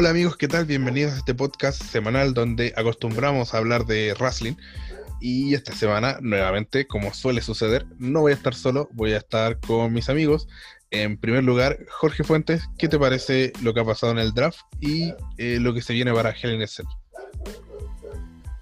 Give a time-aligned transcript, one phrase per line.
[0.00, 0.64] Hola amigos, ¿qué tal?
[0.64, 4.54] Bienvenidos a este podcast semanal donde acostumbramos a hablar de wrestling.
[5.20, 9.58] Y esta semana, nuevamente, como suele suceder, no voy a estar solo, voy a estar
[9.58, 10.46] con mis amigos.
[10.92, 14.60] En primer lugar, Jorge Fuentes, ¿qué te parece lo que ha pasado en el draft
[14.80, 16.86] y eh, lo que se viene para a Cell?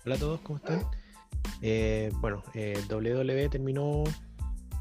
[0.07, 0.87] Hola a todos, ¿cómo están?
[1.61, 4.05] Eh, bueno, eh, WWE terminó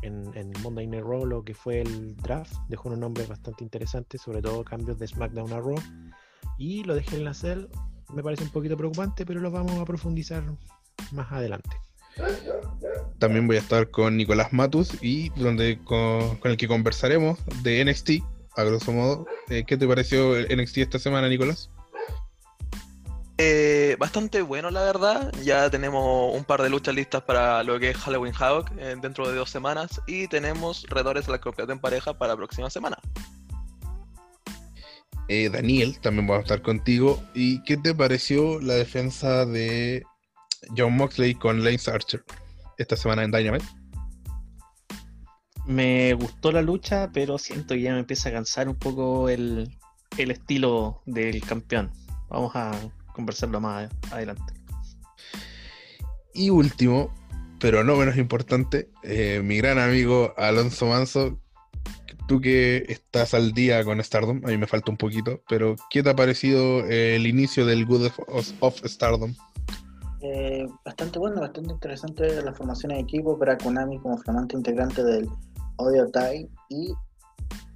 [0.04, 4.22] en, en, Monday Night Raw lo que fue el draft, dejó unos nombres bastante interesantes,
[4.22, 5.76] sobre todo cambios de SmackDown a Raw.
[6.58, 7.68] Y lo de Hell in a Cell
[8.14, 10.44] me parece un poquito preocupante, pero lo vamos a profundizar
[11.12, 11.78] más adelante.
[13.20, 18.24] También voy a estar con Nicolás Matus y donde con, el que conversaremos de NXT,
[18.56, 19.26] a grosso modo.
[19.50, 21.70] Eh, ¿Qué te pareció el NXT esta semana, Nicolás?
[23.38, 25.32] Eh, bastante bueno, la verdad.
[25.44, 29.28] Ya tenemos un par de luchas listas para lo que es Halloween Havoc eh, dentro
[29.28, 32.98] de dos semanas y tenemos redores a la campeonato en pareja para la próxima semana.
[35.28, 37.24] Eh, Daniel, también vamos a estar contigo.
[37.34, 40.04] ¿Y qué te pareció la defensa de
[40.78, 42.24] John Moxley con Lance Archer
[42.78, 43.66] esta semana en Dynamite?
[45.66, 49.76] Me gustó la lucha, pero siento que ya me empieza a cansar un poco el,
[50.16, 51.92] estilo del campeón.
[52.30, 52.72] Vamos a
[53.14, 54.54] conversarlo más adelante.
[56.36, 57.12] Y último,
[57.60, 61.42] pero no menos importante, eh, mi gran amigo Alonso Manso,
[62.28, 66.04] tú que estás al día con Stardom, a mí me falta un poquito, pero ¿qué
[66.04, 68.12] te ha parecido el inicio del Good
[68.60, 69.34] of, Stardom?
[70.22, 75.30] Eh, bastante bueno, bastante interesante la formación de equipo para Konami como flamante integrante del
[75.78, 76.94] Audio Tai y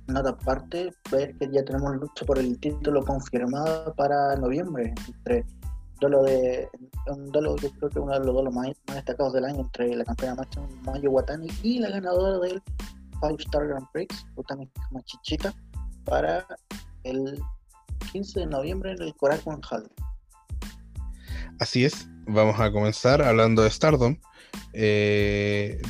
[0.07, 5.45] nota aparte ver que ya tenemos lucha por el título confirmado para noviembre entre
[5.99, 6.67] dolo de
[7.07, 10.05] un dolo yo creo que uno de los dolos más, destacados del año entre la
[10.05, 10.47] campeona
[10.85, 12.61] Mayo Watani y la ganadora del
[13.21, 14.25] Five Star Grand Prix,
[14.91, 15.53] más chichita
[16.05, 16.45] para
[17.03, 17.39] el
[18.11, 19.89] 15 de noviembre en el Korakuen Hall.
[21.59, 24.17] Así es, vamos a comenzar hablando de Stardom.
[24.73, 25.81] Eh,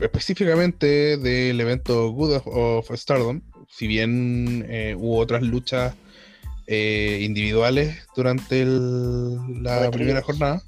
[0.00, 5.94] específicamente del evento Good of, Stardom, si bien eh, hubo otras luchas
[6.66, 10.62] eh, individuales durante la primera jornada,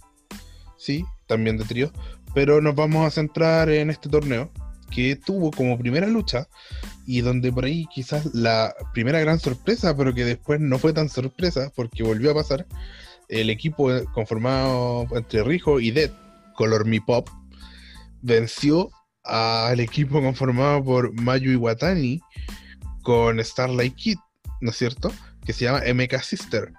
[0.76, 1.92] sí, también de trío,
[2.34, 4.50] pero nos vamos a centrar en este torneo,
[4.94, 6.48] que tuvo como primera lucha
[7.06, 11.08] y donde por ahí quizás la primera gran sorpresa, pero que después no fue tan
[11.08, 12.66] sorpresa porque volvió a pasar,
[13.28, 16.10] el equipo conformado entre Rijo y Dead,
[16.54, 17.28] Color Me Pop,
[18.20, 18.90] venció
[19.24, 22.20] al equipo conformado por Mayu Iwatani
[23.02, 24.18] con Starlight Kid,
[24.60, 25.12] ¿no es cierto?
[25.44, 26.72] Que se llama MK Sister.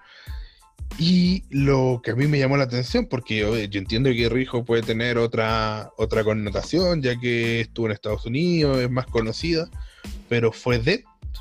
[0.99, 4.83] Y lo que a mí me llamó la atención, porque yo, entiendo que Rijo puede
[4.83, 9.69] tener otra, otra connotación, ya que estuvo en Estados Unidos, es más conocida,
[10.29, 10.99] pero fue Dead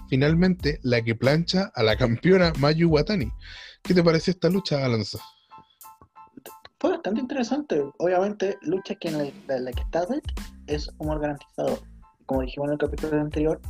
[0.09, 3.31] finalmente la que plancha a la campeona Mayu Watani.
[3.83, 5.21] ¿Qué te parece esta lucha, Alonso?
[6.81, 7.83] Fue bastante interesante.
[7.99, 10.23] Obviamente, lucha que en la, que está Dead
[10.67, 11.83] es humor garantizado.
[12.27, 13.61] Como dijimos en el capítulo anterior,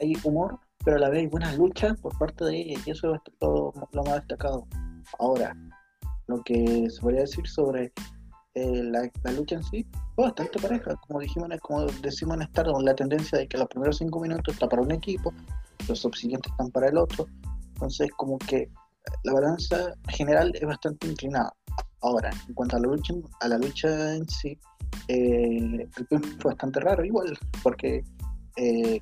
[0.00, 3.14] hay humor, pero a la vez hay buenas luchas por parte de ella, y eso
[3.14, 3.72] es lo
[4.04, 4.66] más destacado.
[5.18, 5.56] Ahora,
[6.26, 7.92] lo que se podría decir sobre
[8.54, 10.94] eh, la, lucha en sí fue bastante pareja.
[11.06, 14.68] Como dijimos, como decimos en Stardom, la tendencia de que los primeros cinco minutos está
[14.68, 15.32] para un equipo,
[15.88, 17.26] los subsiguientes están para el otro.
[17.74, 18.68] Entonces, como que
[19.24, 21.52] la balanza general es bastante inclinada.
[22.00, 24.58] Ahora, en cuanto a la lucha, a la lucha en sí,
[25.08, 28.04] eh, el pin fue bastante raro, igual, porque
[28.56, 29.00] eh,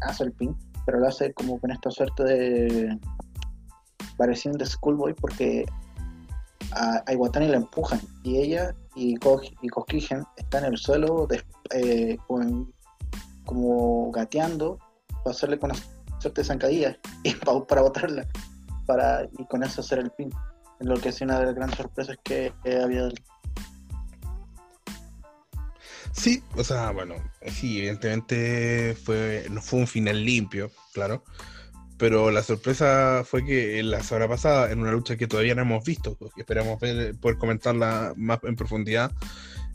[0.00, 2.98] hace el pin, pero lo hace como con esta suerte de
[4.16, 5.66] parecían de Schoolboy porque
[6.72, 9.68] a, Iwatani la empujan y ella y, y
[10.36, 11.28] están en el suelo
[11.70, 12.16] eh,
[13.44, 14.78] como gateando
[15.24, 15.80] para hacerle con una
[16.20, 18.26] suerte de zancadilla y para, botarla
[18.86, 20.30] para, y con eso hacer el pin.
[20.80, 22.52] Lo que es una de las grandes sorpresas que,
[22.82, 23.08] había
[26.12, 27.14] Sí, o sea, bueno,
[27.46, 31.24] sí, evidentemente fue, no fue un final limpio, claro,
[32.02, 35.84] pero la sorpresa fue que la semana pasada, en una lucha que todavía no hemos
[35.84, 39.12] visto, pues, esperamos poder comentarla más en profundidad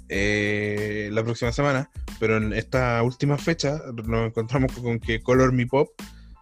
[0.10, 1.90] eh, la próxima semana,
[2.20, 5.88] pero en esta última fecha nos encontramos con que Color Me Pop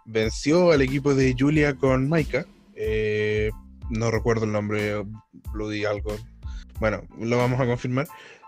[0.05, 2.47] venció al equipo de Julia con Maika.
[2.73, 3.51] Eh,
[3.91, 5.03] no recuerdo el nombre,
[5.53, 6.17] Bloody algo.
[6.79, 8.07] Bueno, lo vamos a confirmar.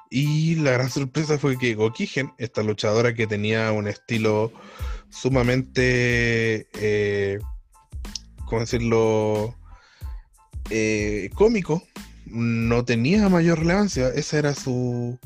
[0.09, 4.51] Y la gran sorpresa fue que Gokigen, esta luchadora que tenía un estilo
[5.09, 7.39] sumamente, eh,
[8.45, 9.55] ¿cómo decirlo?,
[10.69, 11.83] eh, cómico,
[12.25, 15.17] no tenía mayor relevancia, esa era su,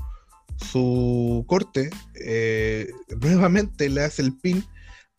[0.57, 1.89] su corte.
[2.23, 4.63] Eh, nuevamente le hace el pin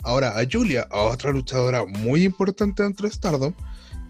[0.02, 3.54] ahora a Julia, a otra luchadora muy importante dentro de Stardom,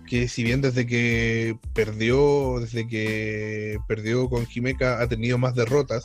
[0.07, 6.05] que si bien desde que perdió, desde que perdió con Himeka ha tenido más derrotas,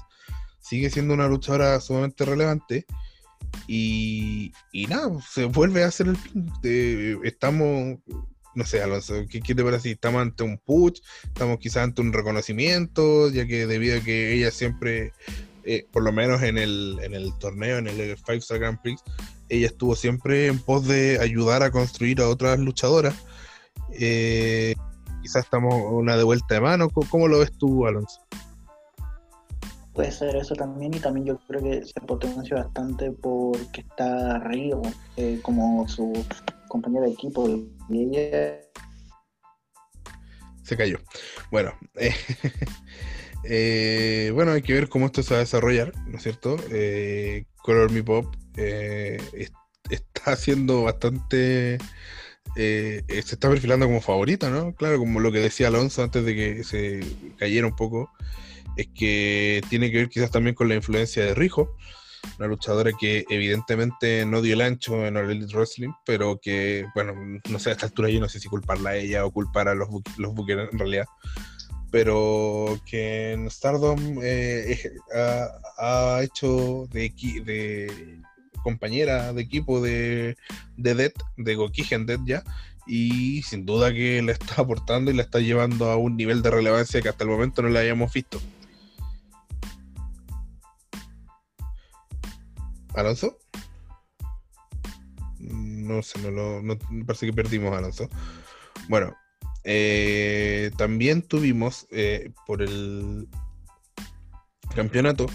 [0.60, 2.86] sigue siendo una luchadora sumamente relevante.
[3.68, 6.50] Y, y nada, se vuelve a hacer el pin.
[6.64, 7.98] Eh, estamos,
[8.56, 9.92] no sé, Alonso, ¿qué, qué te parece?
[9.92, 11.02] ¿Estamos ante un push?
[11.24, 13.30] ¿Estamos quizás ante un reconocimiento?
[13.30, 15.12] Ya que debido a que ella siempre,
[15.66, 19.02] eh, por lo menos en el, en el torneo, en el Five Star Grand Prix,
[19.50, 23.16] ella estuvo siempre en pos de ayudar a construir a otras luchadoras.
[24.00, 24.76] Eh,
[25.22, 26.90] quizás estamos una de vuelta de mano.
[26.90, 28.27] ¿Cómo, cómo lo ves tú, Alonso?
[29.98, 34.80] Puede ser eso también y también yo creo que se potencia bastante porque está Río
[35.16, 36.14] eh, como su
[36.68, 38.60] compañero de equipo y ella
[40.62, 41.00] Se cayó.
[41.50, 42.14] Bueno, eh,
[43.44, 46.58] eh, bueno, hay que ver cómo esto se va a desarrollar, ¿no es cierto?
[46.70, 49.52] Eh, Color Me Pop eh, es-
[49.90, 51.80] está haciendo bastante.
[52.56, 54.76] eh, eh, se está perfilando como favorita, ¿no?
[54.76, 57.00] Claro, como lo que decía Alonso antes de que se
[57.38, 58.12] cayera un poco,
[58.78, 61.76] es que tiene que ver quizás también con la influencia de Rijo,
[62.38, 67.14] una luchadora que evidentemente no dio el ancho en el Elite Wrestling, pero que, bueno,
[67.50, 69.76] no sé, a esta altura yo no sé si culparla a ella o culpar a
[69.76, 71.06] los, bu- bookers en realidad,
[71.92, 74.78] pero que en Stardom eh,
[75.80, 78.22] ha, hecho de,
[78.62, 80.36] compañera de equipo de,
[80.76, 82.44] de Death, de Gokigen Death ya,
[82.86, 86.52] y sin duda que la está aportando y la está llevando a un nivel de
[86.52, 88.42] relevancia que hasta el momento no la habíamos visto.
[92.98, 93.38] ¿Alonso?
[95.40, 98.10] No sé, no lo, no, parece que perdimos a Alonso.
[98.90, 99.16] Bueno,
[99.64, 103.28] eh, también tuvimos eh, por el
[104.76, 105.28] campeonato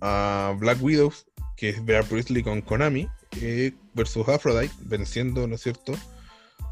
[0.00, 1.26] a Black Widows,
[1.56, 3.08] que es Bear Priestley con Konami,
[3.40, 5.92] eh, versus Aphrodite, venciendo, ¿no es cierto?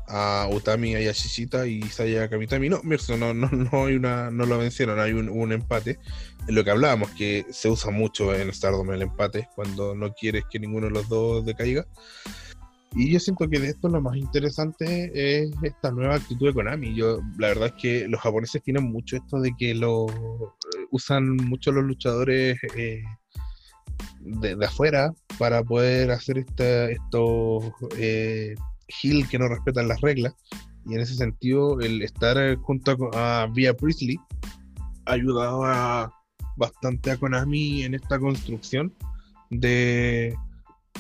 [0.09, 2.69] A Utami Ayashishita y Saya Kamitami.
[2.69, 5.99] No, no, no, no hay una, no lo vencieron, hay un, un empate.
[6.47, 10.45] En lo que hablábamos, que se usa mucho en Stardom el empate, cuando no quieres
[10.51, 11.87] que ninguno de los dos decaiga.
[12.95, 16.95] Y yo siento que de esto lo más interesante es esta nueva actitud de Konami.
[16.95, 21.37] Yo, la verdad es que los japoneses tienen mucho esto de que lo eh, usan
[21.37, 23.03] mucho los luchadores eh,
[24.21, 27.65] de, de afuera para poder hacer esta, estos
[27.99, 28.55] eh,
[28.89, 30.35] heel que no respetan las reglas.
[30.87, 34.19] Y en ese sentido, el estar eh, junto a, Via Priestley
[35.07, 36.13] ha ayudado
[36.57, 38.95] bastante a Konami en esta construcción
[39.51, 40.35] de,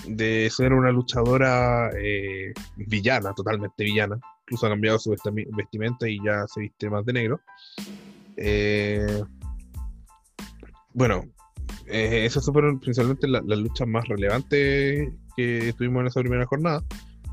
[0.06, 4.19] de ser una luchadora eh, villana, totalmente villana.
[4.43, 7.41] Incluso ha cambiado su vesti- vestimenta y ya se viste más de negro.
[8.37, 9.23] Eh,
[10.94, 11.25] bueno,
[11.87, 16.82] eh, esas fueron principalmente la- las luchas más relevantes que tuvimos en esa primera jornada.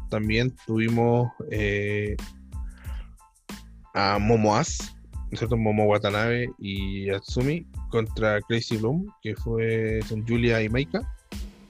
[0.10, 2.16] También tuvimos eh,
[3.94, 5.58] a Momo As, ¿no es cierto?
[5.58, 11.02] Momo Watanabe y Yatsumi contra Crazy Bloom, que fue son Julia y Maika.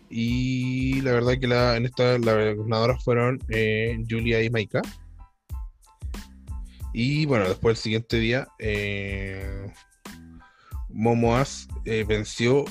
[0.10, 4.82] Y la verdad que la, en esta las ganadoras fueron eh, Julia y Maika.
[6.94, 9.70] Y bueno, después el siguiente día, eh,
[10.90, 12.64] Momo As eh, venció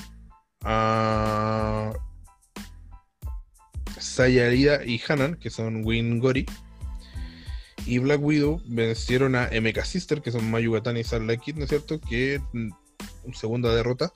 [0.64, 1.92] a
[4.04, 6.46] Sayarida y Hanan, que son Win Gori.
[7.86, 11.70] Y Black Widow vencieron a MK Sister, que son Mayugatani y Sarla Kid, ¿no es
[11.70, 12.00] cierto?
[12.00, 12.70] Que mm,
[13.32, 14.12] segunda derrota.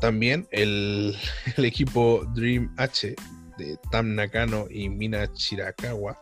[0.00, 1.16] También el,
[1.56, 3.14] el equipo Dream H
[3.58, 6.18] de Tam Nakano y Mina Chirakawa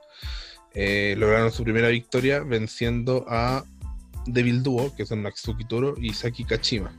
[0.75, 3.65] eh, lograron su primera victoria venciendo a
[4.27, 6.93] Devil Duo, que son Natsuki Toro y Saki Kachima.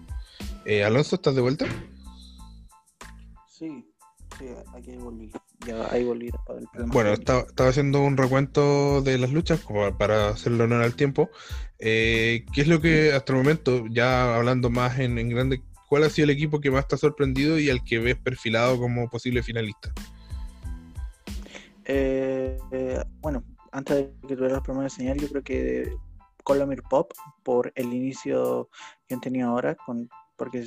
[0.65, 1.65] Eh, Alonso, ¿estás de vuelta?
[3.47, 3.85] Sí,
[4.37, 5.31] sí, aquí volví.
[5.65, 6.93] Ya ahí volví del problema.
[6.93, 11.29] Bueno, estaba, estaba haciendo un recuento de las luchas como para hacerlo honor al tiempo.
[11.79, 16.03] Eh, ¿Qué es lo que hasta el momento, ya hablando más en, en grande, cuál
[16.03, 19.09] ha sido el equipo que más te ha sorprendido y al que ves perfilado como
[19.09, 19.91] posible finalista?
[21.85, 25.93] Eh, eh, bueno, antes de que tuviera los problemas de señal, yo creo que
[26.43, 27.11] Colomir Pop,
[27.43, 28.69] por el inicio
[29.07, 30.65] que han tenido ahora, con, porque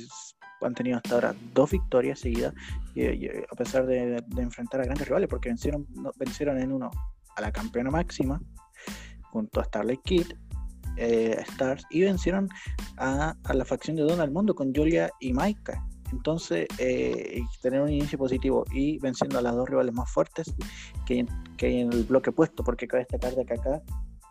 [0.61, 2.53] han tenido hasta ahora dos victorias seguidas,
[2.95, 6.91] a pesar de, enfrentar a grandes rivales, porque vencieron, vencieron en uno
[7.35, 8.41] a la campeona máxima,
[9.31, 10.27] junto a Starlight Kid,
[10.97, 12.47] eh, Stars, y vencieron
[12.97, 15.83] a, a la facción de Donald Mundo con Julia y Maika.
[16.13, 20.53] Entonces, eh, tener un inicio positivo y venciendo a las dos rivales más fuertes
[21.07, 21.25] que,
[21.57, 23.81] que hay en el bloque opuesto, porque cabe destacar de que acá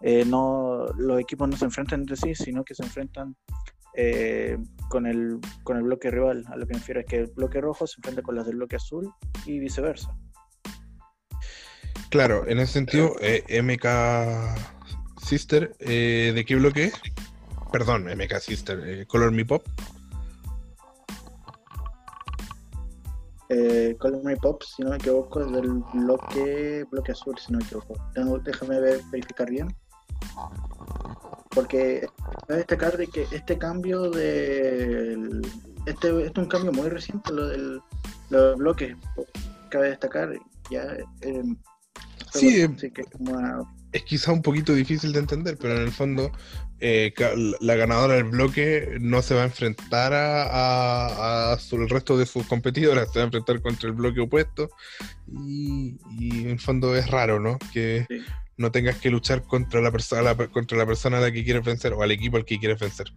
[0.00, 3.36] eh, no, los equipos no se enfrentan entre sí, sino que se enfrentan
[3.94, 4.56] eh,
[4.88, 6.44] con, el, con el bloque rival.
[6.48, 8.56] A lo que me refiero es que el bloque rojo se enfrenta con los del
[8.56, 9.12] bloque azul
[9.46, 10.16] y viceversa.
[12.10, 17.00] Claro, en ese sentido, eh, MK Sister, eh, ¿de qué bloque es?
[17.72, 19.66] Perdón, MK Sister, eh, Color Me Pop.
[23.48, 27.58] Eh, Color Me Pop, si no me equivoco, es del bloque, bloque azul, si no
[27.58, 27.94] me equivoco.
[28.44, 29.68] Déjame ver, verificar bien.
[31.54, 32.06] Porque
[32.48, 35.42] cabe destacar de que este cambio del.
[35.86, 37.80] Este, este es un cambio muy reciente, lo del
[38.30, 38.96] los bloques.
[39.68, 40.32] Cabe destacar,
[40.70, 40.82] ya.
[41.22, 41.42] eh,
[42.32, 43.60] Sí, así que como una-
[43.92, 46.32] Es quizá un poquito difícil de entender, pero en el fondo
[46.80, 47.12] eh,
[47.60, 52.16] la ganadora del bloque no se va a enfrentar a, a- a su- el resto
[52.16, 54.70] de sus competidoras, se va a enfrentar contra el bloque opuesto
[55.30, 57.58] y, y en el fondo es raro, ¿no?
[57.72, 58.16] Que Sí.
[58.62, 61.64] No tengas que luchar contra la, persona la, contra la persona a la que quieres
[61.64, 63.08] vencer o al equipo al que quieres vencer.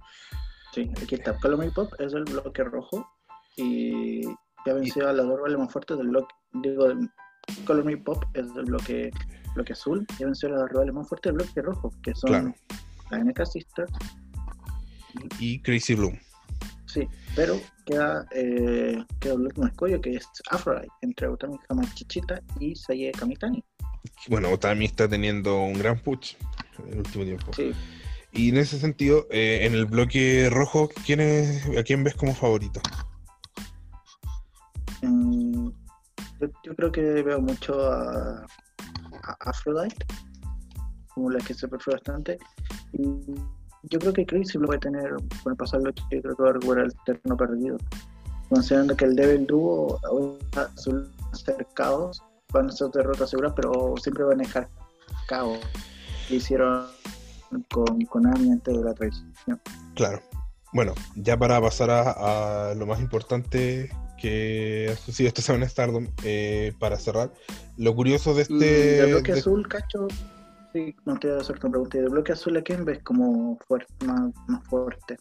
[0.74, 1.38] Sí, aquí está.
[1.56, 3.08] Me Pop es el bloque rojo
[3.56, 4.24] y
[4.66, 6.36] ya venció a las dos rivales más fuertes del bloque.
[6.62, 6.88] Digo,
[7.66, 9.12] Color Me Pop es el bloque,
[9.54, 12.56] bloque azul y venció a las rivales más fuertes del bloque rojo, que son Claro.
[13.12, 13.86] la NK Sister.
[15.40, 16.20] Y Crazy Bloom.
[16.88, 22.75] Sí, pero queda, eh, queda el último escollo que es Aphrodite entre Utami Hamachichita y
[22.75, 23.64] Saye Kamitani.
[24.28, 26.36] Bueno, Otami está teniendo un gran push
[26.86, 27.54] en el último tiempo.
[27.54, 27.72] Sí,
[28.32, 32.34] Y en ese sentido, eh, en el bloque rojo, ¿quién es, ¿a quién ves como
[32.34, 32.82] favorito?
[35.02, 35.70] mm,
[36.42, 38.46] yo, yo creo que veo mucho a,
[39.24, 40.06] a Aphrodite,
[41.14, 42.38] como la que se prefiere bastante.
[42.94, 43.36] Y
[43.84, 45.12] yo creo que Crazy lo va a tener
[45.44, 47.78] con el pasar noche, yo creo que va a recuperar el terreno perdido.
[48.50, 52.22] Considerando que el Devil Duo ahora son cercados,
[52.56, 54.70] van a ser derrotas seguras, pero siempre van a dejar
[55.28, 55.60] caos.
[56.28, 56.88] Que hicieron
[57.72, 59.62] con Konami antes de la traición.
[59.94, 60.22] Claro.
[60.74, 66.08] Bueno, ya para pasar a, a lo más importante que ha sucedido esta semana Stardom,
[66.24, 67.32] eh, para cerrar,
[67.78, 68.56] lo curioso de este...
[68.56, 70.08] del bloque de- azul, Cacho,
[70.74, 71.98] sí, no te voy a hacer una pregunta.
[71.98, 75.18] ¿Y del bloque azul a quién ves como fuerte, más, más fuerte?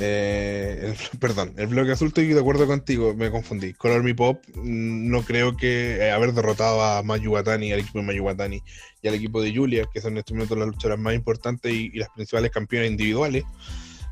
[0.00, 3.74] Eh, perdón, el bloque azul estoy de acuerdo contigo, me confundí.
[3.74, 7.98] Color Me Pop, mm, no creo que eh, haber derrotado a Mayu Watani, al equipo
[7.98, 8.62] de Mayu Watani
[9.02, 11.90] y al equipo de Julia, que son en este momento las luchadoras más importantes y,
[11.98, 13.44] las principales campeonas individuales,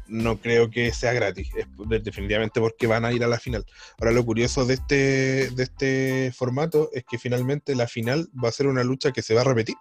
[0.06, 1.48] no creo que sea gratis.
[1.56, 3.64] Es de- definitivamente porque van a ir a la final.
[3.98, 8.52] Ahora, lo curioso de este, de este formato es que finalmente la final va a
[8.52, 9.74] ser una lucha que se va a repetir.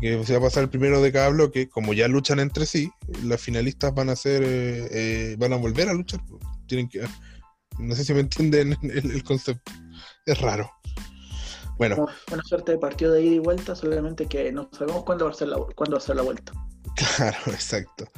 [0.00, 2.92] Porque se va a pasar el primero de cada bloque, como ya luchan entre sí,
[3.24, 6.20] las finalistas van a ser, eh, eh, van a volver a luchar.
[6.68, 7.04] Tienen que,
[7.78, 9.72] no sé si me entienden el, el concepto.
[10.24, 10.70] Es raro.
[11.78, 15.24] Bueno, Como Buena suerte de partido de ida y vuelta, solamente que no sabemos cuándo
[15.24, 16.52] va a ser la, cuándo va a ser la vuelta.
[17.16, 18.08] Claro, exacto.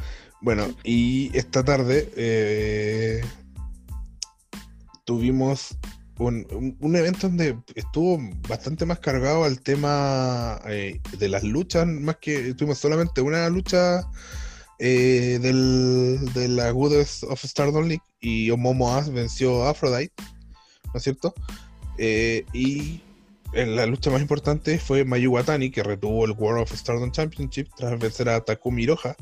[0.41, 3.21] Bueno, y esta tarde eh,
[5.05, 5.77] tuvimos
[6.21, 12.55] un, evento donde estuvo bastante más cargado al tema eh, de las luchas, más que
[12.55, 14.03] tuvimos solamente una lucha
[14.79, 20.13] eh, del, de la Goddess of Stardom League y Momo As venció a Aphrodite,
[20.93, 21.35] ¿no es cierto?
[21.97, 23.01] Eh, y
[23.55, 27.69] en la lucha más importante fue Mayu Watani, que retuvo el World of Stardom Championship
[27.77, 29.17] tras vencer a Takumi Hiroha.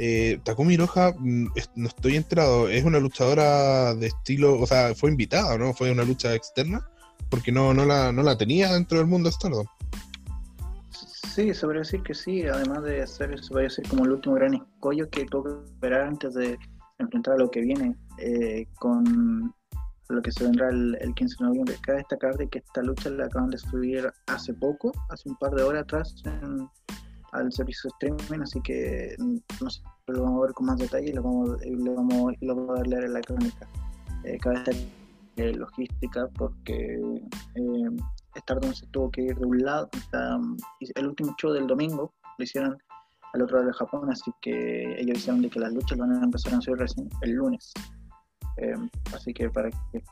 [0.00, 5.10] Eh, Takumi Hiroha, mm, no estoy enterado, es una luchadora de estilo, o sea, fue
[5.10, 5.74] invitada, ¿no?
[5.74, 6.88] Fue una lucha externa,
[7.28, 9.66] porque no, no, la, no la tenía dentro del mundo Stardom.
[11.34, 14.36] Sí, se podría decir que sí, además de ser, se podría decir como el último
[14.36, 16.56] gran escollo que tuvo que esperar antes de
[16.98, 19.52] enfrentar a lo que viene eh, con
[20.08, 21.76] lo que se vendrá el, el 15 de noviembre.
[21.82, 25.52] Cabe destacar de que esta lucha la acaban de subir hace poco, hace un par
[25.54, 26.68] de horas atrás, en-
[27.32, 30.78] al servicio de streaming, así que mm, no sé, lo vamos a ver con más
[30.78, 33.68] detalle y lo vamos, lo vamos, lo vamos a leer en la crónica.
[34.24, 34.80] Eh, cabe destacar
[35.36, 37.00] eh, logística porque
[37.54, 37.90] eh,
[38.36, 39.88] Stardom se tuvo que ir de un lado.
[39.92, 40.38] hasta,
[40.94, 42.76] el último show del domingo lo hicieron
[43.34, 46.24] al otro lado de Japón, así que ellos dijeron de que las luchas van a
[46.24, 47.72] empezar a subir recién el lunes.
[48.56, 48.74] Eh,
[49.14, 50.02] así que para que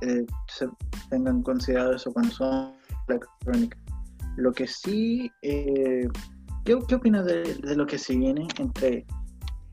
[0.00, 0.68] eh, se
[1.10, 2.72] tengan considerado eso cuando son
[3.08, 3.78] la crónica.
[4.36, 6.08] Lo que sí, eh,
[6.64, 9.04] ¿qué, qué opinas de, de lo que se viene entre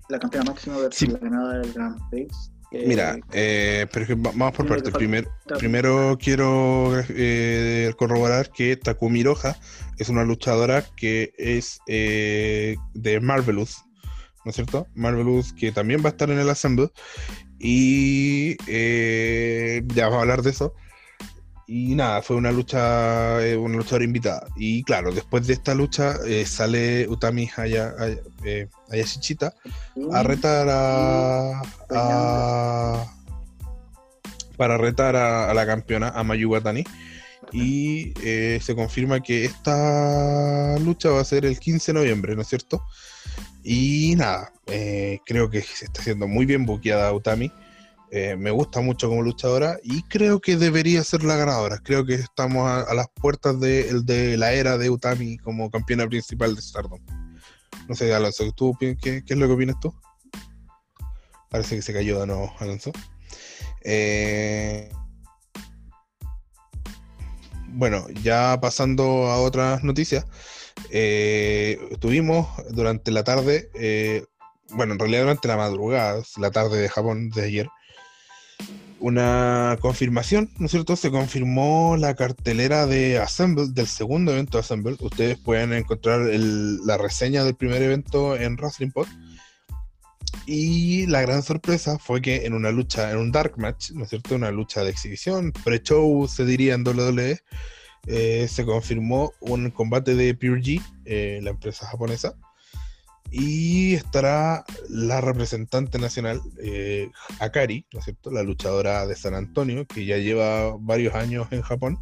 [0.09, 1.07] la campeona máxima versus Sí.
[1.07, 2.51] la ganadora del Grand Prix?
[2.73, 4.93] Eh, Mira, eh, pero que va- vamos por partes.
[4.93, 5.27] Primer-
[5.59, 9.57] primero quiero eh, corroborar que Takumi Hiroha
[9.97, 13.83] es una luchadora que es eh, de Marvelous,
[14.45, 14.87] ¿no es cierto?
[14.95, 16.87] Marvelous que también va a estar en el Assemble
[17.59, 20.73] y eh, ya vamos a hablar de eso.
[21.73, 24.45] Y nada, fue una lucha, eh, una luchadora invitada.
[24.57, 29.53] Y claro, después de esta lucha eh, sale Utami Haya, Haya- eh, Hayashichita
[30.11, 31.61] a retar a,
[31.91, 33.05] a-
[34.57, 36.83] para retar a, a la campeona a Mayu Watani
[37.53, 42.41] Y eh, se confirma que esta lucha va a ser el 15 de noviembre, ¿no
[42.41, 42.81] es cierto?
[43.63, 44.51] Y nada,
[45.25, 47.49] creo que se está haciendo muy bien buqueada Utami.
[48.11, 51.79] Eh, me gusta mucho como luchadora y creo que debería ser la ganadora.
[51.83, 56.55] Creo que estamos a, las puertas de, de, la era de Utami como campeona principal
[56.55, 56.99] de Stardom.
[57.87, 59.93] No sé, Alonso, ¿tú qué, qué es lo que opinas tú?
[61.49, 62.91] Parece que se cayó de nuevo, Alonso.
[63.83, 64.89] Eh,
[67.67, 70.25] bueno, ya pasando a otras noticias,
[70.91, 74.25] eh, tuvimos durante la tarde, eh,
[74.69, 77.69] bueno, en realidad durante la madrugada, la tarde de Japón de ayer,
[79.01, 80.95] una confirmación, ¿no es cierto?
[80.95, 84.95] Se confirmó la cartelera de Assemble, del segundo evento de Assemble.
[84.99, 89.07] Ustedes pueden encontrar el, la reseña del primer evento en Wrestling Pod.
[90.45, 94.09] Y la gran sorpresa fue que en una lucha, en un dark match, ¿no es
[94.09, 94.35] cierto?
[94.35, 97.39] Una lucha de exhibición, pre-show se diría en WWE,
[98.07, 102.35] eh, se confirmó un combate de Pure G, eh, la empresa japonesa,
[103.31, 107.09] y estará la representante nacional, eh,
[107.39, 108.29] Akari, ¿no es cierto?
[108.29, 111.97] La luchadora de San Antonio, que ya lleva varios años en Japón.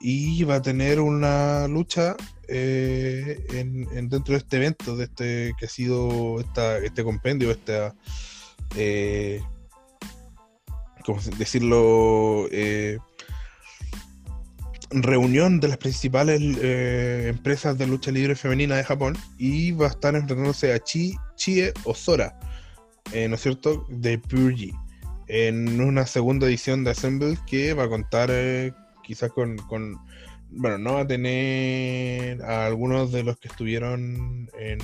[0.00, 2.16] Y va a tener una lucha
[2.46, 7.50] eh, en, en dentro de este evento, de este que ha sido esta, este compendio,
[7.50, 7.96] esta,
[8.76, 9.42] eh,
[11.04, 12.46] ¿cómo decirlo?
[14.90, 19.90] Reunión de las principales eh, empresas de lucha libre femenina de Japón y va a
[19.90, 22.38] estar enfrentándose a Chi, Chie Osora,
[23.12, 24.72] eh, ¿no es cierto?, de Pure G,
[25.26, 28.72] en una segunda edición de Assemble que va a contar eh,
[29.08, 29.56] quizás con,
[30.50, 34.80] bueno, no va a tener a algunos de los que estuvieron en,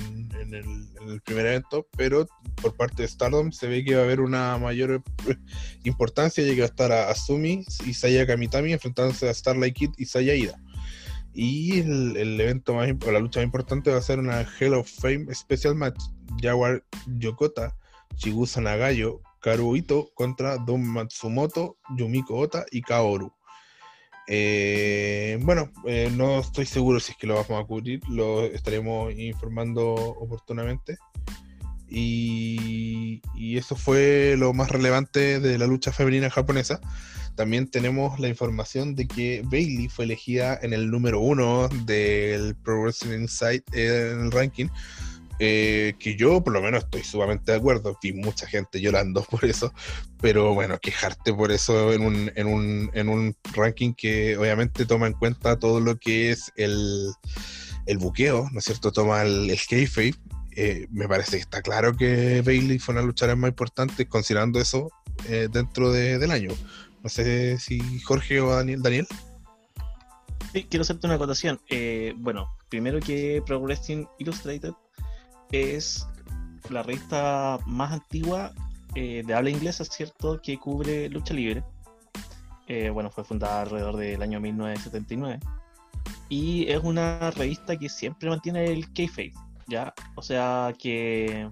[0.51, 2.25] el, primer evento, pero
[2.59, 5.03] por parte de Stardom se ve que va a haber una mayor
[5.83, 9.91] importancia, ya que va a estar a Asumi y Saya Kamitami enfrentándose a Starlight Kid
[9.97, 10.59] y Saya Ida.
[11.33, 14.73] Y el, el, evento más, o la lucha más importante va a ser una Hell
[14.73, 16.01] of Fame Special Match,
[16.41, 16.83] Jaguar
[17.19, 17.75] Yokota,
[18.15, 23.31] Chigusa Nagayo, Karu Ito contra Don Matsumoto, Yumiko Ota y Kaoru.
[24.27, 29.13] Eh, bueno, eh, no estoy seguro si es que lo vamos a cubrir, lo estaremos
[29.13, 30.97] informando oportunamente.
[31.87, 36.81] Y, y, eso fue lo más relevante de la lucha femenina japonesa.
[37.35, 42.81] También tenemos la información de que Bailey fue elegida en el número uno del Pro
[42.81, 44.67] Wrestling Insight eh, en el ranking
[45.39, 49.43] eh, que yo por lo menos estoy sumamente de acuerdo, vi mucha gente llorando por
[49.43, 49.73] eso,
[50.21, 55.07] pero bueno, quejarte por eso en un, en un, en un ranking que obviamente toma
[55.07, 57.11] en cuenta todo lo que es el,
[57.85, 58.91] el buqueo, ¿no es cierto?
[58.93, 60.13] Toma el, el kayfabe,
[60.55, 64.89] eh, me parece que está claro que Bailey fue una luchadora más importante considerando eso
[65.27, 66.51] eh, dentro de, del año.
[67.03, 68.81] No sé si Jorge o Daniel.
[68.81, 69.07] Daniel.
[70.53, 71.59] Sí, quiero hacerte una acotación.
[72.15, 74.71] Bueno, primero que Pro Wrestling Illustrated
[75.55, 76.07] es
[76.69, 78.53] la revista más antigua
[78.95, 81.63] eh, de habla inglesa, ¿cierto?, que cubre lucha libre.
[82.67, 85.39] Eh, bueno, fue fundada alrededor del año 1979.
[86.29, 89.33] Y es una revista que siempre mantiene el kayfabe,
[89.67, 89.93] ¿ya?
[90.15, 91.49] O sea, que,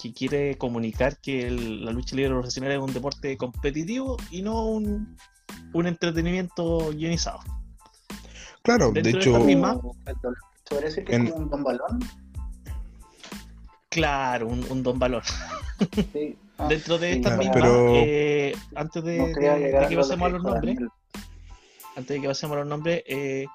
[0.00, 4.66] que quiere comunicar que el, la lucha libre profesional es un deporte competitivo y no
[4.66, 5.16] un,
[5.72, 7.40] un entretenimiento guionizado.
[8.62, 9.32] Claro, Dentro de hecho...
[9.32, 9.80] De misma,
[10.66, 11.26] ¿Se parece que en...
[11.26, 12.00] es como un don balón?
[13.94, 15.22] Claro, un, un don valor.
[16.12, 16.36] Sí.
[16.58, 17.94] Ah, Dentro de estas sí, mismas, pero...
[17.94, 20.78] eh, antes de, no de, de, que pasemos a los nombres,
[21.96, 23.46] antes de que pasemos a los nombres, eh,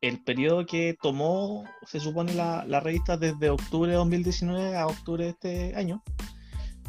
[0.00, 5.24] el periodo que tomó, se supone, la, la, revista desde octubre de 2019 a octubre
[5.24, 6.02] de este año.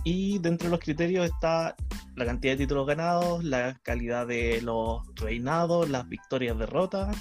[0.04, 1.76] Y dentro de los criterios está
[2.16, 7.16] la cantidad de títulos ganados, la calidad de los reinados, las victorias, derrotas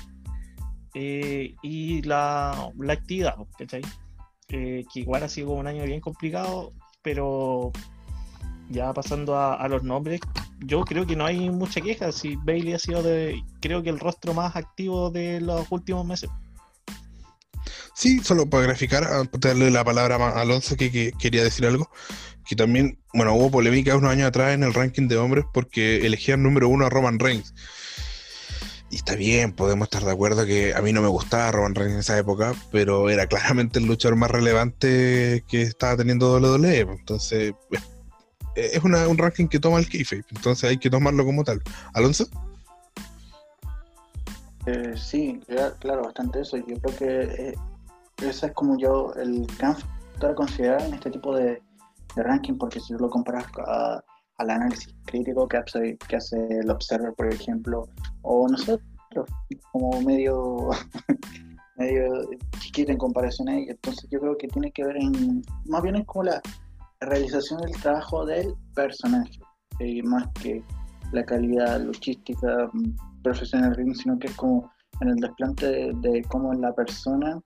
[0.95, 3.83] eh, y la, la actividad, ¿cachai?
[4.49, 7.73] Eh, que igual ha sido un año bien complicado, pero
[8.69, 10.21] ya pasando a, los nombres,
[10.61, 12.13] yo creo que no hay mucha queja.
[12.13, 16.31] Si Bailey ha sido de, creo que el rostro más activo de los últimos meses.
[17.95, 19.07] Sí, solo para graficar,
[19.39, 21.91] darle la palabra a Alonso que, que, quería decir algo,
[22.47, 26.43] que también, bueno, hubo polémica unos años atrás en el ranking de hombres porque elegían
[26.43, 27.55] número uno a Roman Reigns.
[28.97, 31.93] Y está bien, podemos estar de acuerdo que a mí no me gustaba Roman Reigns
[31.93, 36.81] en esa época, pero era claramente el luchador más relevante que estaba teniendo WWE.
[36.81, 37.53] Entonces,
[38.55, 41.63] es una, un ranking que toma el kayfabe, entonces hay que tomarlo como tal.
[41.93, 42.27] ¿Alonso?
[44.65, 45.43] Eh, sí,
[45.79, 46.57] claro, bastante eso.
[46.57, 47.55] Yo creo que eh,
[48.23, 51.63] ese es como yo el gran factor a considerar en este tipo de,
[52.15, 54.03] de ranking, porque si tú lo comparas a
[54.39, 57.89] al análisis crítico que hace, que hace el Observer, por ejemplo,
[58.23, 58.87] o nosotros
[59.73, 60.71] como medio,
[61.77, 63.73] medio chiquito en comparación a ella.
[63.73, 66.41] Entonces yo creo que tiene que ver en, más bien es como la
[67.01, 69.39] realización del trabajo del personaje,
[69.81, 70.63] eh, más que
[71.13, 74.71] la calidad luchística mm, profesional sino que es como
[75.01, 77.39] en el desplante de, cómo es la persona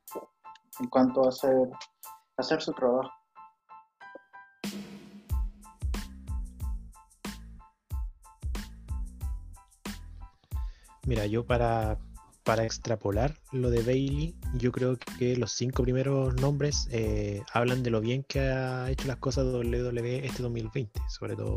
[0.79, 1.69] en cuanto a hacer,
[2.37, 3.11] hacer su trabajo.
[11.07, 11.99] Mira, yo para,
[12.45, 17.91] para extrapolar lo de Bailey, yo creo que los cinco primeros nombres eh, hablan de
[17.91, 21.57] lo bien que ha hecho las cosas WWE este 2020, sobre todo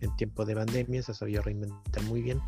[0.00, 2.40] en tiempos de pandemia, se ha sabido reinventar muy bien.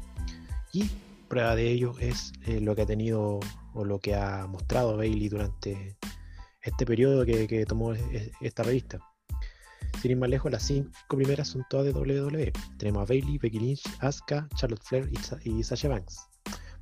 [0.73, 0.89] Y
[1.29, 3.41] prueba de ello es eh, lo que ha tenido
[3.75, 5.97] o lo que ha mostrado Bailey durante
[6.63, 7.95] este periodo que, tomó
[8.41, 9.01] esta revista.
[10.01, 12.53] Sin ir más lejos, las cinco primeras son todas de WWE.
[12.79, 15.11] Tenemos a Bailey, Becky Lynch, Asuka, Charlotte Flair
[15.45, 16.27] y, Sasha Banks.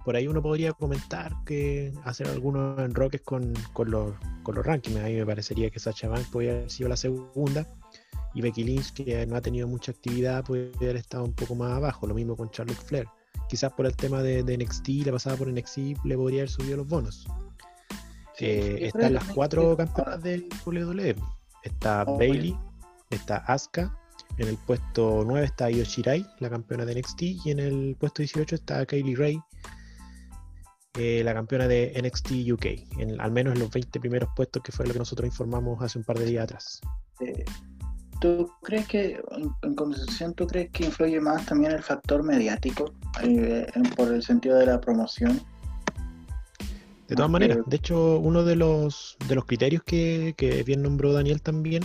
[0.04, 4.96] Por ahí uno podría comentar que hacer algunos enroques con, con, los, con los rankings.
[4.96, 7.66] A mí me parecería que Sasha Banks podría haber sido la segunda
[8.34, 11.72] y Becky Lynch, que no ha tenido mucha actividad, puede haber estado un poco más
[11.72, 12.06] abajo.
[12.06, 13.06] Lo mismo con Charlotte Flair.
[13.48, 16.88] Quizás por el tema de, NXT, la pasada por NXT, le podría haber subido los
[16.88, 17.26] bonos.
[18.38, 21.16] Eh, están las cuatro campeonas del WWE.
[21.64, 22.56] Está oh, Bailey,
[23.10, 23.96] está Asuka.
[24.36, 27.22] En el puesto 9 está Io Shirai, la campeona de NXT.
[27.22, 29.40] Y en el puesto 18 está Kaylee Ray,
[30.98, 32.66] eh, la campeona de NXT UK.
[32.98, 35.98] En, al menos en los 20 primeros puestos, que fue lo que nosotros informamos hace
[35.98, 36.80] un par de días atrás.
[37.20, 37.44] Eh,
[38.20, 39.22] ¿Tú crees que,
[39.62, 42.92] en conversación, tú crees que influye más también el factor mediático
[43.22, 43.66] eh,
[43.96, 45.40] por el sentido de la promoción?
[47.06, 50.34] De todas maneras, de hecho, uno de los, de los criterios que,
[50.66, 51.82] bien nombró Daniel también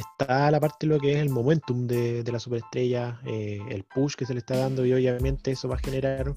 [0.00, 4.14] está la parte de lo que es el momentum de, la superestrella, eh, el push
[4.14, 6.32] que se le está dando y obviamente eso va a generar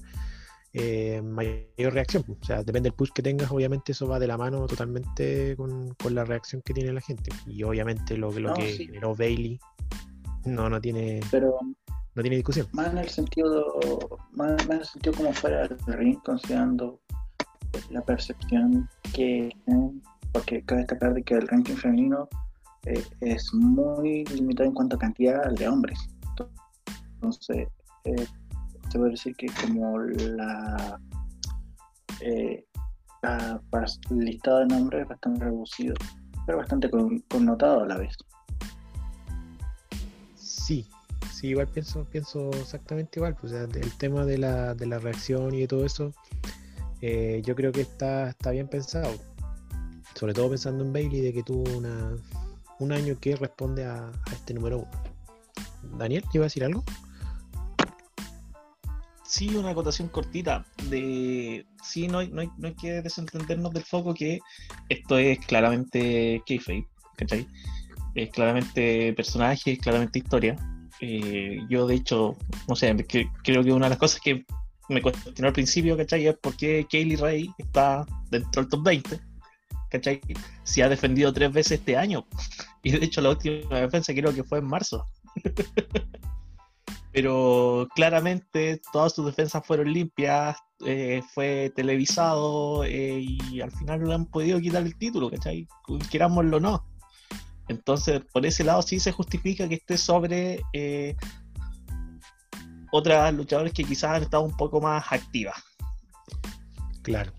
[0.72, 2.24] eh, mayor reacción.
[2.28, 5.94] O sea, depende del push que tengas, obviamente eso va de la mano totalmente con,
[6.10, 7.30] la reacción que tiene la gente.
[7.46, 9.58] Y obviamente lo, lo que generó Bailey
[10.44, 11.58] no, no tiene Pero,
[12.14, 12.66] no tiene discusión.
[12.72, 13.78] Más en el sentido,
[14.32, 17.00] más, en el sentido como fuera el ring, considerando
[17.90, 19.50] la percepción que
[20.32, 22.28] porque cabe destacar de que el ranking femenino
[22.86, 25.98] eh, es muy limitado en cuanto a cantidad de hombres.
[27.14, 27.68] Entonces,
[28.04, 28.26] eh,
[28.90, 31.00] se puede decir que como la,
[32.20, 32.66] eh,
[34.10, 35.94] listado de nombres es bastante reducido,
[36.46, 36.90] pero bastante
[37.28, 38.16] connotado a la vez.
[40.34, 40.86] Sí,
[41.32, 43.36] sí, igual pienso, pienso exactamente igual.
[43.40, 46.12] Pues, el tema de la, de la reacción y de todo eso,
[47.00, 49.12] eh, yo creo que está, está bien pensado.
[50.14, 52.14] Sobre todo pensando en Bailey, de que tuvo una,
[52.78, 54.90] un año que responde a, este número uno.
[55.98, 56.84] Daniel, ¿iba a decir algo?
[59.32, 64.12] sí una acotación cortita de sí no hay, no, no hay que desentendernos del foco
[64.12, 64.40] que
[64.90, 67.46] esto es claramente kayfabe, ¿cachai?
[68.14, 70.54] Es claramente personaje, es claramente historia.
[71.00, 72.36] Eh, yo de hecho,
[72.68, 72.94] no sé,
[73.42, 74.44] creo que una de las cosas que
[74.90, 76.26] me cuestionó al principio, ¿cachai?
[76.26, 79.20] Es por qué Kaylee Ray está dentro del top 20,
[79.92, 80.20] ¿cachai?
[80.64, 82.26] Si ha defendido tres veces este año.
[82.82, 85.06] Y de hecho la última defensa creo que fue en marzo.
[87.12, 94.06] pero claramente todas sus defensas fueron limpias, eh, fue televisado eh, y al final no
[94.08, 95.68] le han podido quitar el título, ¿cachai?
[96.10, 96.86] Querámoslo o no.
[97.68, 101.14] Entonces, por ese lado sí se justifica que esté sobre eh,
[102.90, 105.62] otras luchadoras que quizás han estado un poco más activas.
[107.02, 107.32] Claro.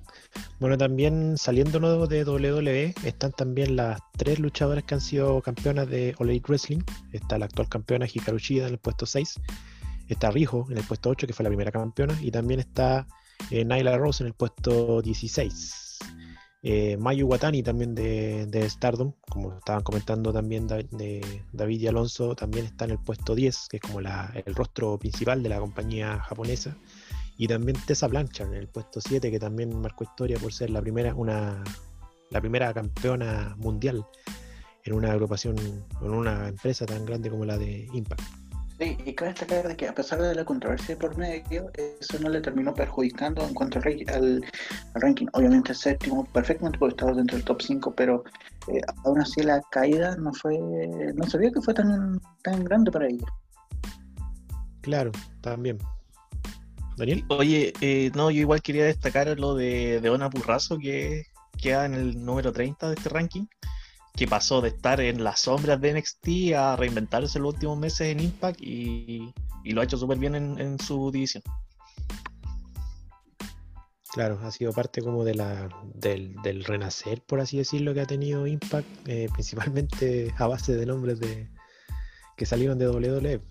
[0.59, 6.15] Bueno, también saliendo de WWE están también las tres luchadoras que han sido campeonas de
[6.19, 6.81] All Wrestling.
[7.11, 9.39] Está la actual campeona Hikaru Shida en el puesto 6.
[10.07, 12.17] Está Rijo en el puesto 8, que fue la primera campeona.
[12.21, 13.07] Y también está
[13.51, 15.99] eh, Nyla Rose en el puesto 16.
[16.65, 22.85] Eh, Mayu Watani también de, Stardom, como estaban comentando también David y Alonso, también está
[22.85, 26.77] en el puesto 10, que es como el rostro principal de la compañía japonesa.
[27.37, 30.81] Y también Tessa Blanchard en el puesto 7, que también marcó historia por ser la
[30.81, 31.63] primera, una,
[32.29, 34.05] la primera campeona mundial
[34.85, 35.55] en una agrupación,
[36.01, 38.21] en una empresa tan grande como la de Impact.
[38.79, 42.29] Sí, y cabe destacar de que a pesar de la controversia por medio, eso no
[42.29, 44.43] le terminó perjudicando en cuanto al,
[44.95, 45.27] ranking.
[45.33, 48.23] Obviamente séptimo, perfectamente porque estaba dentro del top 5, pero
[48.67, 50.57] eh, aún así la caída no fue,
[51.13, 53.25] no sabía que fue tan, tan grande para ella.
[54.81, 55.77] Claro, también.
[56.97, 57.25] Daniel.
[57.29, 61.25] Oye, eh, no, yo igual quería destacar lo de, de Ona Burrazo, que
[61.61, 63.45] queda en el número 30 de este ranking,
[64.15, 68.19] que pasó de estar en las sombras de NXT a reinventarse los últimos meses en
[68.19, 71.43] Impact y, lo ha hecho súper bien en, su división.
[74.11, 78.05] Claro, ha sido parte como de la, del, del renacer, por así decirlo, que ha
[78.05, 81.49] tenido Impact, eh, principalmente a base de nombres de
[82.37, 83.41] que salieron de WWE,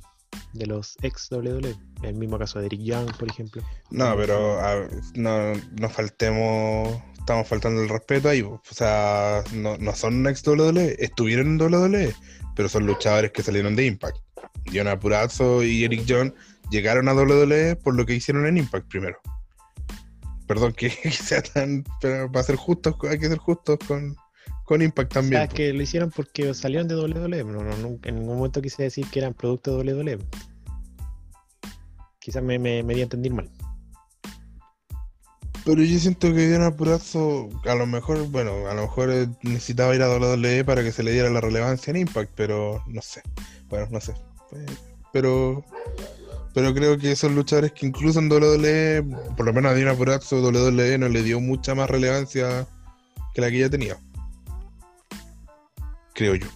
[0.53, 1.75] de los ex WWE.
[2.03, 3.63] El mismo caso de Eric Young, por ejemplo.
[3.91, 4.59] No, pero
[5.15, 8.43] no, no faltemos, estamos faltando el respeto ahí.
[8.43, 12.15] O sea, no, no son ex WWE, estuvieron en WWE,
[12.55, 14.19] pero son luchadores que salieron de Impact.
[14.65, 16.33] Dion Purazzo y Eric Young
[16.71, 19.19] llegaron a WWE por lo que hicieron en Impact primero.
[20.47, 21.85] Perdón que, sea tan.
[22.01, 24.17] Pero para ser justos, hay que ser justos con,
[24.65, 25.43] con Impact también.
[25.43, 27.45] O sea, que lo hicieron porque salieron de WWE.
[27.45, 30.19] No, no, en ningún momento quise decir que eran producto de WWE.
[32.19, 33.51] Quizás me, me, me di a entender mal.
[35.65, 39.11] Pero yo siento que Diana Apurazo, a lo mejor, bueno, a lo mejor
[39.43, 43.01] necesitaba ir a WWE para que se le diera la relevancia en Impact, pero no
[43.01, 43.23] sé.
[43.69, 44.15] Bueno, no sé.
[45.13, 45.65] Pero
[46.55, 49.03] pero creo que son luchadores que incluso en WWE,
[49.37, 52.67] por lo menos a Dina Purazzo, WWE no le dio mucha más relevancia
[53.35, 53.97] que la que ya tenía.
[56.23, 56.47] Creo yo.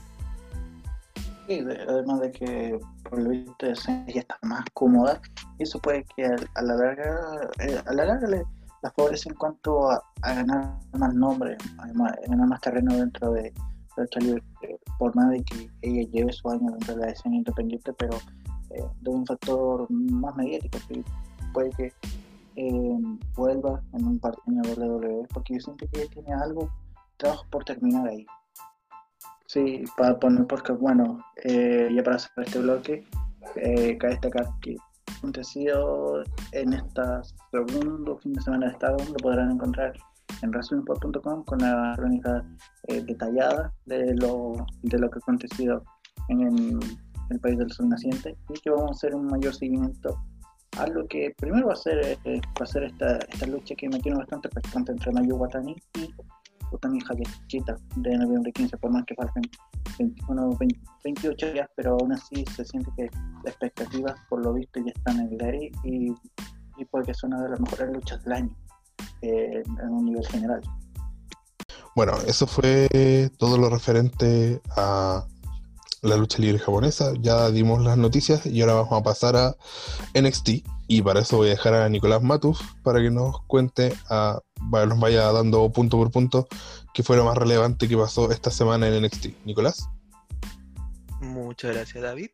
[1.48, 5.20] Sí, además de que por lo visto ella está más cómoda,
[5.58, 8.44] y eso puede que a, la larga, eh, a la larga le,
[8.82, 13.52] la favorece en cuanto a, ganar más nombre, a, ganar más terreno dentro de,
[13.96, 14.44] lucha libre,
[15.00, 18.18] por más de que ella lleve su años dentro de la escena independiente, pero
[18.70, 21.02] eh, de un factor más mediático que
[21.52, 21.92] puede que
[22.54, 22.98] eh,
[23.34, 26.70] vuelva en un partido de WWE porque yo siento que tiene algo
[27.16, 28.24] trabajo por terminar ahí
[29.46, 33.04] sí para poner porque bueno eh, ya para cerrar este bloque
[33.54, 34.76] cabe destacar que
[35.18, 39.94] acontecido en esta segundo fin de semana de estado lo podrán encontrar
[40.42, 42.44] en resumenpod.com con la crónica
[42.88, 45.82] detallada de lo, de lo que ha acontecido
[46.28, 46.80] en el
[47.30, 50.18] el país del sol naciente, y que vamos a hacer un mayor seguimiento
[50.78, 53.88] a lo que primero va a ser, eh, va a ser esta, esta lucha que
[53.88, 54.48] me tiene bastante
[54.92, 56.12] entre Mayu Watani y
[56.72, 59.42] Utami Hayashita de noviembre 15, por más que falten
[59.98, 60.58] 21,
[61.04, 63.08] 28 días, pero aún así se siente que
[63.44, 66.12] las expectativas por lo visto ya están en el aire y,
[66.76, 68.56] y puede que sea una de las mejores luchas del año
[69.22, 70.60] eh, en un nivel general.
[71.94, 75.26] Bueno, eso fue todo lo referente a
[76.02, 77.12] la lucha libre japonesa.
[77.20, 79.56] Ya dimos las noticias y ahora vamos a pasar a
[80.14, 80.64] NXT.
[80.88, 85.00] Y para eso voy a dejar a Nicolás Matus para que nos cuente, a, nos
[85.00, 86.46] vaya dando punto por punto
[86.94, 89.44] qué fue lo más relevante que pasó esta semana en NXT.
[89.44, 89.88] Nicolás.
[91.20, 92.28] Muchas gracias, David.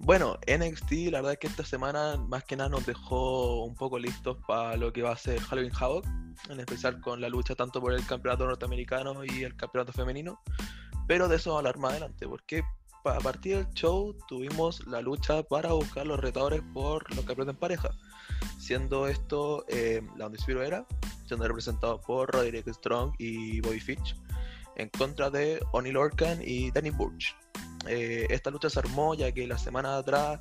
[0.00, 3.98] Bueno, NXT, la verdad es que esta semana más que nada nos dejó un poco
[3.98, 6.06] listos para lo que va a ser Halloween Havoc,
[6.48, 10.40] en especial con la lucha tanto por el campeonato norteamericano y el campeonato femenino.
[11.08, 12.62] Pero de eso hablar más adelante, porque
[13.08, 17.60] a partir del show tuvimos la lucha para buscar los retadores por los campeonatos en
[17.60, 17.90] pareja,
[18.58, 20.86] siendo esto eh, la Undisputed Era,
[21.26, 24.16] siendo representado por Roderick Strong y Bobby Fitch,
[24.76, 27.34] en contra de Oni Lorcan y Danny Burch.
[27.86, 30.40] Eh, esta lucha se armó ya que la semana atrás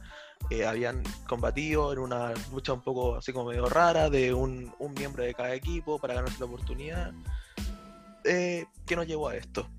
[0.49, 5.23] eh, habían combatido en una lucha un poco así como medio rara de un, miembro
[5.23, 7.13] de cada equipo para ganarse la oportunidad.
[8.23, 9.69] que nos llevó a esto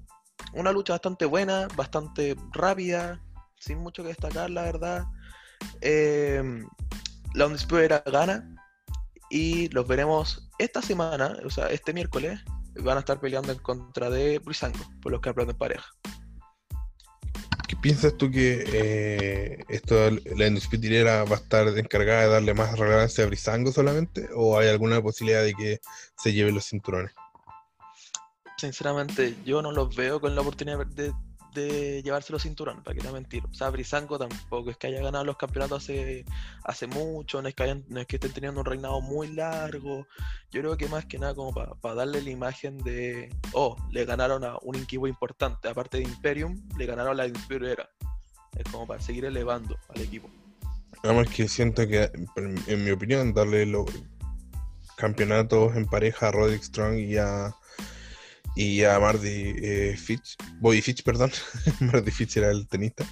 [0.53, 3.21] una lucha bastante buena, bastante rápida,
[3.59, 5.05] sin mucho que destacar, la verdad.
[5.81, 6.43] Eh,
[7.35, 8.55] la Undisputed gana
[9.31, 12.41] y los veremos esta semana, o sea, este miércoles,
[12.81, 15.89] van a estar peleando en contra de Brisango por los que de pareja.
[17.67, 22.79] ¿Qué piensas tú que eh, esto, la Undisputed va a estar encargada de darle más
[22.79, 24.29] relevancia a Brisango solamente?
[24.35, 25.81] ¿O hay alguna posibilidad de que
[26.17, 27.13] se lleven los cinturones?
[28.59, 31.13] Sinceramente, yo no los veo con la oportunidad de,
[31.55, 33.45] de llevarse los cinturones, para que no mentir.
[33.51, 36.25] O sea, Brisango tampoco es que haya ganado los campeonatos hace,
[36.65, 40.07] hace mucho, no es, que no es que estén teniendo un reinado muy largo.
[40.51, 44.45] Yo creo que más que nada como para darle la imagen de, oh, le ganaron
[44.45, 47.89] a un equipo importante, aparte de Imperium, le ganaron a la Era.
[48.57, 50.29] Es como para seguir elevando al equipo.
[51.05, 52.11] Además que siento que,
[52.67, 53.87] en mi opinión, darle los
[54.97, 57.55] campeonatos en pareja a Roderick Strong y a
[58.59, 61.31] y a Marty eh, Fitch, Bobby Fitch, perdón,
[61.81, 63.07] Marty Fitch era el tenista,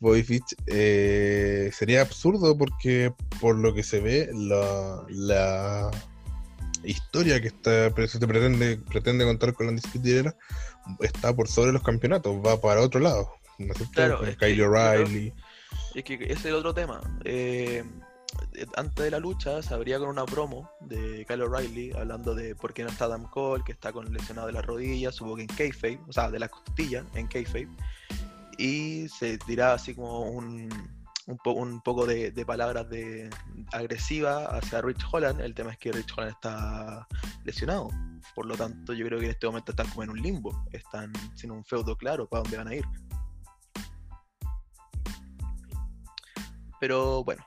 [0.00, 5.90] Bobby Fitch, eh, sería absurdo porque por lo que se ve, la, la
[6.82, 10.34] historia que está, se pretende, pretende contar con la discutidera
[11.00, 13.30] está por sobre los campeonatos, va para otro lado.
[13.58, 15.32] ¿no es Claro, Kyle O'Reilly.
[15.94, 17.00] Es que ese es el otro tema.
[17.24, 17.84] Eh,
[18.76, 22.74] antes de la lucha se abría con una promo de Kyle O'Reilly hablando de por
[22.74, 25.48] qué no está Adam Cole, que está con lesionado de la rodilla, supongo que en
[25.48, 27.68] kayfabe, o sea, de la costilla en kayfabe,
[28.58, 30.68] y se tiraba así como un,
[31.28, 33.30] un, poco de, palabras de
[33.72, 35.40] agresiva hacia Rich Holland.
[35.40, 37.06] El tema es que Rich Holland está
[37.44, 37.90] lesionado.
[38.34, 40.64] Por lo tanto, yo creo que en este momento están como en un limbo.
[40.72, 42.84] Están sin un feudo claro para dónde van a ir.
[46.80, 47.44] Pero bueno,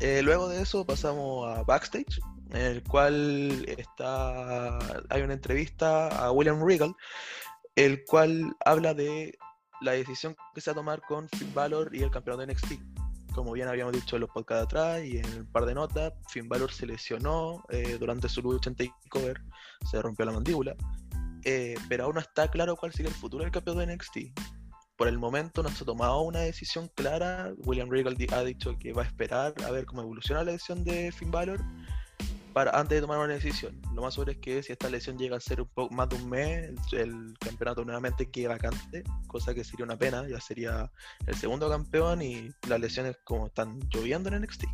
[0.00, 6.32] eh, luego de eso pasamos a backstage, en el cual está hay una entrevista a
[6.32, 6.94] William Regal,
[7.76, 9.38] el cual habla de
[9.80, 12.72] la decisión que se va a tomar con Finn Balor y el campeón de NXT.
[13.34, 16.48] Como bien habíamos dicho en los podcasts atrás y en un par de notas, Finn
[16.48, 19.40] Balor se lesionó eh, durante su lucha en Takeover,
[19.90, 20.74] se rompió la mandíbula,
[21.44, 24.18] eh, pero aún no está claro cuál sigue el futuro del campeón de NXT.
[25.00, 27.54] Por el momento no se ha tomado una decisión clara.
[27.64, 31.10] William Regal ha dicho que va a esperar a ver cómo evoluciona la lesión de
[31.10, 31.58] Finn Balor
[32.52, 33.80] para, antes de tomar una decisión.
[33.94, 36.16] Lo más seguro es que si esta lesión llega a ser un poco más de
[36.16, 40.92] un mes, el, campeonato nuevamente quede vacante, cosa que sería una pena, ya sería
[41.26, 44.64] el segundo campeón y las lesiones como están lloviendo en NXT.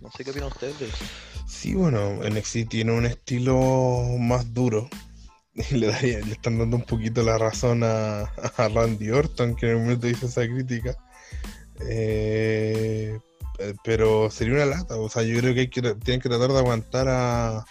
[0.00, 1.04] No sé qué opinan ustedes de eso.
[1.46, 4.90] Sí, bueno, NXT tiene un estilo más duro.
[5.70, 8.22] Le, le están dando un poquito la razón a,
[8.56, 10.96] a Randy Orton, que en el momento dice esa crítica.
[11.80, 13.18] Eh,
[13.82, 14.96] pero sería una lata.
[14.96, 17.64] O sea, yo creo que, hay que tienen que tratar de aguantar a,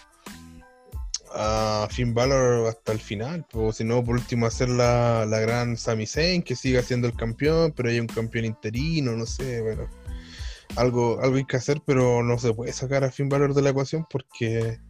[1.32, 3.46] a Finn Balor hasta el final.
[3.52, 7.14] O si no, por último, hacer la, la gran Sami Zayn, que siga siendo el
[7.14, 9.88] campeón, pero hay un campeón interino, no sé, bueno.
[10.74, 13.70] Algo, algo hay que hacer, pero no se puede sacar a Finn Balor de la
[13.70, 14.80] ecuación porque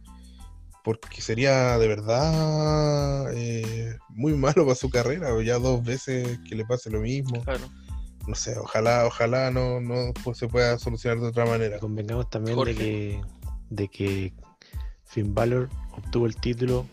[0.87, 6.55] porque sería de verdad eh, muy malo para su carrera, o ya dos veces que
[6.55, 7.43] le pase lo mismo.
[7.43, 7.67] Claro
[8.27, 11.79] no sé, ojalá, ojalá no, no pues, se pueda solucionar de otra manera.
[11.79, 13.21] Convengamos también de que,
[13.69, 14.33] de que
[15.05, 16.85] Finn Balor obtuvo el título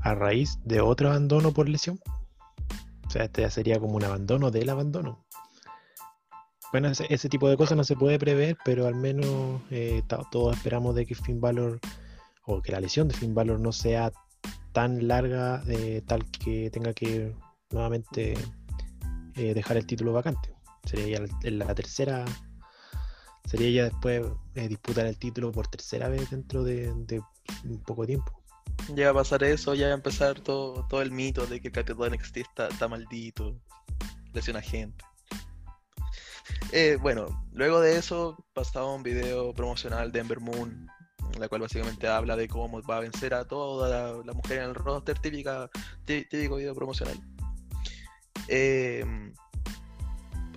[0.00, 1.98] a raíz de otro abandono por lesión.
[3.06, 5.24] O sea, este ya sería como un abandono del abandono.
[6.70, 10.94] Bueno, ese, tipo de cosas no se puede prever, pero al menos eh, todos esperamos
[10.94, 11.80] de que Finn Balor
[12.48, 14.10] o que la lesión de Finn Balor no sea
[14.72, 17.34] tan larga, eh, tal que tenga que
[17.70, 18.34] nuevamente
[19.36, 20.54] eh, dejar el título vacante.
[20.84, 22.24] Sería ya la, tercera,
[23.44, 28.14] sería ya después eh, disputar el título por tercera vez dentro de, un poco de
[28.14, 28.32] tiempo.
[28.94, 31.68] Ya va a pasar eso, ya va a empezar todo, todo el mito de que
[31.68, 33.60] el campeón de NXT está, maldito,
[34.32, 35.04] lesiona gente.
[36.72, 40.88] Eh, bueno, luego de eso pasaba un video promocional de Ember Moon,
[41.38, 44.74] la cual básicamente habla de cómo va a vencer a toda la, mujer en el
[44.74, 45.70] roster, típica,
[46.04, 47.18] típico video promocional.
[48.48, 49.32] Em,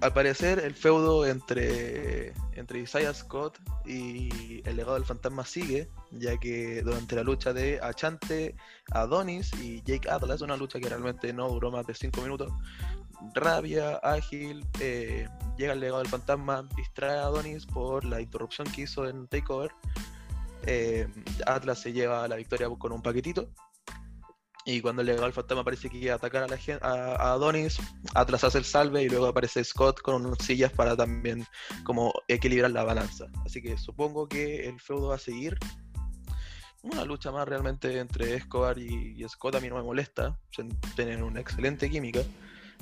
[0.01, 6.37] al parecer, el feudo entre, entre Isaiah Scott y el legado del fantasma sigue, ya
[6.37, 8.55] que durante la lucha de Achante,
[8.91, 12.51] Adonis y Jake Atlas, una lucha que realmente no duró más de 5 minutos,
[13.33, 18.81] rabia, ágil, eh, llega el legado del fantasma, distrae a Adonis por la interrupción que
[18.81, 19.71] hizo en Takeover.
[20.65, 21.07] Eh,
[21.45, 23.49] Atlas se lleva la victoria con un paquetito
[24.63, 27.79] y cuando el legal fantasma parece que iba a atacar a, la Adonis,
[28.13, 31.45] Atlas hace el salve y luego aparece Scott con unas sillas para también
[31.83, 33.25] como equilibrar la balanza.
[33.45, 35.57] Así que supongo que el feudo va a seguir.
[36.83, 40.39] Una lucha más realmente entre Escobar y, Scott a mí no me molesta.
[40.95, 42.21] Tienen una excelente química.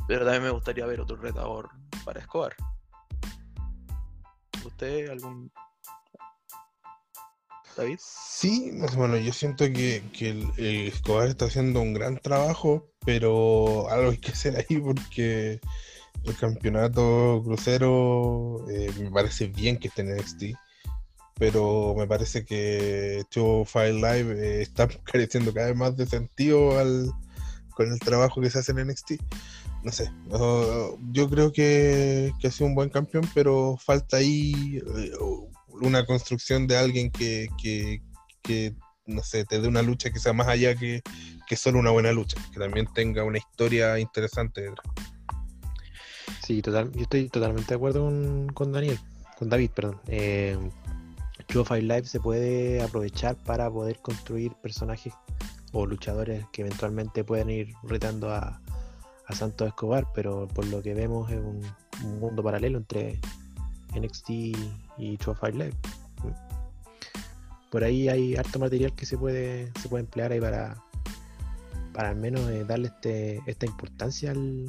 [0.08, 1.70] Pero también me gustaría ver otro retador
[2.04, 2.56] para Escobar.
[4.66, 5.52] ¿Usted algún
[8.02, 14.18] Sí, bueno, yo siento que, el, Escobar está haciendo un gran trabajo, pero algo hay
[14.18, 15.60] que hacer ahí porque
[16.24, 20.44] el campeonato crucero eh, me parece bien que esté en NXT,
[21.36, 26.72] pero me parece que Show File Live eh, está careciendo cada vez más de sentido
[27.72, 29.12] con el trabajo que se hace en NXT.
[29.82, 30.12] No sé,
[31.12, 35.12] yo creo que, que ha sido un buen campeón, pero falta ahí eh,
[35.82, 37.50] una construcción de alguien que,
[39.06, 41.02] no sé, te dé una lucha que sea más allá que,
[41.56, 44.86] solo una buena lucha, que también tenga una historia interesante detrás.
[46.44, 48.06] Sí, total, yo estoy totalmente de acuerdo
[48.54, 49.00] con, Daniel,
[49.38, 50.00] con David, perdón.
[50.08, 50.58] Eh,
[51.48, 55.14] Five Live se puede aprovechar para poder construir personajes
[55.72, 58.62] o luchadores que eventualmente puedan ir retando a,
[59.26, 63.20] a Santos Escobar, pero por lo que vemos es un mundo paralelo entre
[63.96, 64.56] NXT y
[65.18, 65.76] True Live.
[67.72, 70.84] Por ahí hay harto material que se puede, se puede emplear ahí para,
[71.94, 74.68] para al menos eh, darle este, esta importancia al,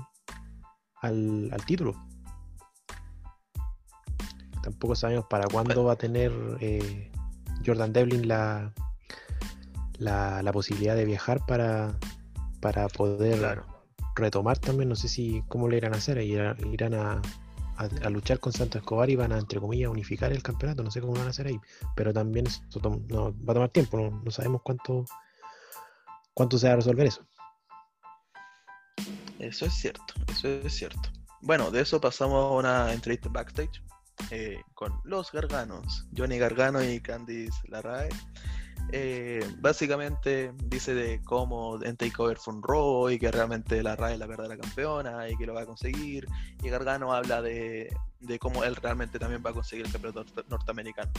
[1.00, 1.94] al, título.
[4.62, 7.10] Tampoco sabemos para cuándo va a tener eh,
[7.64, 8.74] Jordan Devlin la,
[9.98, 11.98] la, posibilidad de viajar para,
[12.60, 13.62] para poder
[14.14, 14.90] retomar también.
[14.90, 16.18] No sé si cómo le irán a hacer.
[16.18, 17.22] Irán, irán a,
[17.80, 20.82] a, luchar con Santos Escobar y van a, entre comillas, unificar el campeonato.
[20.82, 21.58] No sé cómo van a hacer ahí.
[21.96, 23.98] Pero también eso va a tomar tiempo.
[23.98, 25.04] No, sabemos cuánto,
[26.34, 27.26] cuánto se va a resolver eso.
[29.38, 31.08] Eso es cierto, eso es cierto.
[31.40, 33.82] Bueno, de eso pasamos a una entrevista backstage
[34.30, 38.10] eh, con los Garganos, Johnny Gargano y Candice Larrae.
[38.92, 44.14] Eh, básicamente dice de cómo en Takeover fue un robo y que realmente la RAE
[44.14, 46.26] es la verdadera campeona y que lo va a conseguir.
[46.62, 47.94] Y Gargano habla de,
[48.40, 51.10] cómo él realmente también va a conseguir el campeonato norteamericano.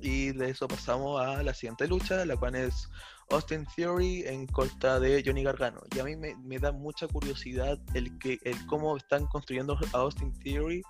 [0.00, 2.90] Y de eso pasamos a la siguiente lucha, la cual es
[3.30, 5.80] Austin Theory en contra de Johnny Gargano.
[5.94, 9.98] Y a mí me, me, da mucha curiosidad el, que, el cómo están construyendo a
[9.98, 10.82] Austin Theory,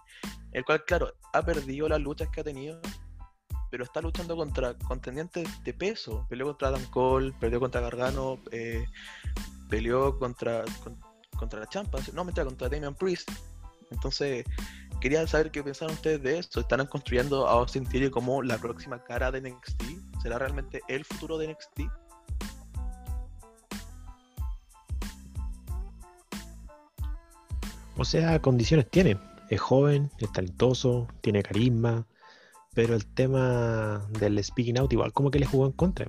[0.52, 2.80] el cual, claro, ha perdido las luchas que ha tenido,
[3.74, 6.24] pero está luchando contra contendientes de peso.
[6.30, 8.86] Peleó contra Adam Cole, peleó contra Gargano, eh,
[9.68, 10.62] peleó contra,
[11.36, 13.28] contra la Champa, no, mentira, contra Damian Priest.
[13.90, 14.44] Entonces,
[15.00, 16.60] quería saber qué pensaron ustedes de esto.
[16.60, 19.82] ¿Estarán construyendo a Austin Theory como la próxima cara de NXT?
[20.22, 21.80] ¿Será realmente el futuro de NXT?
[27.96, 29.18] O sea, condiciones tiene.
[29.50, 32.06] Es joven, es talentoso, tiene carisma,
[32.74, 36.08] pero el tema del speaking out igual como que le jugó en contra.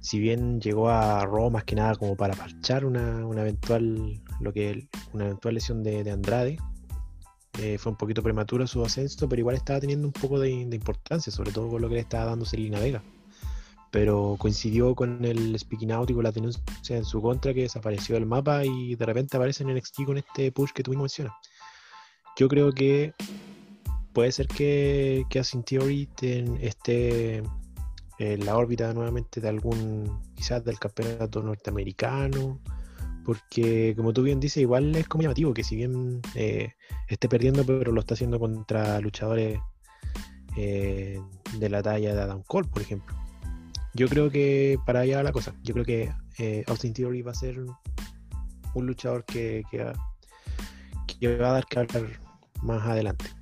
[0.00, 4.88] Si bien llegó a Raw más que nada como para parchar una, eventual lo que
[5.12, 6.58] una eventual lesión de, Andrade,
[7.58, 11.30] eh, fue un poquito prematuro su ascenso, pero igual estaba teniendo un poco de, importancia,
[11.30, 13.02] sobre todo con lo que le estaba dando Selina Vega.
[13.90, 18.14] Pero coincidió con el speaking out y con la denuncia en su contra que desapareció
[18.14, 21.34] del mapa y de repente aparece en NXT con este push que tú mencionas.
[22.36, 23.12] Yo creo que
[24.12, 26.08] puede ser que, que Asin Theory
[26.60, 27.42] esté
[28.18, 32.60] en la órbita nuevamente de algún, quizás del campeonato norteamericano,
[33.24, 36.72] porque como tú bien dices, igual es como llamativo que si bien eh,
[37.08, 39.58] esté perdiendo, pero lo está haciendo contra luchadores
[40.56, 41.18] eh,
[41.58, 43.16] de la talla de Adam Cole, por ejemplo.
[43.94, 45.54] Yo creo que para allá va la cosa.
[45.62, 47.58] Yo creo que eh, Austin Theory va a ser
[48.74, 52.20] un luchador que va a dar que hablar
[52.62, 53.39] más adelante.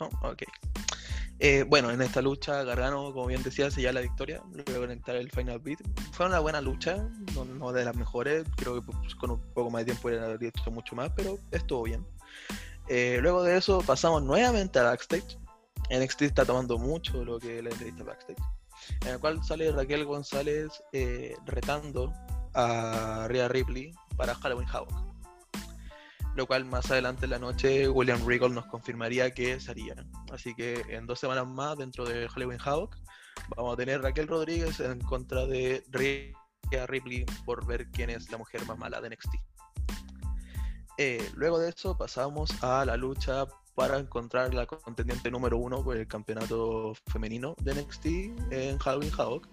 [0.00, 0.42] Oh, ok.
[1.40, 4.42] Eh, bueno, en esta lucha, Gargano, como bien decía, ya la victoria.
[4.52, 5.80] Luego conectar el Final Beat.
[6.12, 7.08] Fue una buena lucha,
[7.58, 8.44] no, de las mejores.
[8.56, 11.82] Creo que pues, con un poco más de tiempo hubiera hecho mucho más, pero estuvo
[11.82, 12.06] bien.
[12.88, 15.38] Eh, luego de eso, pasamos nuevamente a backstage.
[15.90, 18.38] NXT está tomando mucho lo que la entrevista backstage.
[19.02, 22.12] En el cual sale Raquel González eh, retando
[22.54, 25.13] a Rhea Ripley para Halloween Havoc
[26.34, 29.94] lo cual más adelante en la noche William Regal nos confirmaría que sería.
[30.32, 32.96] Así que en dos semanas más, dentro de Halloween Havoc,
[33.56, 38.38] vamos a tener Raquel Rodríguez en contra de Rhea Ripley por ver quién es la
[38.38, 39.34] mujer más mala de NXT.
[40.98, 45.96] Eh, luego de eso pasamos a la lucha para encontrar la contendiente número uno por
[45.96, 48.06] el campeonato femenino de NXT
[48.52, 49.48] en Halloween Havoc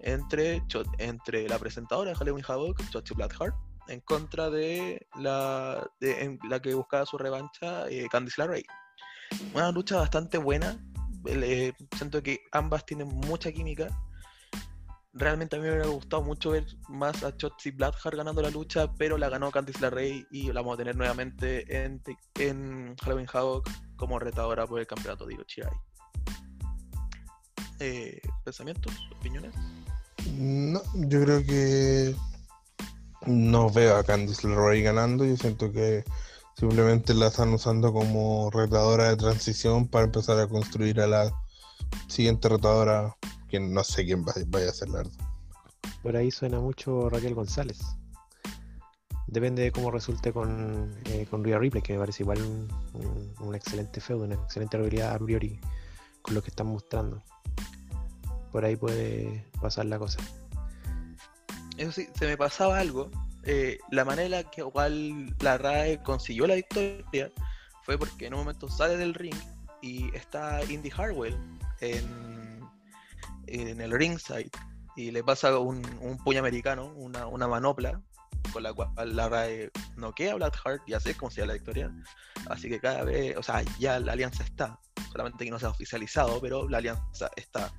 [0.00, 0.62] entre,
[0.98, 3.54] entre la presentadora de Halloween Havoc, Shotzi Blackheart,
[3.90, 8.64] en contra de la, de, la que buscaba su revancha, eh, Candice LeRae.
[9.54, 10.78] Una lucha bastante buena.
[11.96, 13.88] siento que ambas tienen mucha química.
[15.12, 18.92] Realmente a mí me hubiera gustado mucho ver más a Chotzi Blackheart ganando la lucha,
[18.94, 22.00] pero la ganó Candice LeRae y la vamos a tener nuevamente en,
[22.36, 25.74] en Halloween Havoc como retadora por el campeonato de Chirai.
[27.80, 28.92] Eh, ¿Pensamientos?
[29.18, 29.52] ¿Opiniones?
[30.36, 32.14] No, yo creo que
[33.26, 35.24] no veo a Candice LeRae ganando.
[35.24, 36.04] Yo siento que
[36.56, 41.32] simplemente la están usando como retadora de transición para empezar a construir a la
[42.08, 43.16] siguiente retadora,
[43.48, 45.12] que no sé quién vaya a ser la verdad.
[46.02, 47.78] Por ahí suena mucho Raquel González.
[49.26, 52.40] Depende de cómo resulte con, eh, con Rhea Ripley, que me parece igual
[52.92, 55.60] un, excelente feudo, una excelente habilidad a priori
[56.22, 57.22] con lo que están mostrando.
[58.50, 60.18] Por ahí puede pasar la cosa
[61.76, 63.10] eso sí, se me pasaba algo.
[63.44, 67.32] Eh, la manera que igual la RAE consiguió la victoria
[67.84, 69.36] fue porque en un momento sale del ring
[69.80, 71.36] y está Indy Harwell
[71.80, 72.60] en,
[73.46, 74.50] en el ringside
[74.96, 78.00] y le pasa un, un puño americano, una, una, manopla,
[78.52, 81.90] con la cual la RAE noquea a Blackheart y así es como se la victoria.
[82.48, 84.78] Así que cada vez, o sea, ya la alianza está,
[85.12, 87.72] solamente que no se ha oficializado, pero la alianza está.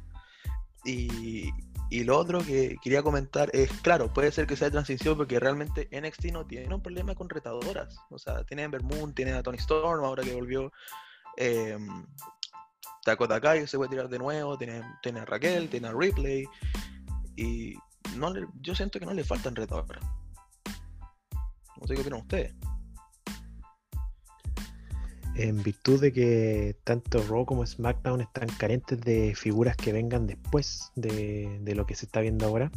[0.84, 1.52] Y,
[1.92, 5.42] y lo otro que quería comentar es, claro, puede ser que sea de transición porque
[5.42, 7.98] realmente NXT no tiene un problema con retadoras.
[8.10, 10.72] O sea, tiene a Ember Moon, tiene a Tony Storm, ahora que volvió
[11.36, 11.78] eh,
[13.06, 16.46] Dakota Kai, se puede tirar de nuevo, tiene, tiene a Raquel, tiene a Ripley.
[17.36, 17.76] Y
[18.16, 20.02] no yo siento que no le faltan retadoras.
[21.76, 22.56] No sé qué opinan ustedes.
[25.36, 30.92] En virtud de que tanto Raw como SmackDown están carentes de figuras que vengan después
[30.96, 32.72] de, lo que se está viendo ahora,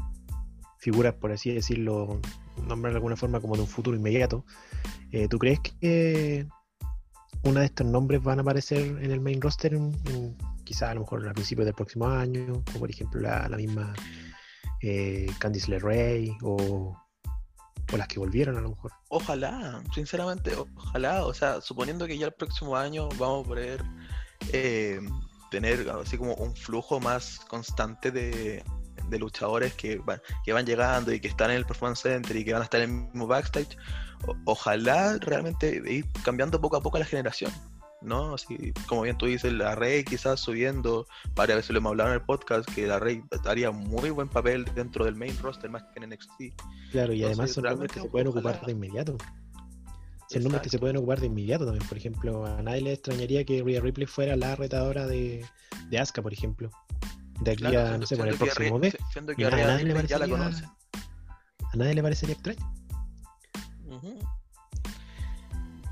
[0.78, 2.20] figuras, por así decirlo,
[2.68, 4.44] nombrar de alguna forma como de un futuro inmediato,
[5.10, 6.46] eh, ¿tú crees que
[7.42, 9.78] una de estos nombres van a aparecer en el main roster
[10.64, 13.92] quizás a lo mejor a principios del próximo año, como por ejemplo la, misma
[14.82, 16.96] eh, Candice LeRae o,
[17.92, 18.92] o las que volvieron a lo mejor?
[19.08, 23.84] Ojalá, sinceramente, ojalá, o sea, suponiendo que ya el próximo año vamos a poder
[24.52, 25.00] eh,
[25.50, 28.64] tener así como un flujo más constante de,
[29.18, 32.52] luchadores que van, que van llegando y que están en el Performance Center y que
[32.52, 33.76] van a estar en el mismo backstage,
[34.44, 37.52] ojalá realmente ir cambiando poco a poco la generación.
[38.04, 38.34] ¿No?
[38.34, 42.16] Así, como bien tú dices, la Rey quizás subiendo, varias veces lo hemos hablado en
[42.16, 46.02] el podcast, que la Rey haría muy buen papel dentro del main roster más que
[46.02, 46.60] en NXT.
[46.92, 49.16] Claro, y además son nombres que se pueden ocupar de inmediato.
[50.28, 51.86] Son nombres que se pueden ocupar de inmediato también.
[51.86, 55.44] Por ejemplo, a nadie le extrañaría que Rhea Ripley fuera la retadora de,
[55.90, 56.70] de Asuka, por ejemplo
[57.40, 58.96] de aquí a, no sé, por el próximo mes.
[59.16, 60.64] a, nadie le ya la conoce.
[63.84, 64.33] a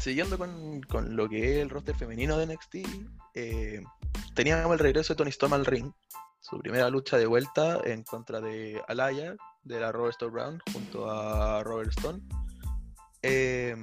[0.03, 2.75] Siguiendo con, con, lo que es el roster femenino de NXT,
[3.35, 3.85] eh,
[4.35, 5.93] teníamos el regreso de Tony Storm al ring,
[6.41, 11.09] su primera lucha de vuelta en contra de Alaya, de la Robert Stone Brown, junto
[11.09, 12.21] a Robert Stone.
[13.23, 13.77] Eh,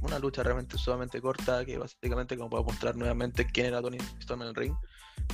[0.00, 4.40] una lucha realmente sumamente corta, que básicamente como puedo mostrar nuevamente quién era Tony Storm
[4.40, 4.74] en el ring.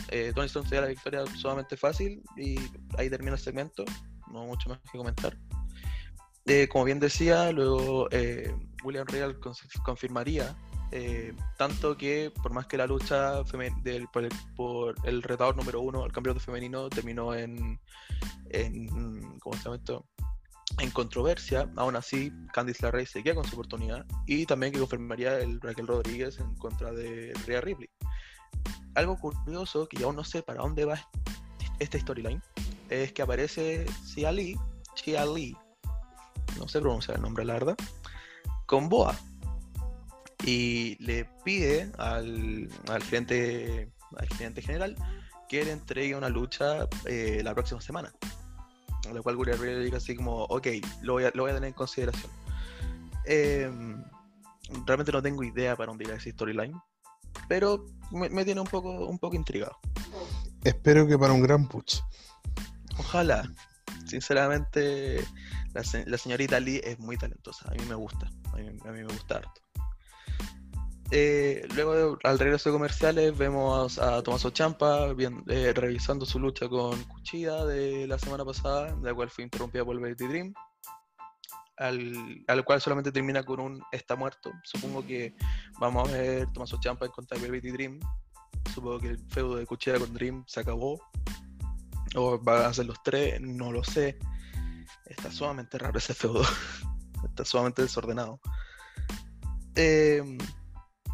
[0.08, 2.58] Eh, Tony Stone se da la victoria sumamente fácil y
[2.98, 3.84] ahí termina el segmento,
[4.32, 5.38] no mucho más que comentar.
[6.48, 9.38] Eh, como bien decía, luego eh, William Real
[9.84, 10.56] confirmaría
[11.58, 13.42] tanto que por más que la lucha
[13.82, 14.08] del,
[14.56, 17.78] por, el, retador número uno al campeonato femenino terminó en,
[18.48, 20.06] en ¿cómo se llama esto?
[20.78, 25.60] en controversia, aún así Candice LeRae seguía con su oportunidad y también que confirmaría el
[25.60, 27.90] Raquel Rodríguez en contra de Rhea Ripley
[28.94, 31.06] algo curioso que yo aún no sé para dónde va
[31.78, 32.42] esta storyline
[32.88, 34.56] es que aparece Xia Li,
[34.94, 35.54] Xia Li,
[36.56, 37.76] no sé pronunciar el nombre, la verdad,
[38.66, 39.16] con Boa
[40.44, 44.96] y le pide al, al, gerente, al gerente general
[45.48, 48.12] que le entregue una lucha eh, la próxima semana.
[49.08, 50.66] A lo cual Guriel le dice así como, ok,
[51.02, 52.30] lo voy a, lo voy a tener en consideración.
[53.24, 54.02] Em,
[54.86, 56.78] realmente no tengo idea para dónde irá esa storyline
[57.48, 59.76] pero me, tiene un poco, un poco intrigado.
[60.64, 62.00] Espero que para un gran push.
[62.98, 63.50] Ojalá.
[64.06, 65.24] Sinceramente,
[66.06, 67.68] la, señorita Lee es muy talentosa.
[67.68, 68.30] A mí me gusta.
[68.52, 69.60] A mí, me gusta harto.
[71.10, 76.68] Eh, luego, al regreso de comerciales, vemos a Tomaso Champa bien, eh, revisando su lucha
[76.68, 80.52] con Cuchilla de la semana pasada, la cual fue interrumpida por el Dream
[81.78, 84.52] al, cual solamente termina con un está muerto.
[84.64, 85.34] Supongo que
[85.78, 88.00] vamos a ver Tomaso Champa en contra de Velvet Dream.
[88.74, 91.00] Supongo que el feudo de Cuchilla con Dream se acabó.
[92.16, 94.18] O van a ser los tres, no lo sé.
[95.08, 96.42] Está sumamente raro ese feudo.
[97.24, 98.40] Está sumamente desordenado.
[99.74, 100.38] Eh,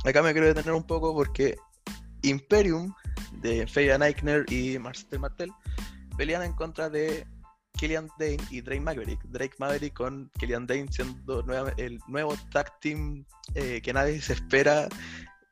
[0.05, 1.57] acá me quiero detener un poco porque
[2.23, 2.95] Imperium
[3.43, 5.51] de Fabian Eichner y Marcel Martel
[6.17, 7.27] pelean en contra de
[7.75, 9.23] Killian Dane y Drake Maverick.
[9.25, 11.45] Drake Maverick con Killian Dane siendo
[11.77, 13.25] el nuevo tag team
[13.55, 14.89] eh, que nadie se espera.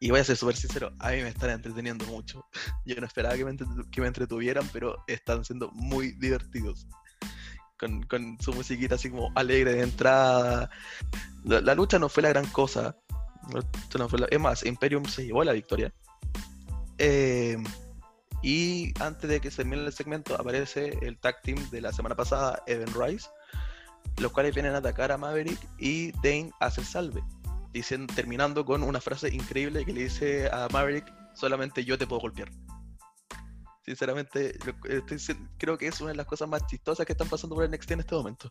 [0.01, 2.45] Y voy a ser súper sincero, a mí me están entreteniendo mucho.
[2.85, 3.57] Yo no esperaba que me,
[3.91, 6.89] que me entretuvieran, pero están siendo muy divertidos.
[8.09, 10.71] Con, su musiquita así como alegre de entrada.
[11.45, 12.97] La, lucha no fue la gran cosa.
[13.99, 15.93] No fue Es más, Imperium se llevó la victoria.
[16.99, 17.57] Eh,
[18.43, 22.63] y antes de que termine el segmento, aparece el tag team de la semana pasada,
[22.67, 23.29] Evan Rice,
[24.19, 27.23] los cuales vienen a atacar a Maverick y Dane hace salve,
[27.73, 32.21] dicen, terminando con una frase increíble que le dice a Maverick: Solamente yo te puedo
[32.21, 32.51] golpear.
[33.85, 34.57] Sinceramente,
[35.59, 37.91] creo que es una de las cosas más chistosas que están pasando por el NXT
[37.93, 38.49] en este momento.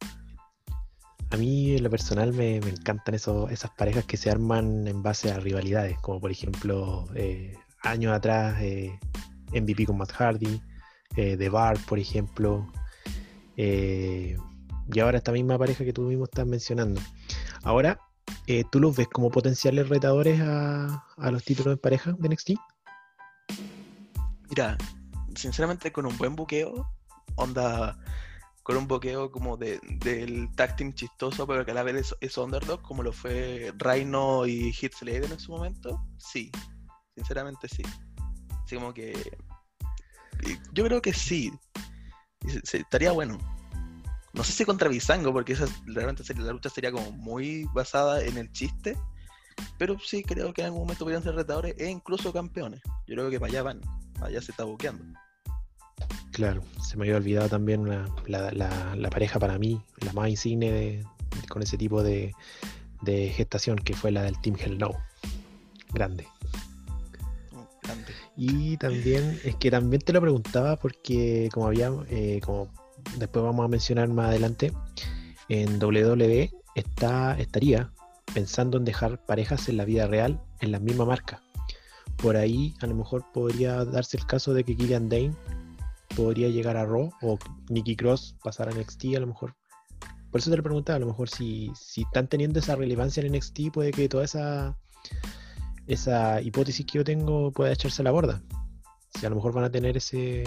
[1.30, 5.40] A mí, en lo personal, me, encantan esas parejas que se arman en base a
[5.40, 9.00] rivalidades, como por ejemplo, eh, años atrás, eh,
[9.54, 10.62] MVP con Matt Hardy,
[11.16, 12.72] eh, The Bar, por ejemplo,
[13.58, 14.38] eh,
[14.94, 17.02] y ahora esta misma pareja que tú mismo estás mencionando.
[17.64, 18.00] Ahora,
[18.72, 22.52] ¿tú los ves como potenciales retadores a, los títulos en pareja de NXT?
[24.50, 24.78] Mira,
[25.36, 26.90] sinceramente con un buen buqueo,
[27.36, 27.98] onda
[28.64, 32.38] con un buqueo como de, del tag team chistoso, pero que a la vez es,
[32.38, 36.52] underdog, como lo fue Rhino y Hit en su momento, sí,
[37.16, 37.84] sinceramente sí
[38.76, 39.38] como que.
[40.74, 41.52] Yo creo que sí.
[42.74, 43.38] Estaría bueno.
[44.34, 48.24] no sé si contra Bizango, porque esa realmente sería, la lucha sería como muy basada
[48.24, 48.98] en el chiste.
[49.78, 52.82] Pero sí creo que en algún momento podrían ser retadores e incluso campeones.
[53.08, 53.82] Yo creo que para allá van,
[54.22, 55.04] allá se está buqueando.
[56.32, 57.88] Claro, se me había olvidado también
[58.28, 61.04] la, pareja para mí, la más insigne
[61.50, 62.34] con ese tipo de,
[63.06, 64.92] gestación, que fue la del Team Hell No.
[65.94, 66.28] Grande.
[67.84, 68.14] Grande.
[68.38, 72.70] Y también, es que también te lo preguntaba porque como había, eh, como
[73.18, 74.72] después vamos a mencionar más adelante,
[75.50, 77.92] en WWE está, estaría
[78.34, 81.42] pensando en dejar parejas en la vida real en la misma marca.
[82.18, 85.36] Por ahí a lo mejor podría darse el caso de que Killian Dane
[86.16, 87.40] podría llegar a Raw o
[87.70, 89.56] Nikki Cross pasar a NXT a lo mejor.
[90.30, 93.34] Por eso te lo preguntaba, a lo mejor si, si están teniendo esa relevancia en
[93.34, 94.78] NXT puede que toda esa,
[95.88, 98.42] esa hipótesis que yo tengo pueda echarse a la borda.
[99.14, 100.44] Si a lo mejor van a tener ese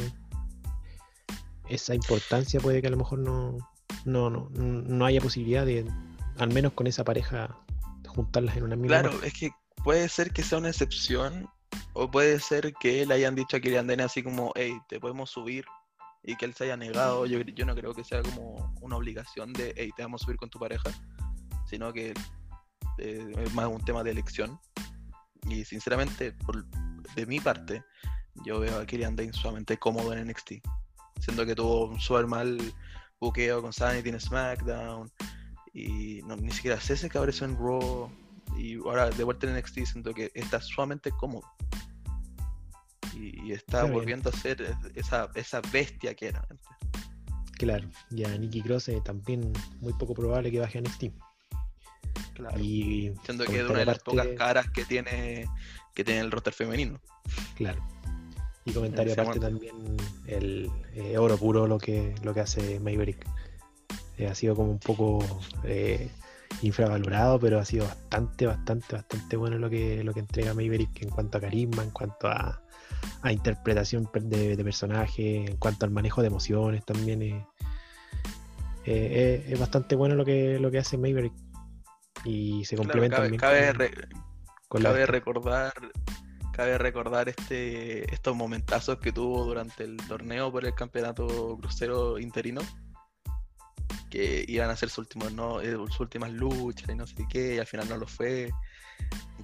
[1.68, 3.56] esa importancia puede que a lo mejor no,
[4.04, 5.90] no, no, no haya posibilidad de,
[6.38, 7.56] al menos con esa pareja,
[8.06, 9.00] juntarlas en una misma.
[9.00, 9.50] Claro, es que
[9.84, 11.48] puede ser que sea una excepción,
[11.92, 15.30] o puede ser que le hayan dicho a Kirian Dene así como, hey, te podemos
[15.30, 15.64] subir,
[16.24, 17.26] y que él se haya negado.
[17.26, 20.38] Yo, yo no creo que sea como una obligación de, hey, te vamos a subir
[20.38, 20.90] con tu pareja,
[21.66, 22.14] sino que
[22.98, 24.58] eh, es más un tema de elección.
[25.48, 26.64] Y sinceramente, por,
[27.14, 27.84] de mi parte,
[28.46, 30.52] yo veo a Kirian Dane sumamente cómodo en NXT.
[31.20, 32.58] Siendo que tuvo un súper mal
[33.20, 35.10] buqueo con Sanity en SmackDown.
[35.74, 38.10] Y no, ni siquiera sé si que en Raw.
[38.56, 41.44] Y ahora de vuelta en NXT siento que está sumamente cómodo.
[43.14, 46.68] Y, está volviendo a ser esa, esa bestia que era antes.
[47.58, 51.04] Claro, y a Nikki Cross también muy poco probable que baje a NXT.
[52.34, 52.58] Claro.
[52.58, 55.46] Y siendo que es una de las pocas caras que tiene
[55.94, 57.00] que tiene el roster femenino.
[57.54, 57.86] Claro.
[58.64, 63.24] Y comentario aparte también el eh, oro puro lo que, lo que hace Maverick.
[64.16, 65.24] Eh, ha sido como un poco
[65.64, 66.10] eh,
[66.64, 71.10] infravalorado, pero ha sido bastante, bastante, bastante bueno lo que, lo que entrega Maverick en
[71.10, 72.60] cuanto a carisma, en cuanto a,
[73.30, 77.46] interpretación de, personaje, en cuanto al manejo de emociones también.
[78.84, 81.34] es bastante bueno lo que, lo que hace Maverick.
[82.24, 83.74] Y se complementa también cabe,
[84.68, 85.74] con, cabe recordar
[86.54, 92.60] Cabe recordar este, estos momentazos que tuvo durante el torneo por el campeonato crucero interino.
[94.14, 97.56] Que iban a hacer sus, últimos, no, eh, sus últimas luchas y no sé qué,
[97.56, 98.48] y al final no lo fue.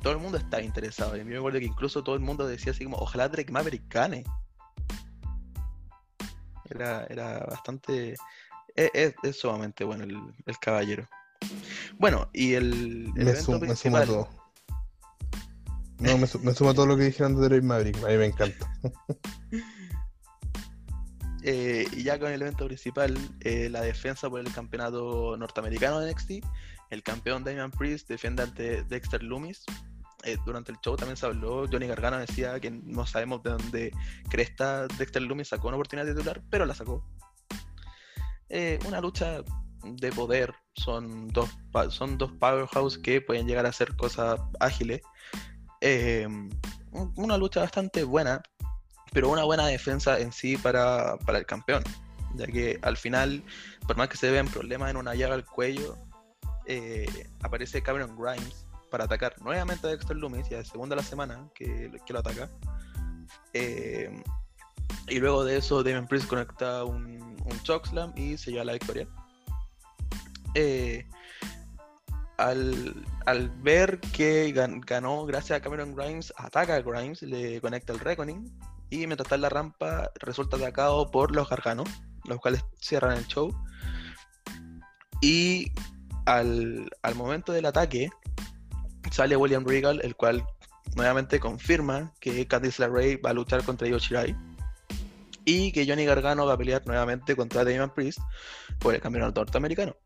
[0.00, 1.16] todo el mundo está interesado.
[1.16, 3.50] Y a mí me acuerdo que incluso todo el mundo decía así como, ojalá Drake
[3.50, 4.22] Maverick gane.
[6.70, 8.14] Era, era bastante...
[8.76, 11.08] E, e, es, sumamente bueno el, caballero.
[11.98, 14.06] Bueno, y el, el evento principal...
[15.98, 18.26] No, me, me sumo a todo lo que dijeron de Drake Maverick, a mí me
[18.26, 18.72] encanta.
[21.42, 26.12] Eh, y ya con el evento principal, eh, la defensa por el campeonato norteamericano de
[26.12, 26.44] NXT,
[26.90, 29.64] el campeón Damian Priest defiende ante Dexter Loomis.
[30.24, 33.92] Eh, durante el show también se habló, Johnny Gargano decía que no sabemos de dónde
[34.28, 37.02] Cresta Dexter Loomis sacó una oportunidad de titular, pero la sacó.
[38.86, 39.42] una lucha
[39.82, 41.48] de poder, son dos,
[41.88, 45.00] son dos powerhouse que pueden llegar a hacer cosas ágiles
[46.92, 48.42] una lucha bastante buena,
[49.12, 51.82] pero una buena defensa en sí para, el campeón.
[52.34, 53.42] Ya que al final,
[53.86, 55.96] por más que se vean problemas en una llaga al cuello,
[56.66, 61.48] eh, aparece Cameron Grimes para atacar nuevamente a Dexter Loomis, ya es segunda la semana
[61.54, 62.48] que, que lo ataca.
[63.52, 64.22] Em,
[65.08, 69.08] y luego de eso, Damien Priest conecta un, un chokeslam y se lleva la victoria.
[70.54, 71.06] Eh,
[72.36, 78.50] al, ver que ganó gracias a Cameron Grimes, ataca a Grimes, le conecta el Reckoning
[78.90, 81.88] y mientras está en la rampa resulta atacado por los Garganos,
[82.24, 83.54] los cuales cierran el show.
[85.20, 85.72] Y
[86.26, 88.10] al, momento del ataque
[89.10, 90.44] sale William Regal, el cual
[90.96, 94.36] nuevamente confirma que Candice LeRae va a luchar contra Yoshirai
[95.44, 98.18] y que Johnny Gargano va a pelear nuevamente contra Damian Priest
[98.78, 99.96] por el campeonato norteamericano.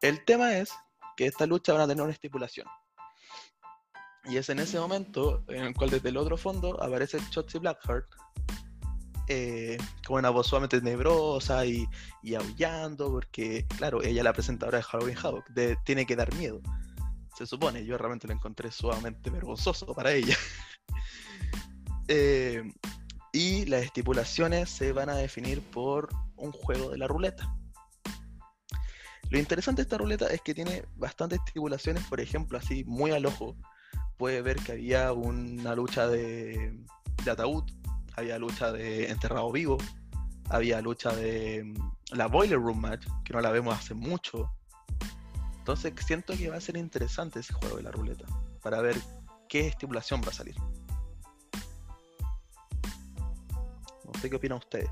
[0.00, 0.70] El tema es
[1.16, 2.66] que esta lucha van a tener una estipulación.
[4.26, 8.06] Y es en ese momento en el cual desde el otro fondo aparece Shotzi Blackheart
[9.28, 11.86] eh, con una voz sumamente tenebrosa y,
[12.34, 15.44] aullando, porque, claro, ella es la presentadora de Halloween Havoc,
[15.84, 16.60] tiene que dar miedo.
[17.36, 20.36] Se supone, yo realmente lo encontré sumamente vergonzoso para ella.
[22.06, 22.62] Eh,
[23.32, 27.56] y las estipulaciones se van a definir por un juego de la ruleta.
[29.30, 33.24] Lo interesante de esta ruleta es que tiene bastantes tribulaciones, por ejemplo, así muy al
[33.24, 33.56] ojo.
[34.16, 36.78] Puede ver que había una lucha de,
[37.30, 37.64] ataúd,
[38.16, 39.78] había lucha de enterrado vivo,
[40.48, 41.74] había lucha de,
[42.12, 44.50] la Boiler Room Match, que no la vemos hace mucho.
[45.58, 48.26] Entonces siento que va a ser interesante ese juego de la ruleta,
[48.62, 48.96] para ver
[49.48, 50.56] qué estipulación va a salir.
[54.04, 54.90] No sé qué opinan ustedes.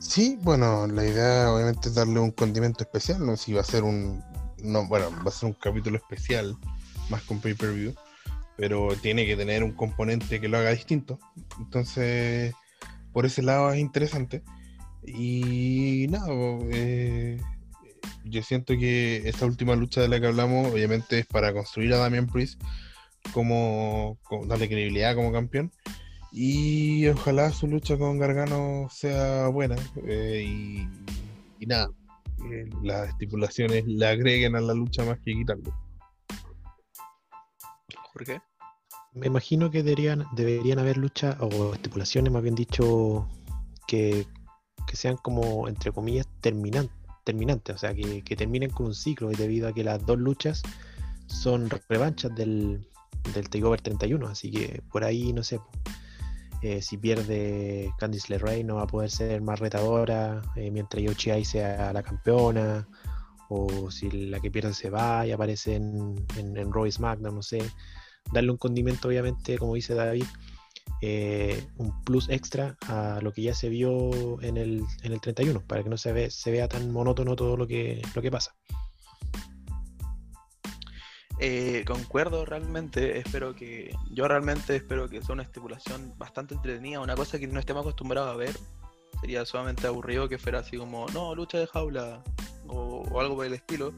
[0.00, 3.82] Sí, bueno, la idea obviamente es darle un condimento especial, no si va a ser
[3.82, 4.22] un
[4.62, 6.56] no, bueno, va a ser un capítulo especial
[7.10, 7.94] más con pay-per-view,
[8.56, 11.18] pero tiene que tener un componente que lo haga distinto.
[11.58, 12.54] Entonces,
[13.12, 14.42] por ese lado es interesante.
[15.06, 16.28] Y nada,
[16.72, 17.40] eh,
[18.24, 21.98] yo siento que esta última lucha de la que hablamos, obviamente, es para construir a
[21.98, 22.60] Damian Priest
[23.32, 25.72] como, darle credibilidad como campeón.
[26.32, 29.76] Y ojalá su lucha con Gargano sea buena.
[30.06, 30.88] Eh, y,
[31.60, 31.88] y, nada,
[32.50, 35.85] eh, las estipulaciones le agreguen a la lucha más que quitarlo.
[38.16, 38.40] ¿Por qué?
[39.12, 43.28] Me imagino que deberían, deberían haber luchas o estipulaciones, más bien dicho,
[43.86, 44.26] que,
[44.94, 49.84] sean como, entre comillas, terminantes, o sea, que, terminen con un ciclo, debido a que
[49.84, 50.62] las dos luchas
[51.26, 52.88] son revanchas del,
[53.34, 55.60] del Takeover 31, así que por ahí, no sé,
[56.62, 61.44] eh, si pierde Candice LeRae no va a poder ser más retadora, eh, mientras Yoshi
[61.44, 62.88] sea la campeona,
[63.50, 67.58] o si la que pierde se va y aparece en, en, en Royce no sé.
[68.32, 70.24] Darle un condimento, obviamente, como dice David,
[71.02, 75.60] eh, un plus extra a lo que ya se vio en el, en el 31,
[75.66, 78.54] para que no se, ve, se vea tan monótono todo lo que, lo que pasa.
[81.38, 87.14] Eh, concuerdo realmente, espero que, yo realmente espero que sea una estipulación bastante entretenida, una
[87.14, 88.56] cosa que no estemos acostumbrados a ver.
[89.20, 92.22] Sería sumamente aburrido que fuera así como, no, lucha de jaula
[92.68, 93.92] o, algo por el estilo,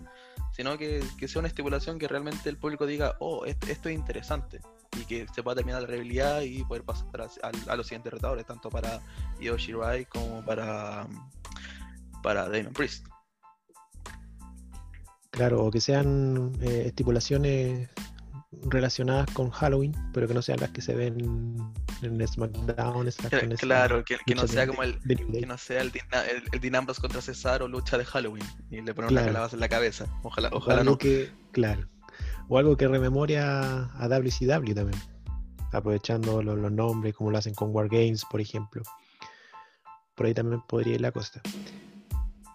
[0.59, 4.61] sino que, sea una estipulación que realmente el público diga, oh, esto, es interesante
[5.01, 7.29] y que se pueda terminar la realidad y poder pasar
[7.69, 9.01] a, los siguientes retadores, tanto para
[9.41, 11.07] Yoshi Rai como para,
[12.25, 13.07] para Damon Priest.
[15.31, 17.89] Claro, o que sean eh, estipulaciones
[18.51, 21.57] relacionadas con Halloween, pero que no sean las que se ven
[22.03, 23.11] en SmackDown.
[23.59, 25.93] Claro, que, no sea como el, que no sea el,
[26.53, 30.07] el, contra César o lucha de Halloween y le ponen una calabaza en la cabeza.
[30.23, 30.97] Ojalá, ojalá no.
[30.97, 31.89] Que, claro.
[32.49, 35.01] O algo que rememore a, WCW también.
[35.73, 38.83] Aprovechando los, los, nombres, como lo hacen con War Games, por ejemplo.
[40.15, 41.43] Por ahí también podría ir la costa.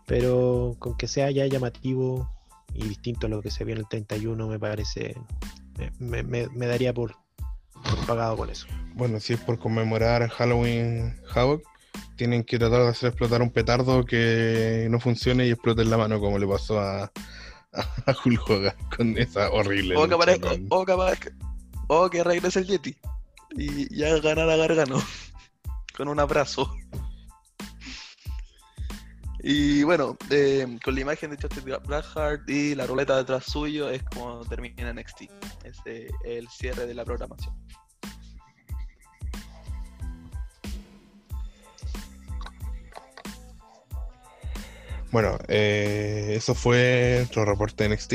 [0.07, 2.29] Pero con que sea ya llamativo
[2.73, 5.15] y distinto a lo que se vio en el 31 me parece,
[5.99, 7.15] me, me, daría por,
[8.07, 8.67] pagado con eso.
[8.93, 11.63] Bueno, si es por conmemorar Halloween Havoc,
[12.15, 15.97] tienen que tratar de hacer explotar un petardo que no funcione y explote en la
[15.97, 17.11] mano como le pasó a,
[17.73, 19.95] a Hulk Hogan con esa horrible.
[19.95, 20.15] O que,
[20.69, 20.85] o,
[21.87, 22.95] o, que regrese el Yeti
[23.55, 25.01] y ya ganar a Gargano
[25.97, 26.73] con un abrazo.
[29.45, 30.17] Y bueno,
[30.85, 35.23] con la imagen de Justin Blackheart y la ruleta detrás suyo es como termina NXT.
[35.65, 35.77] Es
[36.23, 37.53] el cierre de la programación.
[45.11, 48.13] Bueno, eh, eso fue nuestro reporte de NXT.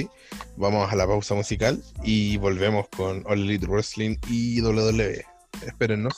[0.57, 5.25] Vamos a la pausa musical y volvemos con All Elite Wrestling y WWE.
[5.65, 6.17] Espérennos.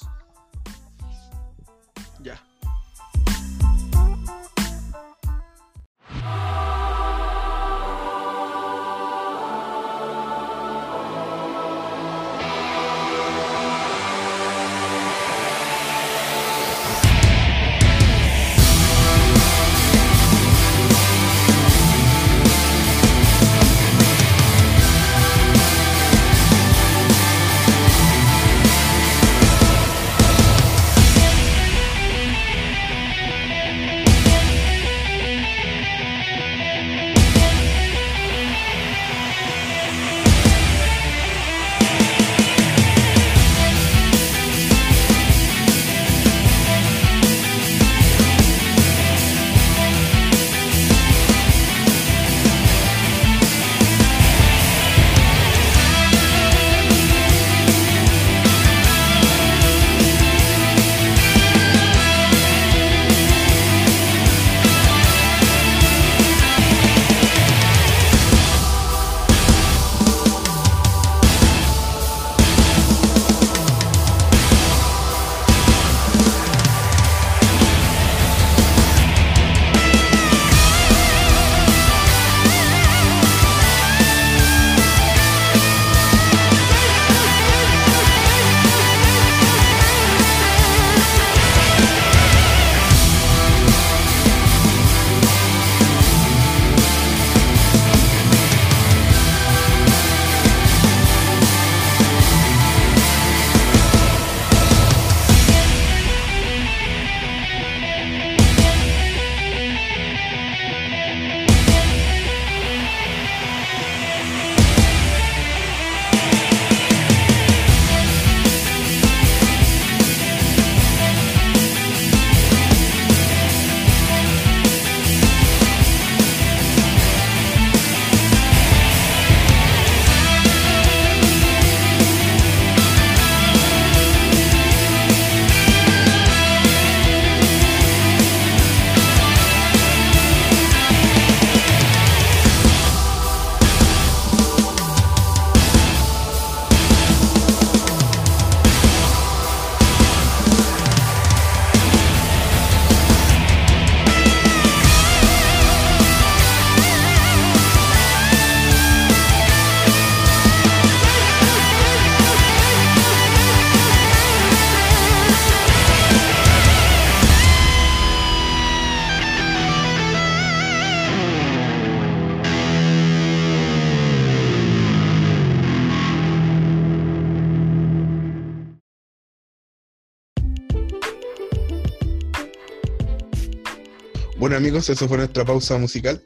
[184.51, 186.21] Bueno amigos, eso fue nuestra pausa musical.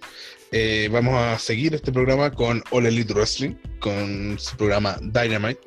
[0.51, 5.61] Eh, vamos a seguir este programa con All Elite Wrestling, con su programa Dynamite,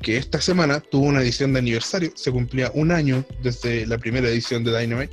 [0.00, 4.28] que esta semana tuvo una edición de aniversario, se cumplía un año desde la primera
[4.28, 5.12] edición de Dynamite,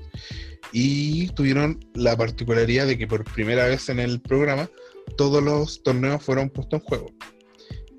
[0.73, 4.69] y tuvieron la particularidad de que por primera vez en el programa
[5.17, 7.11] todos los torneos fueron puestos en juego.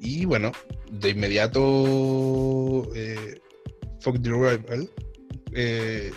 [0.00, 0.52] Y bueno,
[0.92, 3.40] de inmediato eh,
[3.98, 4.88] Fuck the Rival
[5.54, 6.12] eh,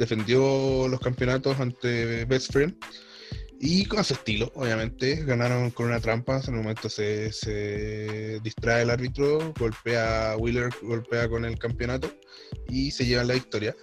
[0.00, 2.74] defendió los campeonatos ante Best Friend
[3.62, 6.40] y con su estilo, obviamente, ganaron con una trampa.
[6.48, 12.10] En un momento se, se, distrae el árbitro, golpea a Wheeler, golpea con el campeonato
[12.70, 13.76] y se lleva la victoria.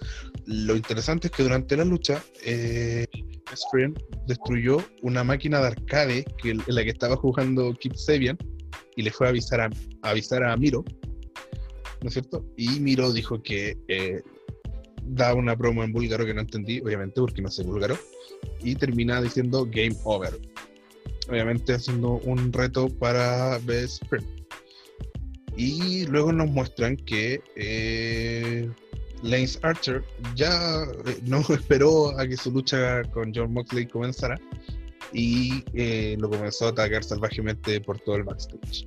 [0.46, 3.06] Lo interesante es que durante la lucha, eh,
[3.48, 3.96] Best Friend
[4.26, 8.36] destruyó una máquina de arcade que, en la que estaba jugando Kip Sabian
[8.96, 9.70] y le fue a avisar a,
[10.02, 10.84] avisar a Miro,
[12.02, 12.44] ¿no es cierto?
[12.56, 14.22] Y Miro dijo que eh,
[15.08, 17.98] da una promo en búlgaro que no entendí, obviamente, porque no sé búlgaro,
[18.62, 20.38] y termina diciendo Game Over.
[21.28, 24.26] Obviamente haciendo un reto para Best Friend.
[25.56, 28.70] Y luego nos muestran que eh,
[29.22, 30.04] Lance Archer
[30.34, 34.38] ya eh, no esperó a que su lucha con John Moxley comenzara
[35.12, 38.86] y eh, lo comenzó a atacar salvajemente por todo el backstage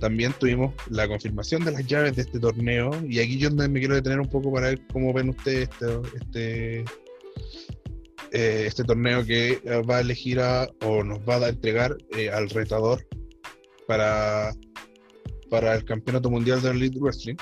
[0.00, 2.90] también tuvimos la confirmación de las llaves de este torneo.
[3.08, 5.68] Y aquí yo me quiero detener un poco para ver cómo ven ustedes
[6.20, 6.80] este,
[8.32, 10.40] eh, este torneo que va a elegir
[10.82, 13.06] o nos va a entregar eh, al retador
[13.86, 14.52] para,
[15.50, 17.36] para el Campeonato Mundial de Elite Wrestling.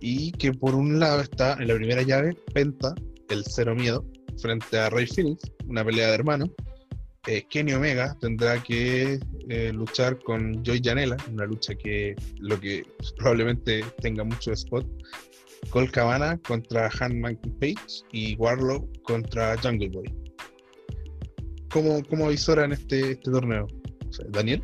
[0.00, 2.94] Y que por un lado está en la primera llave Penta,
[3.30, 4.04] el cero miedo,
[4.40, 6.50] frente a Ray Phoenix, una pelea de hermanos.
[7.48, 9.18] Kenny Omega tendrá que
[9.48, 12.84] eh, luchar con Joy Janela, una lucha que lo que
[13.16, 14.86] probablemente tenga mucho spot.
[15.70, 20.14] Cole Cabana contra Hanman Page y Warlow contra Jungle Boy.
[21.70, 23.66] ¿Cómo, cómo avisoran este, este torneo?
[24.28, 24.62] Daniel.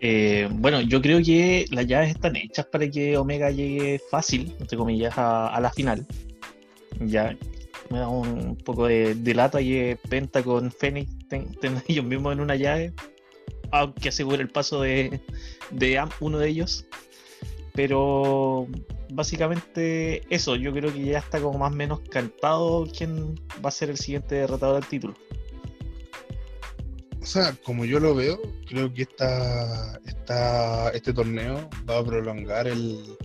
[0.00, 4.76] Eh, bueno, yo creo que las llaves están hechas para que Omega llegue fácil, entre
[4.76, 6.06] comillas, a, la final.
[7.00, 7.36] Ya
[7.90, 11.48] me da un, poco de, de lata y Penta con Fénix ten,
[11.88, 12.92] ellos mismos en una llave,
[13.70, 15.20] aunque asegure el paso de,
[15.70, 16.86] de uno de ellos.
[17.74, 18.68] Pero
[19.10, 23.72] básicamente eso, yo creo que ya está como más o menos cantado quién va a
[23.72, 25.14] ser el siguiente derrotador del título.
[27.20, 32.68] O sea, como yo lo veo, creo que esta, esta, este torneo va a prolongar
[32.68, 33.16] el,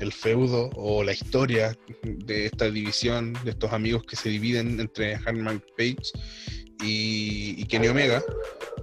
[0.00, 5.16] el feudo o la historia de esta división, de estos amigos que se dividen entre
[5.16, 6.12] Hanman Page
[6.82, 8.22] y, Kenny Omega.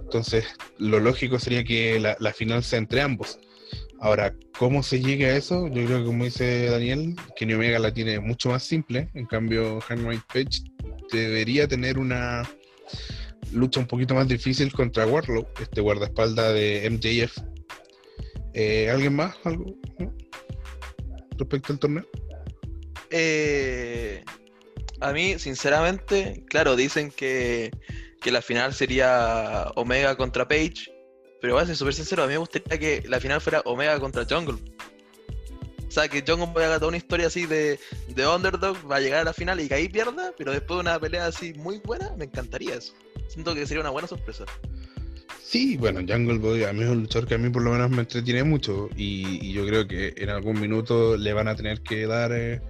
[0.04, 0.46] Entonces,
[0.78, 3.40] lo lógico sería que la, final sea entre ambos.
[4.00, 5.68] Ahora, ¿cómo se llegue a eso?
[5.68, 9.10] Yo creo que, como dice Daniel, Kenny Omega la tiene mucho más simple.
[9.14, 10.64] En cambio, Henry Page
[11.12, 12.50] debería tener una
[13.52, 17.38] lucha un poquito más difícil contra Warlow, este guardaespaldas de MJF.
[18.54, 19.36] Eh, ¿Alguien más?
[19.44, 19.78] ¿Algo?
[21.42, 22.06] Respecto al torneo.
[23.10, 24.24] Eh,
[25.00, 27.72] a mí, sinceramente, claro, dicen que,
[28.26, 30.94] la final sería Omega contra Page,
[31.42, 34.00] pero voy a ser súper sincero, a mí me gustaría que la final fuera Omega
[34.00, 34.60] contra Jungle.
[35.88, 39.22] O sea, que Jungle vaya toda una historia así de, de underdog, va a llegar
[39.22, 42.16] a la final y que ahí pierda, pero después de una pelea así muy buena,
[42.18, 42.94] me encantaría eso.
[43.28, 44.46] Siento que sería una buena sorpresa.
[45.44, 47.90] Sí, bueno, Jungle Boy a mí es un luchador que a mí por lo menos
[47.90, 52.08] me entretiene mucho y, yo creo que en algún minuto le van a tener que
[52.08, 52.62] dar eh,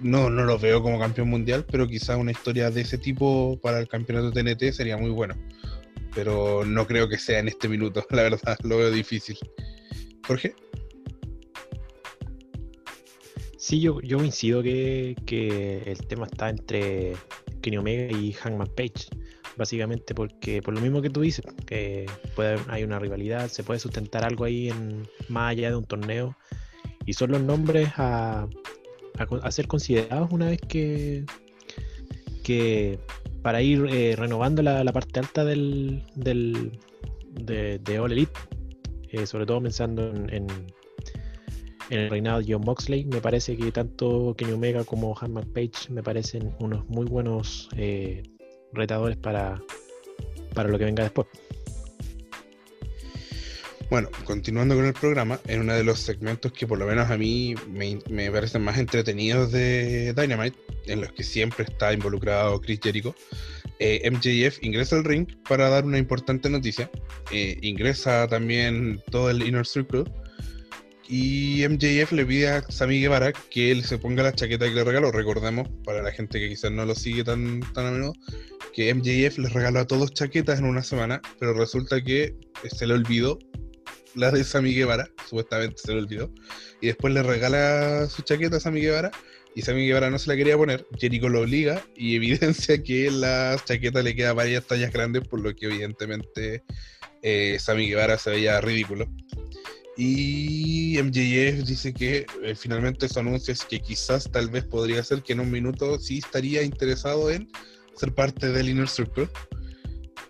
[0.00, 3.78] no, no lo veo como campeón mundial, pero quizás una historia de ese tipo para
[3.80, 5.34] el campeonato TNT sería muy bueno.
[6.14, 9.36] Pero no creo que sea en este minuto, la verdad, lo veo difícil.
[10.26, 10.54] Jorge.
[13.58, 15.16] Sí, yo, yo coincido que,
[15.86, 17.14] el tema está entre
[17.62, 19.08] Kenny Omega y Hangman Page.
[19.56, 23.78] Básicamente porque, por lo mismo que tú dices, que puede, hay una rivalidad, se puede
[23.78, 26.36] sustentar algo ahí en, más allá de un torneo.
[27.06, 28.48] Y son los nombres a,
[29.18, 31.24] a, ser considerados una vez que,
[32.42, 32.98] que
[33.42, 36.78] para ir eh, renovando la, parte alta del, del
[37.30, 38.32] de, de, All Elite,
[39.10, 40.46] eh, sobre todo pensando en, en,
[41.90, 46.02] el reinado de John Moxley, me parece que tanto Kenny Omega como Hanman Page me
[46.02, 48.22] parecen unos muy buenos eh,
[48.74, 49.60] retadores para,
[50.54, 51.26] para lo que venga después.
[53.90, 57.16] Bueno, continuando con el programa, en uno de los segmentos que por lo menos a
[57.16, 63.14] mí me, parecen más entretenidos de Dynamite, en los que siempre está involucrado Chris Jericho,
[63.78, 66.90] eh, MJF ingresa al ring para dar una importante noticia.
[67.30, 70.04] Eh, ingresa también todo el Inner Circle
[71.08, 74.84] y MJF le pide a Sammy Guevara que él se ponga la chaqueta que le
[74.84, 75.12] regaló.
[75.12, 78.14] Recordemos, para la gente que quizás no lo sigue tan, tan a menudo,
[78.74, 82.34] que MJF les regaló a todos chaquetas en una semana, pero resulta que
[82.70, 83.38] se le olvidó
[84.14, 86.30] la de Sammy Guevara, supuestamente se le olvidó,
[86.80, 89.10] y después le regala su chaqueta a Sammy Guevara,
[89.54, 93.56] y Sammy Guevara no se la quería poner, Jericho lo obliga y evidencia que la
[93.64, 96.64] chaqueta le queda varias tallas grandes, por lo que evidentemente
[97.22, 99.08] eh, Sammy Guevara se veía ridículo.
[99.96, 105.22] Y MJF dice que eh, finalmente su anuncio es que quizás tal vez podría ser
[105.22, 107.48] que en un minuto sí estaría interesado en
[107.96, 109.28] ser parte del Inner Circle.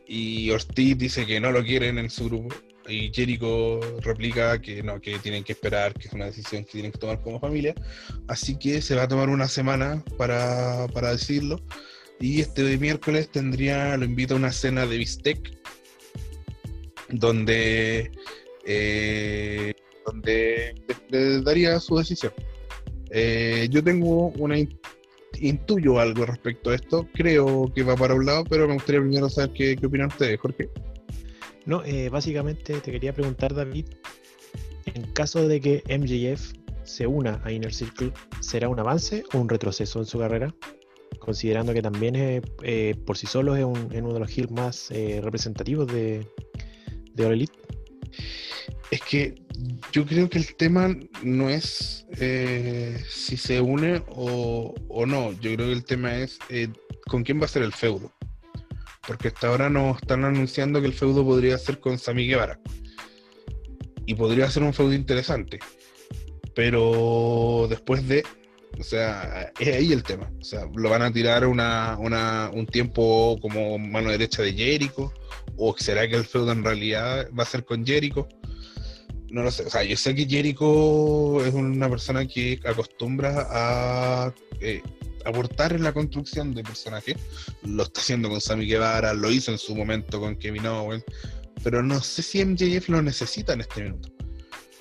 [0.07, 2.55] Y Ortiz dice que no lo quieren en su grupo.
[2.87, 6.93] Y Jericho replica que no, que tienen que esperar, que es una decisión que tienen
[6.93, 7.75] que tomar como familia.
[8.29, 11.63] Así que se va a tomar una semana para, para decirlo.
[12.21, 15.59] Y este miércoles tendría, lo invito a una cena de bistec,
[17.09, 18.11] donde,
[18.67, 19.75] eh,
[20.07, 20.75] donde
[21.09, 22.33] le, daría su decisión.
[23.11, 24.59] Eh, yo tengo una
[25.41, 27.09] intuyo algo respecto a esto.
[27.15, 30.41] Creo que va para un lado, pero me gustaría primero saber qué, qué opinan ustedes,
[30.41, 30.69] Jorge.
[31.67, 33.87] No, eh, básicamente te quería preguntar, David,
[34.87, 36.53] en caso de que MJF
[36.85, 40.55] se una a Inner Circle, ¿será un avance o un retroceso en su carrera?
[41.19, 45.21] Considerando que también es, eh, por sí solo es, uno de los heels más eh,
[45.23, 46.27] representativos de,
[47.15, 47.55] de All Elite.
[48.91, 49.35] Es que
[49.93, 52.07] yo creo que el tema no es
[53.09, 55.33] si se une o, o, no.
[55.33, 56.39] Yo creo que el tema es
[57.07, 58.13] con quién va a ser el feudo.
[59.07, 62.59] Porque hasta ahora nos están anunciando que el feudo podría ser con Sami Guevara.
[64.07, 65.59] Y podría ser un feudo interesante.
[66.55, 68.25] Pero después de.
[68.79, 70.31] O sea, es ahí el tema.
[70.41, 71.97] O sea, lo van a tirar una,
[72.53, 75.13] un tiempo como mano derecha de Jericho.
[75.57, 78.29] ¿O será que el feudo en realidad va a ser con Jericho?
[79.35, 79.65] No lo sé.
[79.65, 84.81] O sea, yo sé que Jericho es una persona que acostumbra a eh,
[85.25, 87.17] aportar en la construcción de personajes.
[87.65, 91.03] Lo está haciendo con Sammy Guevara, lo hizo en su momento con Kevin Owens,
[91.65, 94.09] pero no sé si MJF lo necesita en este minuto.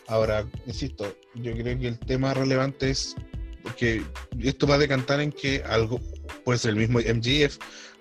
[0.06, 3.16] Ahora, insisto, yo creo que el tema relevante es
[3.64, 4.04] porque
[4.40, 6.00] esto va a decantar en que algo,
[6.46, 7.58] puede ser el mismo MJF,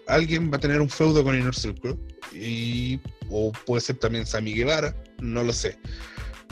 [0.06, 1.96] alguien va a tener un feudo con Inner Circle,
[2.34, 3.00] y,
[3.30, 5.78] o puede ser también Sammy Guevara, no lo sé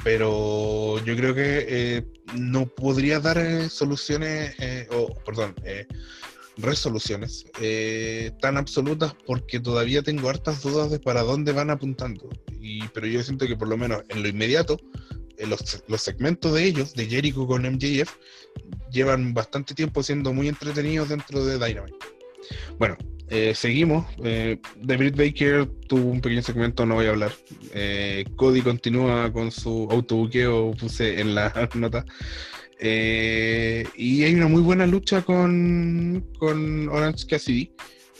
[0.02, 5.54] pero yo creo que eh, no podría dar eh, soluciones, eh, o perdón,
[6.56, 7.46] resoluciones
[8.40, 12.28] tan absolutas porque todavía tengo hartas dudas de para dónde van apuntando.
[12.60, 14.78] Y, pero yo siento que por lo menos en lo inmediato,
[15.38, 18.10] los, los, segmentos de ellos, de Jericho con MJF,
[18.92, 21.96] llevan bastante tiempo siendo muy entretenidos dentro de Dynamite.
[22.78, 22.96] Bueno,
[23.30, 24.06] eh, seguimos.
[24.24, 27.32] Eh, David Baker tuvo un pequeño segmento, no voy a hablar.
[27.72, 32.04] Eh, Cody continúa con su autobuqueo, puse en la nota.
[32.80, 37.72] y hay una muy buena lucha con, con Orange Cassidy.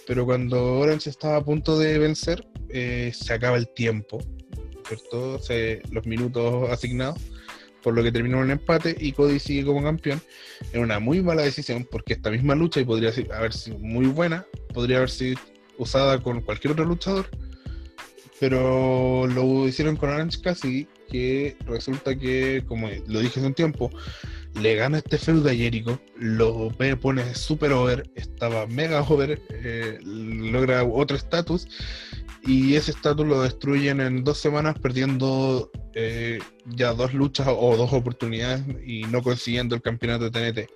[0.06, 4.18] Pero cuando Orange estaba a punto de vencer, se acaba el tiempo,
[4.86, 5.40] ¿cierto?
[5.90, 7.18] los minutos asignados
[7.82, 10.20] por lo que terminó en empate y Cody sigue como campeón.
[10.72, 14.98] En una muy mala decisión porque esta misma lucha, podría haber sido muy buena, podría
[14.98, 15.40] haber sido
[15.78, 17.26] usada con cualquier otro luchador,
[18.38, 23.90] pero lo hicieron con Orange Cassidy, que resulta que, como lo dije hace un tiempo,
[24.54, 26.70] le gana este feudo a Jericho, lo
[27.00, 31.68] pone super over, estaba mega over, eh, logra otro estatus
[32.43, 37.93] y ese estatus lo destruyen en dos semanas perdiendo eh, ya dos luchas o dos
[37.93, 40.70] oportunidades y no consiguiendo el campeonato de TNT.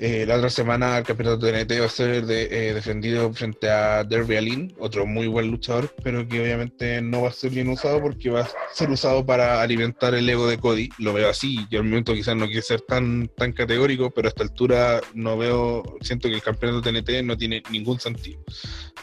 [0.00, 4.04] Eh, la otra semana el campeonato de TNT va a ser eh, defendido frente a
[4.04, 8.00] Derby Allin, otro muy buen luchador, pero que obviamente no va a ser bien usado
[8.00, 10.88] porque va a ser usado para alimentar el ego de Cody.
[10.98, 11.66] Lo veo así.
[11.68, 15.36] Yo al momento quizás no quiero ser tan, tan categórico, pero a esta altura no
[15.36, 18.40] veo, siento que el campeonato de TNT no tiene ningún sentido.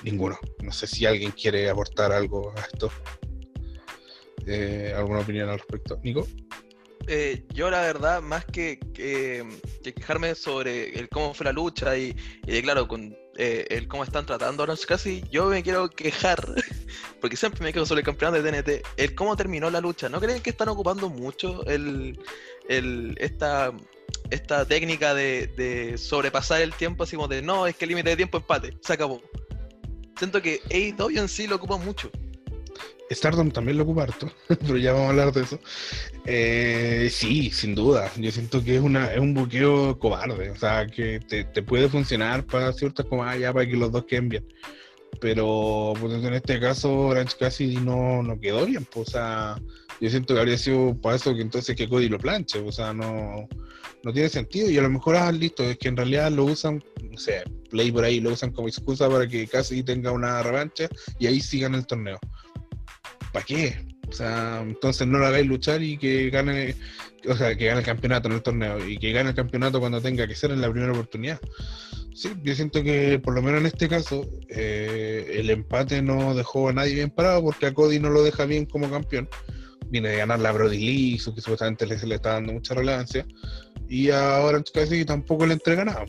[0.01, 0.39] Ninguno.
[0.63, 2.89] No sé si alguien quiere aportar algo a esto.
[4.47, 5.99] Eh, ¿Alguna opinión al respecto?
[6.03, 6.25] Nico.
[7.07, 8.79] Eh, yo la verdad, más que,
[9.83, 12.15] quejarme sobre el cómo fue la lucha y,
[12.63, 16.43] claro, con eh, el cómo están tratando a Orange Cassidy, yo me quiero quejar,
[17.21, 20.09] porque siempre me quedo sobre el campeonato de TNT, el cómo terminó la lucha.
[20.09, 22.17] ¿No creen que están ocupando mucho el,
[23.19, 23.71] esta,
[24.31, 28.15] esta técnica de, sobrepasar el tiempo, así como de no, es que el límite de
[28.15, 29.21] tiempo empate, se acabó?
[30.17, 32.09] Siento que AEW en sí lo ocupa mucho.
[33.11, 35.59] Stardom también lo ocupa harto, pero ya vamos a hablar de eso.
[36.25, 38.11] Eh, sí, sin duda.
[38.17, 40.49] Yo siento que es, una, es un buqueo cobarde.
[40.49, 44.29] O sea, que te, puede funcionar para ciertas comas ya para que los dos queden
[44.29, 44.45] bien.
[45.21, 48.85] Pero pues, en este caso, Orange casi no, no quedó bien.
[48.85, 49.55] Pues, o sea,
[50.01, 52.91] Yo siento que habría sido para eso que entonces que Cody lo planche, o sea,
[52.91, 53.47] no,
[54.03, 54.69] no tiene sentido.
[54.69, 57.91] Y a lo mejor, ah, listo, es que en realidad lo usan, no sé, Play
[57.91, 60.87] por ahí lo usan como excusa para que casi tenga una revancha
[61.19, 62.19] y ahí sigan el torneo.
[63.35, 63.75] ¿Para qué?
[64.07, 66.73] O sea, entonces no lo hagáis luchar y que gane,
[67.27, 69.99] o sea, que gane el campeonato en el torneo y que gane el campeonato cuando
[69.99, 71.37] tenga que ser en la primera oportunidad.
[72.13, 76.69] Sí, yo siento que por lo menos en este caso eh, el empate no dejó
[76.69, 79.27] a nadie bien parado porque a Cody no lo deja bien como campeón.
[79.89, 83.25] Viene de ganar la Brody Lee, que supuestamente se le está dando mucha relevancia.
[83.89, 86.05] Y ahora casi tampoco le entrega nada.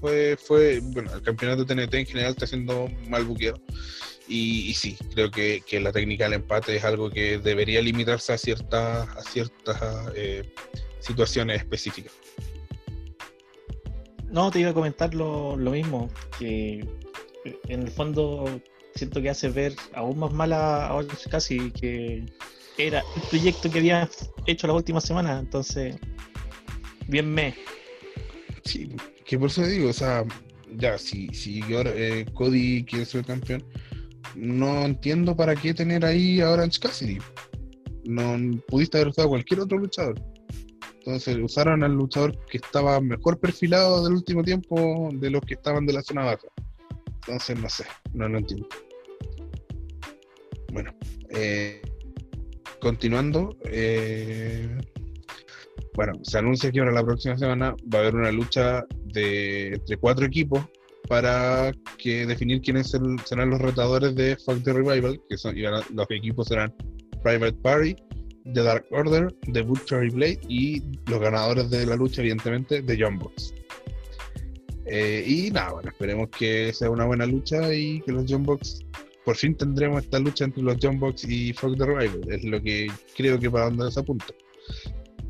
[0.00, 3.60] Fue, fue, bueno, el campeonato TNT en general está siendo mal buqueado.
[4.32, 9.08] Y, sí, creo que, la técnica del empate es algo que debería limitarse a ciertas,
[9.08, 9.76] a ciertas
[10.14, 10.48] eh,
[11.00, 12.12] situaciones específicas.
[14.30, 16.08] No, te iba a comentar lo, mismo,
[16.38, 16.86] que
[17.44, 18.60] en el fondo
[18.94, 22.24] siento que hace ver aún más mala a Orange casi que
[22.78, 24.08] era el proyecto que había
[24.46, 25.96] hecho la última semana, entonces
[27.08, 27.56] bien me.
[28.64, 30.24] Sí, que por eso digo, o sea,
[30.76, 33.64] ya, si, si ahora eh, Cody quiere ser campeón,
[34.34, 37.18] no entiendo para qué tener ahí a Orange Cassidy.
[38.04, 38.36] No
[38.68, 40.20] pudiste haber usado cualquier otro luchador.
[40.98, 45.86] Entonces usaron al luchador que estaba mejor perfilado del último tiempo de los que estaban
[45.86, 46.48] de la zona baja.
[47.26, 48.68] Entonces no sé, no lo entiendo.
[50.72, 50.94] Bueno,
[51.30, 51.80] eh,
[52.80, 54.78] continuando, eh,
[55.94, 59.96] bueno, se anuncia que ahora la próxima semana va a haber una lucha de entre
[59.96, 60.64] cuatro equipos
[61.10, 61.72] para
[62.04, 62.92] definir quiénes
[63.24, 65.56] serán los retadores de the Revival, que son
[65.92, 66.72] los equipos serán
[67.24, 67.96] Private Party,
[68.54, 70.80] The Dark Order, The Butchery Blade y
[71.10, 73.18] los ganadores de la lucha, evidentemente, de John.
[74.86, 79.36] Eh, y nada, bueno, esperemos que sea una buena lucha y que los John por
[79.36, 82.86] fin tendremos esta lucha entre los John y Fuck the Rival, es lo que
[83.16, 84.32] creo que para donde se apunta.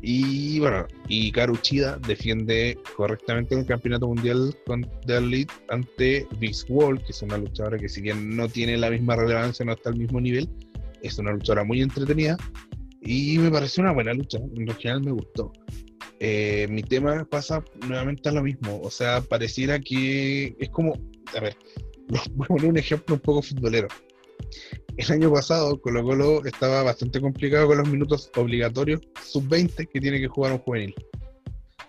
[0.01, 7.03] Y bueno, y Karuchida defiende correctamente el campeonato mundial con The Elite ante Big Wall,
[7.03, 9.97] que es una luchadora que si bien no tiene la misma relevancia, no está al
[9.97, 10.49] mismo nivel,
[11.03, 12.35] es una luchadora muy entretenida
[13.01, 15.51] y me pareció una buena lucha, en general me gustó.
[16.19, 20.93] Eh, mi tema pasa nuevamente a lo mismo, o sea, pareciera que es como,
[21.35, 21.55] a ver,
[22.07, 23.87] voy a poner un ejemplo un poco futbolero.
[25.01, 30.19] El año pasado Colo Colo estaba bastante complicado con los minutos obligatorios sub-20 que tiene
[30.19, 30.93] que jugar un juvenil.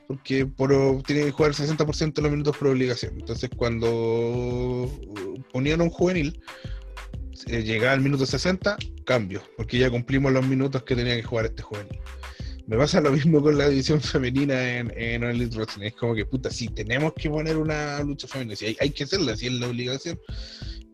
[0.08, 0.70] Porque por,
[1.02, 3.12] tiene que jugar el 60% de los minutos por obligación.
[3.18, 4.90] Entonces cuando
[5.52, 6.40] ponían un juvenil,
[7.48, 11.44] eh, llegaba al minuto 60, cambio, porque ya cumplimos los minutos que tenía que jugar
[11.44, 12.00] este juvenil.
[12.66, 15.84] Me pasa lo mismo con la división femenina en, en Wrestling.
[15.84, 19.36] Es como que, puta, sí, tenemos que poner una lucha femenina, sí, hay, que hacerla,
[19.36, 20.18] si es la obligación.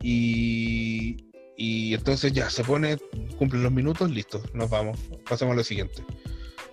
[0.03, 1.28] Y,
[1.59, 2.97] y entonces ya se pone,
[3.37, 4.97] cumplen los minutos, listo, nos vamos,
[5.29, 6.05] pasamos a lo siguiente.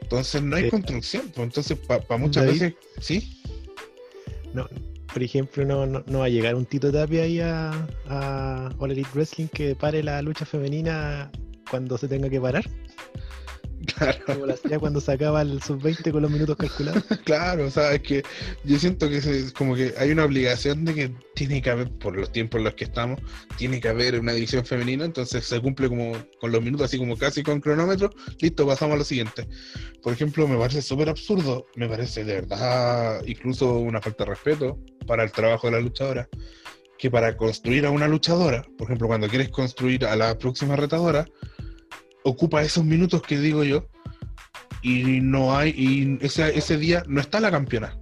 [0.02, 3.42] Entonces no hay construcción, pues entonces para muchas veces, ¿sí?
[4.54, 4.70] No,
[5.12, 7.72] por ejemplo, no, no, va a llegar un Tito Tapia ahí a,
[8.08, 11.32] a All Elite Wrestling que pare la lucha femenina
[11.70, 12.70] cuando se tenga que parar.
[13.86, 14.18] Claro.
[14.26, 17.04] Como la hacía cuando sacaba el sub-20 con los minutos calculados.
[17.26, 18.24] claro, o sea, es que
[18.64, 22.16] yo siento que es como que hay una obligación de que tiene que haber, por
[22.16, 23.20] los tiempos en los que estamos,
[23.58, 27.18] tiene que haber una división femenina, entonces se cumple como con los minutos, así como
[27.18, 28.10] casi con cronómetro,
[28.40, 29.48] listo, pasamos a lo siguiente.
[30.02, 34.80] Por ejemplo, me parece súper absurdo, me parece de verdad incluso una falta de respeto
[35.06, 36.30] para el trabajo de la luchadora,
[36.98, 41.26] que para construir a una luchadora, por ejemplo, cuando quieres construir a la próxima retadora,
[42.26, 43.88] ocupa esos minutos que digo yo
[44.82, 47.98] y no hay, y ese, ese día no está la campeona.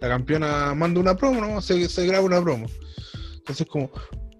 [0.00, 1.60] La campeona manda una promo, ¿no?
[1.60, 2.66] se, se graba una promo.
[3.36, 3.90] Entonces como,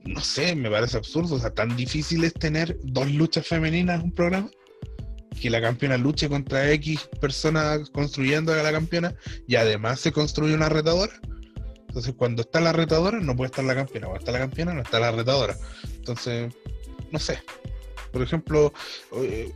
[0.05, 4.07] no sé, me parece absurdo, o sea, tan difícil es tener dos luchas femeninas en
[4.07, 4.51] un programa
[5.41, 9.15] que la campeona luche contra X personas construyendo a la campeona
[9.47, 11.13] y además se construye una retadora.
[11.89, 14.09] Entonces, cuando está la retadora, no puede estar la campeona.
[14.09, 15.57] Cuando está la campeona, no está la retadora.
[15.97, 16.53] Entonces,
[17.11, 17.39] no sé,
[18.13, 18.73] por ejemplo,
[19.17, 19.53] eh,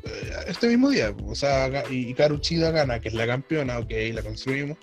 [0.47, 4.79] este mismo día, o sea, y Chida gana, que es la campeona, ok, la construimos,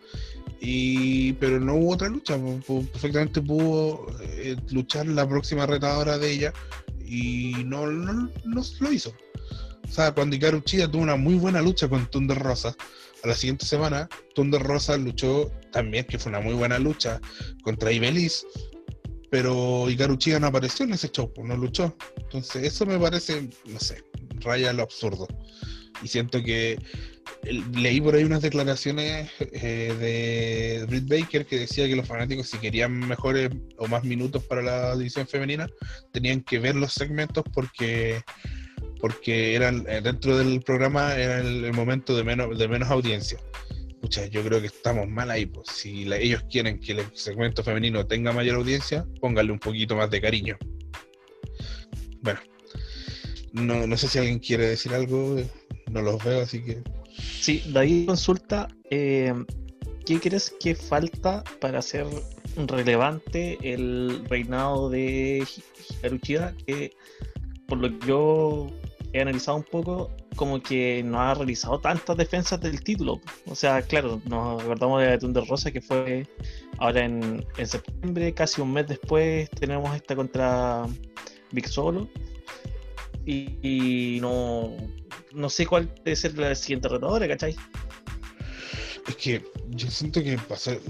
[0.60, 2.38] y, pero no hubo otra lucha,
[2.92, 6.54] perfectamente pudo eh, luchar la próxima retadora de ella
[7.06, 9.14] y no, no, lo hizo.
[9.88, 12.76] O sea, cuando Ikaru Chida tuvo una muy buena lucha con Thunder Rosa,
[13.24, 17.20] a la siguiente semana, Thunder Rosa luchó también, que fue una muy buena lucha,
[17.64, 18.46] contra Ibelis,
[19.30, 21.96] pero Ikaruchiga no apareció en ese show, pues, no luchó.
[22.18, 24.04] Entonces, eso me parece, no sé,
[24.42, 25.28] raya lo absurdo.
[26.02, 26.80] Y siento que
[27.44, 32.58] leí por ahí unas declaraciones eh, de Britt Baker que decía que los fanáticos, si
[32.58, 35.68] querían mejores o más minutos para la división femenina,
[36.12, 38.22] tenían que ver los segmentos porque
[39.00, 43.40] porque eran eh, dentro del programa era el, momento de menos, de menos audiencia.
[44.02, 45.46] Pucha, yo creo que estamos mal ahí.
[45.46, 45.68] Pues.
[45.70, 50.22] Si ellos quieren que el segmento femenino tenga mayor audiencia, pónganle un poquito más de
[50.22, 50.58] cariño.
[52.22, 52.40] Bueno,
[53.54, 55.38] no, no sé si alguien quiere decir algo,
[55.90, 56.82] no los veo, así que...
[57.18, 59.34] Sí, David consulta, eh,
[60.06, 62.06] ¿qué crees que falta para hacer
[62.56, 65.46] relevante el reinado de
[66.04, 66.54] Haruchida?
[66.66, 66.94] Que
[67.68, 68.72] por lo que yo
[69.14, 73.22] he analizado un poco, como que no ha realizado tantas defensas del título.
[73.46, 76.28] O sea, claro, nos acordamos de Thunder Rosa que fue
[76.78, 80.86] ahora en, en septiembre, casi un mes después tenemos esta contra
[81.52, 82.08] Big Solo.
[83.26, 84.76] Y, no,
[85.34, 87.56] no sé cuál debe ser la siguiente retadora, ¿cachai?
[89.08, 90.38] Es que yo siento que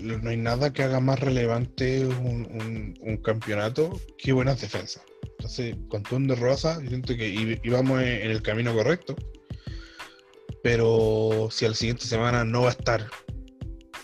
[0.02, 5.04] no hay nada que haga más relevante un, un, campeonato que buenas defensas.
[5.40, 9.16] Entonces, con Thunder Rosa, siento que íbamos en el camino correcto.
[10.62, 13.08] Pero si a la siguiente semana no va a estar,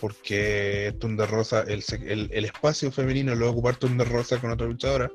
[0.00, 1.84] porque Thunder Rosa, el,
[2.32, 5.10] el, espacio femenino lo va a ocupar Thunder Rosa con otra luchadora,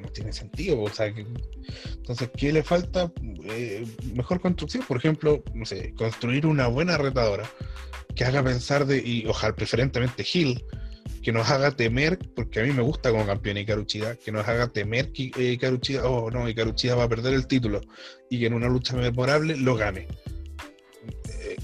[0.00, 0.82] no tiene sentido.
[0.82, 3.12] O sea, entonces, ¿qué le falta?
[3.44, 7.48] Eh, mejor construcción, por ejemplo, no sé, construir una buena retadora
[8.16, 10.64] que haga pensar de, y ojalá preferentemente Hill,
[11.22, 14.68] que nos haga temer, porque a mí me gusta como campeón Ikaruchida, que nos haga
[14.68, 17.80] temer que eh, Ikaruchida, oh no, Ikaruchida va a perder el título
[18.28, 20.08] y que en una lucha memorable lo gane.
[21.28, 21.56] Eh,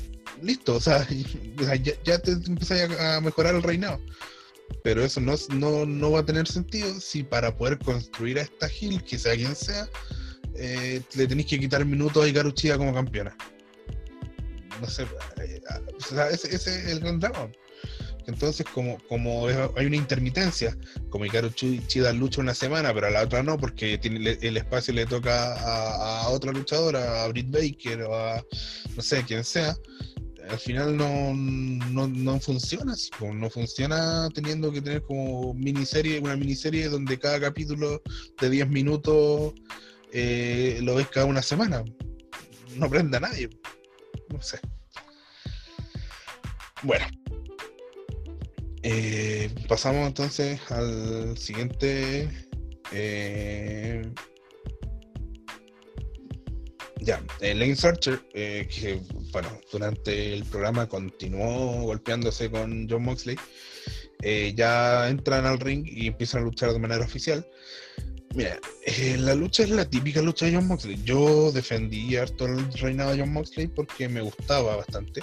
[0.43, 1.07] listo, o sea,
[1.83, 4.01] ya, ya te empiezas a mejorar el reinado.
[4.85, 8.69] Pero eso no, no, no, va a tener sentido si para poder construir a esta
[8.69, 9.89] Gil, que sea quien sea,
[10.55, 13.37] eh, le tenéis que quitar minutos a Ikaru como campeona.
[14.81, 15.05] No sé,
[15.41, 15.61] eh,
[16.31, 17.51] ese, es el gran drama.
[18.29, 20.77] Entonces, como, como hay una intermitencia,
[21.09, 24.93] como Ikaru Chida lucha una semana, pero a la otra no, porque tiene, el espacio
[24.93, 28.45] le toca a, otra luchadora, a Britt Baker o a
[28.95, 29.75] no sé, quien sea,
[30.51, 36.91] al final no, no, funciona así, no funciona teniendo que tener como miniserie, una miniserie
[36.91, 38.03] donde cada capítulo
[38.43, 39.55] de 10 minutos
[40.13, 41.83] eh, lo ves cada una semana.
[42.77, 43.49] No prende a nadie.
[44.31, 44.61] No sé.
[46.83, 47.18] Bueno.
[48.83, 52.29] Eh, pasamos entonces al siguiente
[52.93, 54.03] eh,
[57.01, 59.01] ya, Lane Searcher, eh, que
[59.33, 63.37] bueno, durante el programa continuó golpeándose con John Moxley,
[64.23, 67.47] eh, ya entran al ring y empiezan a luchar de manera oficial.
[68.35, 71.01] Mira, eh, la lucha es la típica lucha de John Moxley.
[71.05, 75.21] Yo defendí harto el reinado de John Moxley porque me gustaba bastante,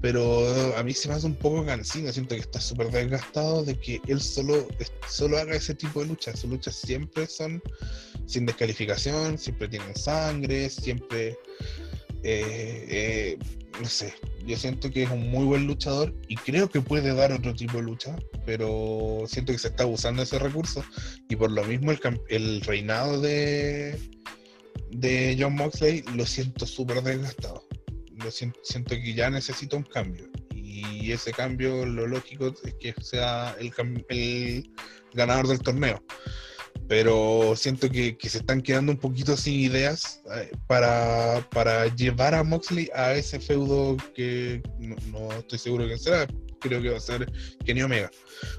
[0.00, 2.12] pero a mí se me hace un poco cansino.
[2.12, 4.66] Siento que está súper desgastado de que él solo,
[5.08, 6.40] solo haga ese tipo de luchas.
[6.40, 7.62] Sus luchas siempre son
[8.26, 11.38] sin descalificación, siempre tienen sangre, siempre,
[12.22, 13.38] eh, eh,
[13.80, 14.14] no sé,
[14.46, 17.78] yo siento que es un muy buen luchador y creo que puede dar otro tipo
[17.78, 20.84] de lucha, pero siento que se está abusando de ese recurso
[21.28, 23.98] y por lo mismo el, el reinado de,
[24.90, 27.64] de John Moxley lo siento súper desgastado.
[28.16, 30.28] Lo siento, siento que ya necesita un cambio.
[30.54, 33.72] Y ese cambio lo lógico es que sea el,
[34.08, 34.70] el
[35.14, 36.02] ganador del torneo.
[36.88, 42.44] Pero siento que, se están quedando un poquito sin ideas eh, para, para, llevar a
[42.44, 46.26] Moxley a ese feudo que no, estoy seguro quién será,
[46.60, 47.30] creo que va a ser
[47.64, 48.10] Kenny Omega.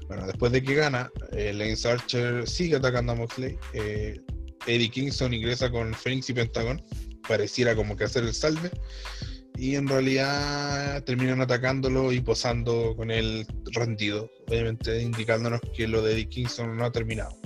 [0.08, 4.20] Bueno, después de que gana, eh, Lance Archer sigue atacando a Moxley, eh,
[4.66, 6.82] Eddie Kingston ingresa con Phoenix y Pentagon,
[7.26, 8.70] pareciera como que hacer el salve,
[9.58, 16.28] y en realidad terminan atacándolo y posando con él rendido, obviamente indicándonos que lo de
[16.28, 17.36] Kingston no ha terminado.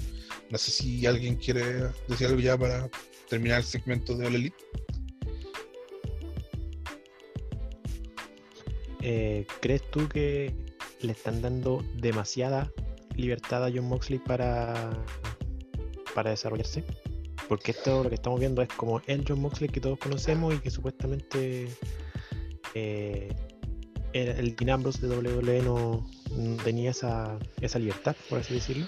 [0.51, 2.91] No sé si alguien quiere decir algo ya para
[3.31, 4.57] terminar el segmento de All Elite.
[9.01, 10.55] Eh, ¿Crees tú que
[11.01, 12.71] le están dando demasiada
[13.17, 15.03] libertad a John Moxley para,
[16.15, 16.85] para desarrollarse?
[17.53, 20.59] Porque esto lo que estamos viendo es como el John Moxley que todos conocemos y
[20.61, 21.69] que supuestamente
[22.73, 23.29] eh,
[24.15, 26.11] el Dean Ambrose de WWE no,
[26.65, 28.87] tenía esa, esa libertad, por así decirlo.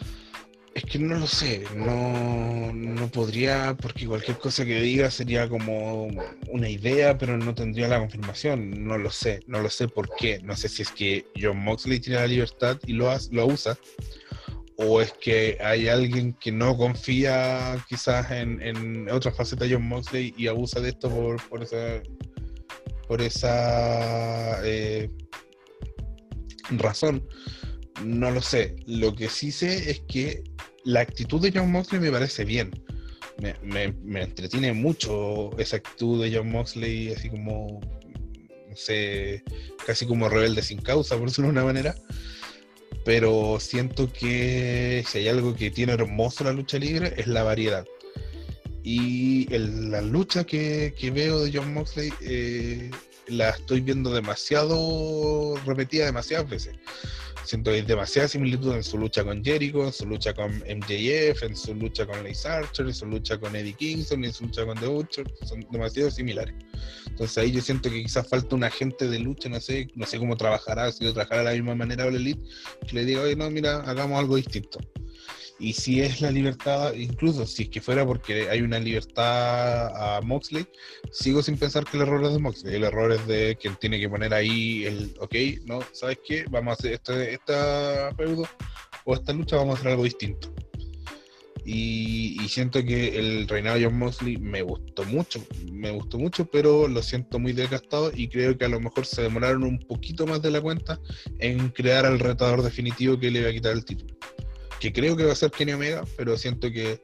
[0.74, 6.08] Es que no lo sé, no, no podría, porque cualquier cosa que diga sería como
[6.48, 8.82] una idea, pero no tendría la confirmación.
[8.82, 10.40] No lo sé, no lo sé por qué.
[10.42, 13.76] No sé si es que John Moxley tiene la libertad y lo, lo usa,
[14.76, 19.86] o es que hay alguien que no confía quizás en, en otra faceta de John
[19.86, 22.02] Moxley y abusa de esto por, por esa,
[23.06, 25.08] por esa eh,
[26.70, 27.26] razón.
[28.04, 28.76] No lo sé.
[28.86, 30.42] Lo que sí sé es que
[30.84, 32.72] la actitud de John Moxley me parece bien.
[33.62, 37.80] me, entretiene mucho esa actitud de John Moxley, así como,
[38.68, 39.44] no sé,
[39.86, 41.94] casi como rebelde sin causa, por decirlo de una manera.
[43.04, 47.86] Pero siento que si hay algo que tiene hermoso la lucha libre es la variedad.
[48.82, 52.90] Y la lucha que, veo de John Moxley eh,
[53.28, 56.74] la estoy viendo demasiado repetida demasiadas veces.
[57.44, 61.42] Siento que hay demasiada similitud en su lucha con Jericho, en su lucha con MJF,
[61.42, 64.64] en su lucha con Lace Archer, en su lucha con Eddie Kingston, en su lucha
[64.64, 66.54] con The Butcher, son demasiado similares.
[67.06, 70.18] Entonces ahí yo siento que quizás falta un agente de lucha, no sé, no sé
[70.18, 72.42] cómo trabajará, si trabajará de la misma manera All Elite,
[72.88, 74.78] que le diga, oye, no, mira, hagamos algo distinto.
[75.58, 80.20] Y si es la libertad, incluso si es que fuera porque hay una libertad a
[80.20, 80.66] Moxley,
[81.12, 82.74] sigo sin pensar que el error es de Moxley.
[82.74, 85.34] El error es de quien tiene que poner ahí el, ok,
[85.66, 86.44] no, ¿sabes qué?
[86.50, 88.48] Vamos a hacer este, esta feudo
[89.04, 90.52] o esta lucha, vamos a hacer algo distinto.
[91.64, 96.86] Y, siento que el reinado de John Moxley me gustó mucho, me gustó mucho, pero
[96.88, 100.42] lo siento muy desgastado y creo que a lo mejor se demoraron un poquito más
[100.42, 101.00] de la cuenta
[101.38, 104.14] en crear al retador definitivo que le iba a quitar el título
[104.84, 107.00] que creo que va a ser Kenny Omega, pero siento que,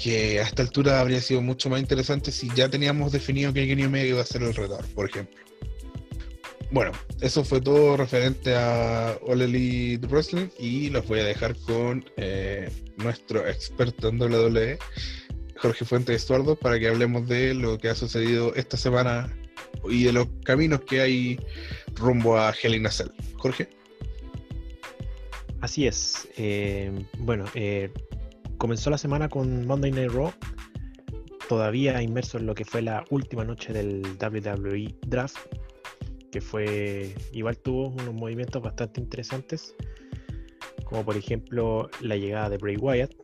[0.00, 3.84] que a esta altura habría sido mucho más interesante si ya teníamos definido que Kenny
[3.84, 5.36] Omega iba a ser el retador, por ejemplo.
[6.70, 12.04] Bueno, eso fue todo referente a All Elite Wrestling y los voy a dejar con
[12.16, 14.78] eh, nuestro experto en WWE,
[15.56, 19.28] Jorge Fuentes Estuardo, para que hablemos de lo que ha sucedido esta semana
[19.88, 21.40] y de los caminos que hay
[21.94, 23.10] rumbo a Hell in a Cell.
[23.38, 23.68] Jorge.
[25.64, 26.28] Así es.
[26.36, 27.90] Eh, bueno, eh,
[28.58, 30.30] comenzó la semana con Monday Night Raw,
[31.48, 35.38] todavía inmerso en lo que fue la última noche del WWE Draft,
[36.30, 39.74] que fue igual tuvo unos movimientos bastante interesantes,
[40.84, 43.14] como por ejemplo la llegada de Bray Wyatt.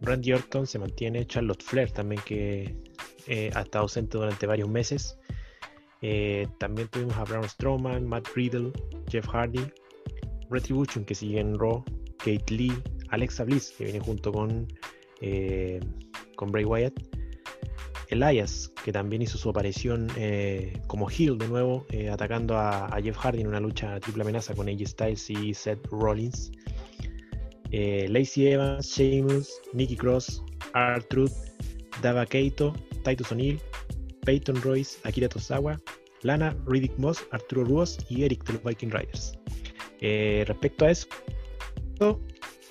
[0.00, 2.74] Randy Orton se mantiene, Charlotte Flair también que
[3.26, 5.18] eh, ha estado ausente durante varios meses.
[6.58, 8.72] también tuvimos a Braun Strowman, Matt Riddle,
[9.10, 9.60] Jeff Hardy,
[10.50, 11.84] Retribution, que sigue en Raw,
[12.18, 12.72] Kate Lee,
[13.10, 14.66] Alexa Bliss, que viene junto con,
[15.20, 15.80] eh,
[16.36, 16.94] con Bray Wyatt,
[18.08, 23.16] Elias, que también hizo su aparición eh, como heel de nuevo, eh, atacando a, Jeff
[23.16, 26.52] Hardy en una lucha triple amenaza con AJ Styles y Seth Rollins.
[27.72, 30.44] Lacey Evans, Sheamus, Nikki Cross,
[30.74, 31.32] R-Truth,
[32.00, 32.72] Dava Keito,
[33.02, 33.60] Titus O'Neill,
[34.24, 35.76] Peyton Royce, Akira Tosawa,
[36.22, 39.38] Lana, Riddick Moss, Arturo Ruos y Eric de los Viking Riders.
[40.06, 41.08] Eh, respecto a eso,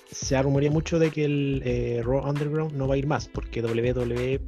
[0.08, 3.26] se ha rumoreado mucho de que el eh, Raw Underground no va a ir más,
[3.26, 4.40] porque WWE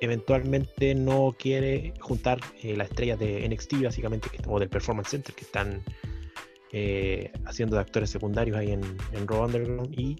[0.00, 5.34] eventualmente no quiere juntar eh, las estrellas de NXT, básicamente, que, o del Performance Center,
[5.34, 5.82] que están
[7.46, 8.82] haciendo de actores secundarios ahí en,
[9.26, 10.16] Raw Underground, y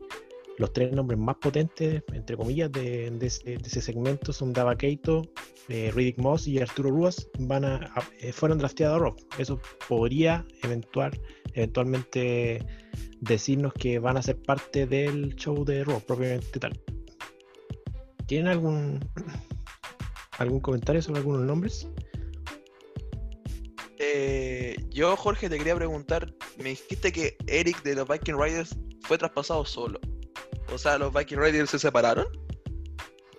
[0.59, 5.23] los tres nombres más potentes, entre comillas, de, ese, segmento son Dava Keito,
[5.69, 7.93] Riddick Moss y Arturo Ruas van a,
[8.33, 9.17] fueron drafteados a Raw.
[9.39, 11.21] Eso podría eventual,
[11.55, 12.65] eventualmente
[13.21, 16.79] decirnos que van a ser parte del show de Raw propiamente tal.
[18.27, 19.01] ¿Tienen algún
[20.39, 21.89] algún comentario sobre algunos nombres?
[23.99, 29.19] Eh, yo, Jorge, te quería preguntar, me dijiste que Eric de los Viking Riders fue
[29.19, 30.01] traspasado solo.
[30.73, 32.27] O sea, ¿los Viking Riders se separaron?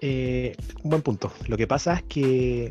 [0.01, 1.31] Eh, un buen punto.
[1.47, 2.69] Lo que pasa es que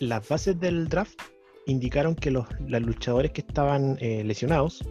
[0.00, 1.20] las bases del draft
[1.68, 4.82] indicaron que los, luchadores que estaban eh, lesionados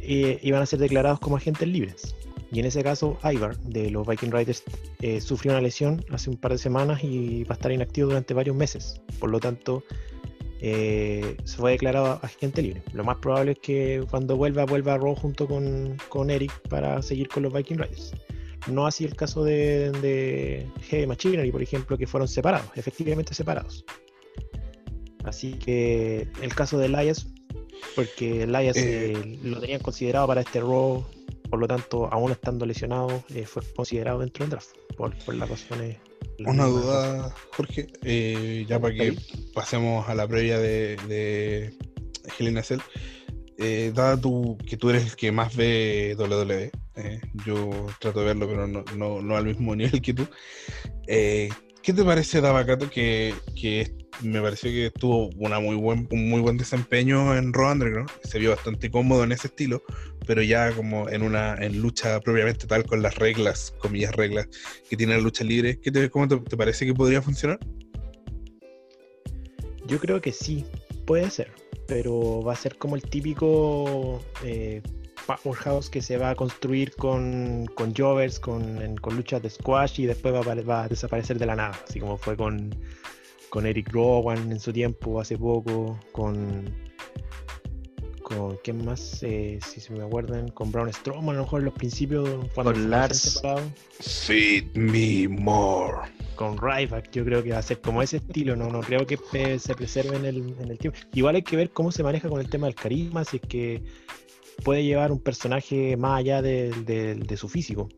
[0.00, 2.14] eh, iban a ser declarados como agentes libres.
[2.52, 4.62] Y en ese caso, Ivar de los Viking Riders
[5.00, 8.34] eh, sufrió una lesión hace un par de semanas y va a estar inactivo durante
[8.34, 9.00] varios meses.
[9.18, 9.82] Por lo tanto,
[10.60, 12.82] se fue declarado agente libre.
[12.92, 17.02] Lo más probable es que cuando vuelva, vuelva a Raw junto con, con Eric para
[17.02, 18.12] seguir con los Viking Riders.
[18.68, 23.84] No así el caso de, de Heavy Machinery, por ejemplo, que fueron separados, efectivamente separados.
[25.26, 27.26] Así que el caso de Elias,
[27.96, 31.04] porque Elias eh, eh, lo tenían considerado para este rol,
[31.50, 35.96] por lo tanto, aún estando lesionado, eh, fue considerado dentro del draft, por, las razones.
[36.46, 37.88] Una duda, Jorge,
[38.68, 39.18] ya para que
[39.52, 41.74] pasemos a la previa de, de
[42.38, 42.80] Helena Cell.
[43.94, 46.70] dada tu, que tú eres el que más ve WWE,
[47.44, 50.28] yo trato de verlo, pero no, no, al mismo nivel que tú.
[51.86, 56.40] ¿Qué te parece Davacato que, que me pareció que tuvo una muy buen, un muy
[56.40, 59.84] buen desempeño en Raw Underground, se vio bastante cómodo en ese estilo,
[60.26, 64.48] pero ya como en una en lucha propiamente tal con las reglas, comillas reglas,
[64.90, 67.60] que tiene la lucha libre, ¿qué te, ¿cómo te, parece que podría funcionar?
[69.86, 70.64] Yo creo que sí,
[71.06, 71.52] puede ser,
[71.86, 74.82] pero va a ser como el típico eh,
[75.26, 80.06] powerhouse que se va a construir con, con Jovers, con, con luchas de squash y
[80.06, 82.74] después va, va, a desaparecer de la nada, así como fue con,
[83.50, 86.64] con Eric Rowan en su tiempo, hace poco, con
[88.26, 91.66] con quién más, eh, si se me acuerdan, con Braun Strowman a lo mejor en
[91.66, 93.40] los principios cuando con Lars.
[94.00, 96.10] Feed me more.
[96.34, 99.16] Con Ryback, yo creo que va a ser como ese estilo, no, no creo que
[99.60, 100.98] se preserve en el, en el tiempo.
[101.14, 103.84] Igual hay que ver cómo se maneja con el tema del carisma, si es que
[104.64, 107.88] puede llevar un personaje más allá de, de su físico.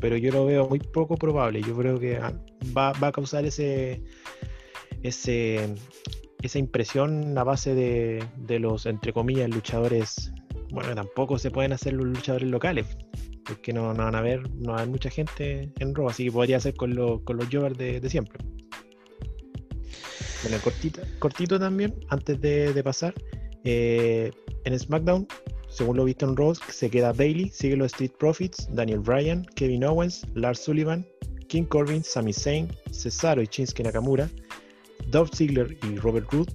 [0.00, 1.62] Pero yo lo veo muy poco probable.
[1.62, 2.32] Yo creo que ah,
[2.76, 4.02] va, va a causar ese,
[5.02, 5.76] ese
[6.42, 10.32] esa impresión a base de, de, los, entre comillas, luchadores,
[10.70, 12.86] bueno, tampoco se pueden hacer los luchadores locales,
[13.46, 16.60] porque no, no van a ver, no hay mucha gente en Raw, así que podría
[16.60, 16.92] ser con,
[17.22, 18.44] con los Jovers de, siempre.
[20.42, 23.14] Bueno, cortito, cortito también, antes de pasar,
[23.64, 24.30] eh,
[24.64, 25.26] en SmackDown,
[25.68, 29.84] según lo visto en Raw, se queda Bailey, sigue los Street Profits, Daniel Bryan, Kevin
[29.84, 31.06] Owens, Lars Sullivan,
[31.48, 34.28] King Corbin, Sami Zayn, Cesaro y Shinsuke Nakamura,
[35.08, 36.50] Dolph Ziggler y Robert Root,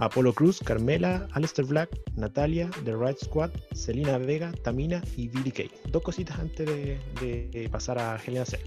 [0.00, 5.70] Apollo Cruz, Carmela, Aleister Black, Natalia, The Right Squad, Selina Vega, Tamina y Billy Kay.
[5.90, 8.60] Dos cositas antes de, pasar a Helena Cell.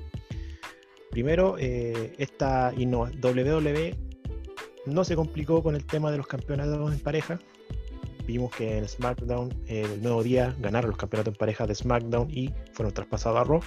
[1.10, 3.96] Primero, eh, esta WWE
[4.86, 7.40] no se complicó con el tema de los campeonatos en pareja.
[8.26, 12.54] Vimos que en SmackDown, el nuevo día, ganaron los campeonatos en pareja de SmackDown y
[12.74, 13.62] fueron traspasados a Raw.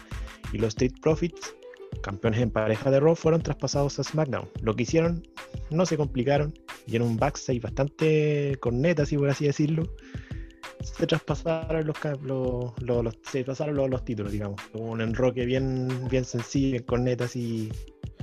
[0.52, 1.54] Y los Street Profits
[2.02, 4.48] campeones en pareja de Raw fueron traspasados a SmackDown.
[4.62, 5.26] Lo que hicieron,
[5.70, 6.54] no se complicaron,
[6.86, 9.84] y en un backstage bastante corneta, así por así decirlo,
[10.82, 11.96] se traspasaron los,
[12.80, 14.60] los, se pasaron los, títulos, digamos.
[14.74, 17.72] Un enroque bien, bien sencillo, en cornetas y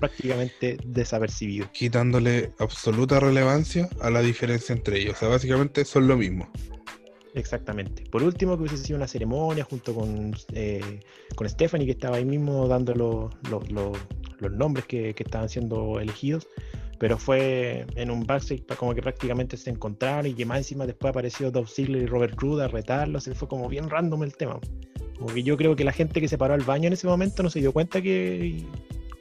[0.04, 1.70] prácticamente desapercibido.
[1.72, 5.16] Quitándole absoluta relevancia a la diferencia entre ellos.
[5.16, 6.52] O sea, básicamente son lo mismo.
[7.36, 8.04] Exactamente.
[8.12, 11.00] Por último, que hubiese sido una ceremonia junto con, eh,
[11.36, 16.48] con Stephanie, que estaba ahí mismo dando los nombres que, estaban siendo elegidos.
[17.00, 21.12] Pero fue en un backstage como que prácticamente se encontraron y que más encima después
[21.12, 23.30] apareció Dolph Ziggler y Robert Roode a retarlos.
[23.36, 24.60] Fue como bien random el tema.
[25.18, 27.42] Como que yo creo que la gente que se paró al baño en ese momento
[27.44, 28.66] no se dio cuenta que,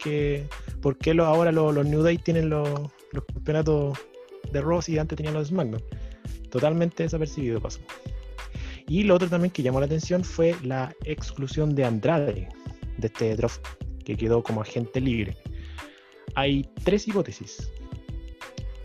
[0.03, 0.47] que
[0.81, 2.69] por qué ahora los, New Day tienen los,
[3.35, 3.99] campeonatos
[4.53, 5.83] de Ross y antes tenían los de SmackDown
[6.53, 7.81] totalmente desapercibido pasó.
[8.87, 12.49] Y lo otro también que llamó la atención fue la exclusión de Andrade
[12.99, 13.67] de este draft,
[14.05, 15.37] que quedó como agente libre.
[16.35, 17.71] Hay tres hipótesis.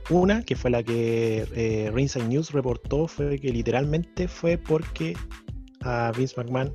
[0.09, 5.17] Una, que fue la que eh, Ringside News reportó, fue que literalmente fue porque
[5.81, 6.73] a Vince McMahon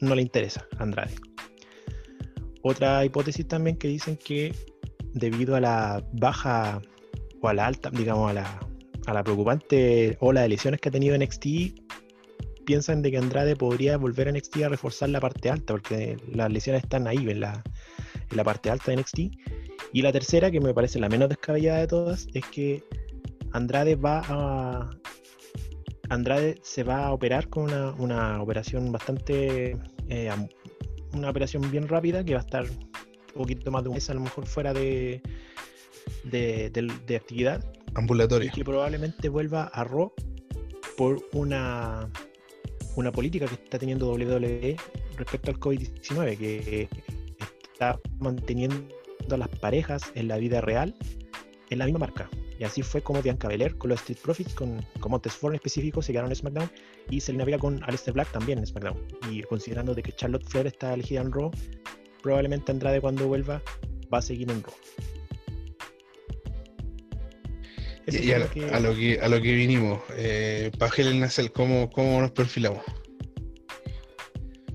[0.00, 1.14] no le interesa Andrade.
[2.68, 4.54] Otra hipótesis también que dicen que
[5.14, 6.80] debido a la baja
[7.40, 8.60] o a la alta, digamos, a la
[9.08, 11.46] a la preocupante ola de lesiones que ha tenido NXT,
[12.66, 16.52] piensan de que Andrade podría volver a NXT a reforzar la parte alta, porque las
[16.52, 17.64] lesiones están ahí, en la,
[18.30, 19.18] en la parte alta de NXT.
[19.94, 22.84] Y la tercera, que me parece la menos descabellada de todas, es que
[23.52, 24.90] Andrade va a.
[26.10, 29.74] Andrade se va a operar con una, operación bastante.
[30.10, 30.30] Eh,
[31.12, 34.14] una operación bien rápida que va a estar un poquito más de un mes a
[34.14, 35.22] lo mejor fuera de,
[36.24, 36.70] de,
[37.06, 37.64] de actividad
[37.94, 38.48] ambulatoria.
[38.48, 40.12] Y que probablemente vuelva a Raw
[40.96, 42.08] por una,
[42.96, 44.76] una política que está teniendo WWE
[45.16, 46.88] respecto al COVID-19, que
[47.72, 48.94] está manteniendo
[49.30, 50.94] a las parejas en la vida real
[51.70, 52.30] en la misma marca.
[52.58, 55.56] Y así fue como Bianca Belair con los Street Profits, con, con Montes Ford en
[55.56, 56.70] específico, se quedaron en SmackDown,
[57.08, 58.98] y Selena Vega con Aleister Black también en SmackDown.
[59.30, 61.52] Y considerando de que Charlotte Flair está elegida en Raw,
[62.22, 63.62] probablemente Andrade cuando vuelva
[64.12, 64.74] va a seguir en Raw.
[68.10, 69.20] Y, a, lo que...
[69.20, 72.82] a, lo que, vinimos, eh, para Helen Nacel, ¿cómo, ¿cómo nos perfilamos?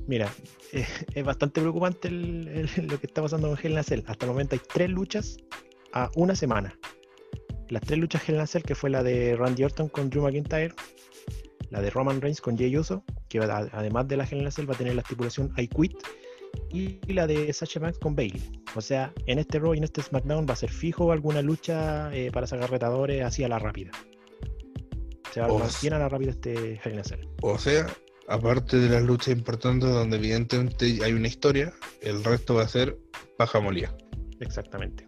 [0.06, 0.32] Mira,
[0.72, 0.86] eh,
[1.16, 4.04] es bastante preocupante lo que está pasando con Helen Nacel.
[4.08, 5.38] Hasta el momento hay tres luchas
[5.94, 6.78] a una semana.
[7.74, 10.76] Las tres luchas Helen Nacel, que fue la de Randy Orton con Drew McIntyre,
[11.72, 14.78] la de Roman Reigns con Jay Uso, que además de la Helen Nacel va a
[14.78, 15.98] tener la estipulación I Quit,
[16.72, 18.62] y la de Sasha Banks con Bailey.
[18.76, 22.14] O sea, en este Raw y en este SmackDown va a ser fijo alguna lucha
[22.14, 23.90] eh, para sacar retadores así a la rápida.
[25.32, 27.02] Se va a a la rápida este Hell
[27.42, 27.88] O sea,
[28.28, 31.74] aparte de las luchas importantes donde evidentemente hay una historia,
[32.04, 33.00] el resto va a ser
[33.36, 33.92] paja molía.
[34.42, 35.08] Exactamente.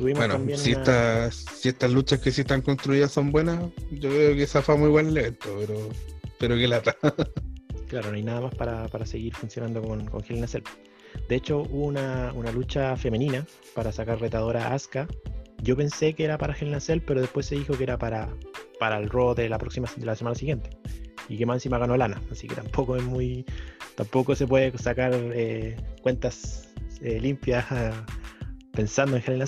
[0.00, 3.60] Bueno, si, estas, si estas luchas que sí están construidas son buenas,
[3.90, 5.88] yo creo que esa fue muy buen evento, pero,
[6.38, 6.96] pero que lata.
[7.90, 10.46] Claro, no hay nada más para, seguir funcionando con, con Hell
[11.28, 13.44] De hecho, hubo una, lucha femenina
[13.74, 15.08] para sacar retadora a Asuka.
[15.60, 18.28] Yo pensé que era para Hell pero después se dijo que era para,
[18.78, 20.70] para el Raw de la próxima de la semana siguiente.
[21.28, 23.44] y que más encima ganó lana, así que tampoco es muy,
[23.96, 26.72] tampoco se puede sacar eh, cuentas
[27.02, 27.66] eh, limpias
[28.72, 29.42] pensando en Hell in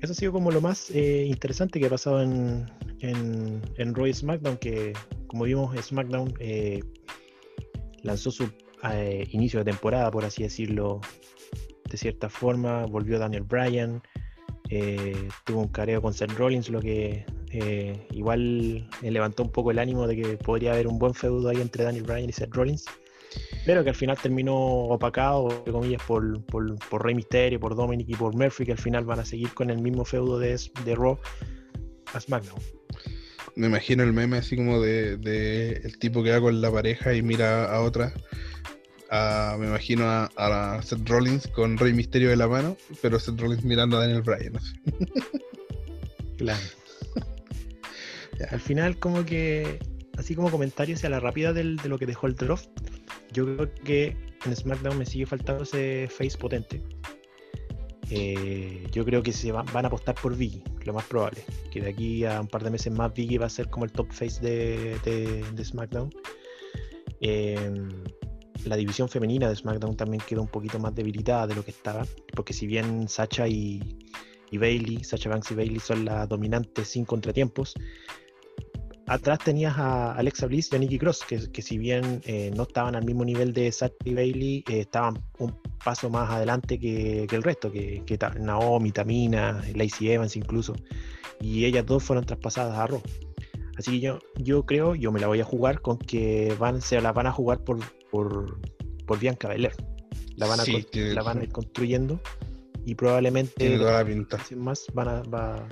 [0.00, 2.66] Eso ha sido como lo más eh, interesante que ha pasado en,
[3.00, 4.92] en, en Roy SmackDown, que
[5.26, 6.34] como vimos SmackDown
[8.02, 8.48] lanzó su
[9.30, 11.00] inicio de temporada, por así decirlo,
[11.90, 14.00] de cierta forma, volvió Daniel Bryan,
[15.44, 19.78] tuvo un careo con Seth Rollins, lo que eh, igual eh, levantó un poco el
[19.78, 22.84] ánimo de que podría haber un buen feudo ahí entre Daniel Bryan y Seth Rollins,
[23.64, 28.14] pero que al final terminó opacado, entre comillas, por, por, Rey Mysterio, por Dominic y
[28.14, 31.18] por Murphy, que al final van a seguir con el mismo feudo de, de Raw
[32.14, 32.60] a SmackDown.
[33.56, 37.22] Me imagino el meme así como de, el tipo que va con la pareja y
[37.22, 38.12] mira a otra.
[39.58, 43.96] me imagino a, Seth Rollins con Rey Misterio de la mano, pero Seth Rollins mirando
[43.96, 44.52] a Daniel Bryan.
[46.36, 46.60] Claro.
[48.50, 49.80] Al final, como que,
[50.16, 52.60] así como comentario hacia la rápida de lo que dejó el drop,
[53.32, 56.82] yo creo que en SmackDown me sigue faltando ese face potente.
[58.10, 61.44] Eh, yo creo que se van, a apostar por Biggie, lo más probable.
[61.70, 63.92] Que de aquí a un par de meses más Biggie va a ser como el
[63.92, 66.10] top face de, SmackDown.
[67.20, 67.88] Em,
[68.64, 72.06] la división femenina de SmackDown también quedó un poquito más debilitada de lo que estaba.
[72.34, 73.98] Porque si bien Sacha y,
[74.50, 77.74] y Bailey, Sacha Banks y Bailey son las dominantes sin contratiempos,
[79.08, 82.94] atrás tenías a Alexa Bliss y a Nikki Cross, que, si bien eh, no estaban
[82.94, 85.54] al mismo nivel de Sasha y Bailey, eh, estaban un
[85.84, 90.74] paso más adelante que, el resto, que, Naomi, Tamina, Lacey Evans incluso.
[91.40, 93.02] Y ellas dos fueron traspasadas a Raw.
[93.76, 97.00] Así que yo, yo creo, yo me la voy a jugar con que van, se
[97.00, 97.78] la van a jugar por,
[98.10, 98.60] por,
[99.06, 99.74] por Bianca Belair.
[100.36, 102.20] La van a, la van a ir construyendo
[102.84, 103.78] y probablemente
[104.56, 105.66] más van a, va,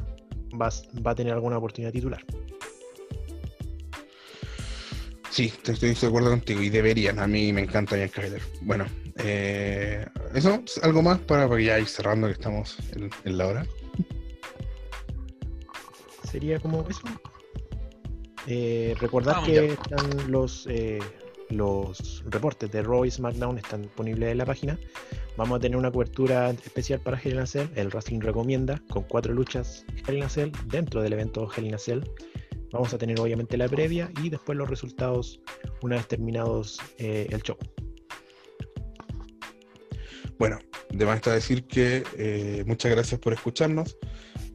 [0.60, 0.70] va,
[1.04, 2.24] va a tener alguna oportunidad titular.
[5.30, 7.18] Sí, estoy de acuerdo contigo y deberían.
[7.18, 8.42] A mí me encanta Bianca Belair.
[8.62, 8.86] Bueno,
[9.18, 12.78] eh, eso, algo más para, ya ir cerrando que estamos
[13.24, 13.66] en, la hora.
[16.30, 17.02] Sería como eso.
[18.46, 21.00] Eh, recordar que están los eh,
[21.50, 24.78] los reportes de Raw y SmackDown están disponibles en la página.
[25.36, 27.68] Vamos a tener una cobertura especial para Hell in a Cell.
[27.74, 31.74] El Wrestling recomienda con cuatro luchas Hell in a Cell dentro del evento Hell in
[31.74, 32.02] a Cell.
[32.76, 35.40] Vamos a tener obviamente la previa y después los resultados
[35.80, 37.56] una vez terminados eh, el show.
[40.38, 40.58] Bueno,
[40.90, 43.96] de más está decir que eh, muchas gracias por escucharnos.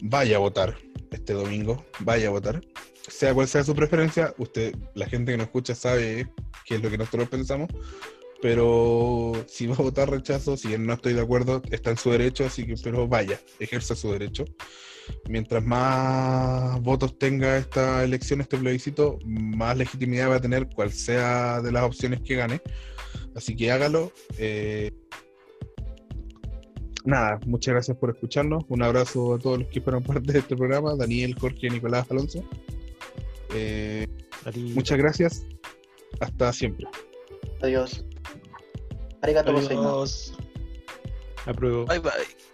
[0.04, 0.78] Vaya a votar
[1.10, 2.62] este domingo, vaya a votar.
[3.08, 6.32] Sea cual sea su preferencia, usted, la gente que nos escucha sabe
[6.68, 7.70] qué es lo que nosotros pensamos,
[8.40, 12.46] pero si va a votar rechazo, si no estoy de acuerdo, está en su derecho,
[12.46, 14.46] así que pero vaya, ejerza su derecho.
[15.28, 21.62] Mientras más votos tenga esta elección, este plebiscito, más legitimidad va a tener cual sea
[21.62, 22.62] de las opciones que gane.
[23.36, 24.12] Así que hágalo.
[24.38, 24.92] Eh,
[27.06, 28.64] nada, muchas gracias por escucharnos.
[28.68, 32.44] Un abrazo a todos los que fueron parte de este programa, Daniel, Jorge, Nicolás, Alonso.
[33.54, 34.08] Eh,
[34.76, 35.46] muchas gracias.
[36.20, 36.88] Hasta siempre.
[37.62, 38.06] Adiós.
[39.22, 40.34] Arigato Adiós.
[41.46, 41.86] Apruebo.
[41.86, 42.51] Bye bye.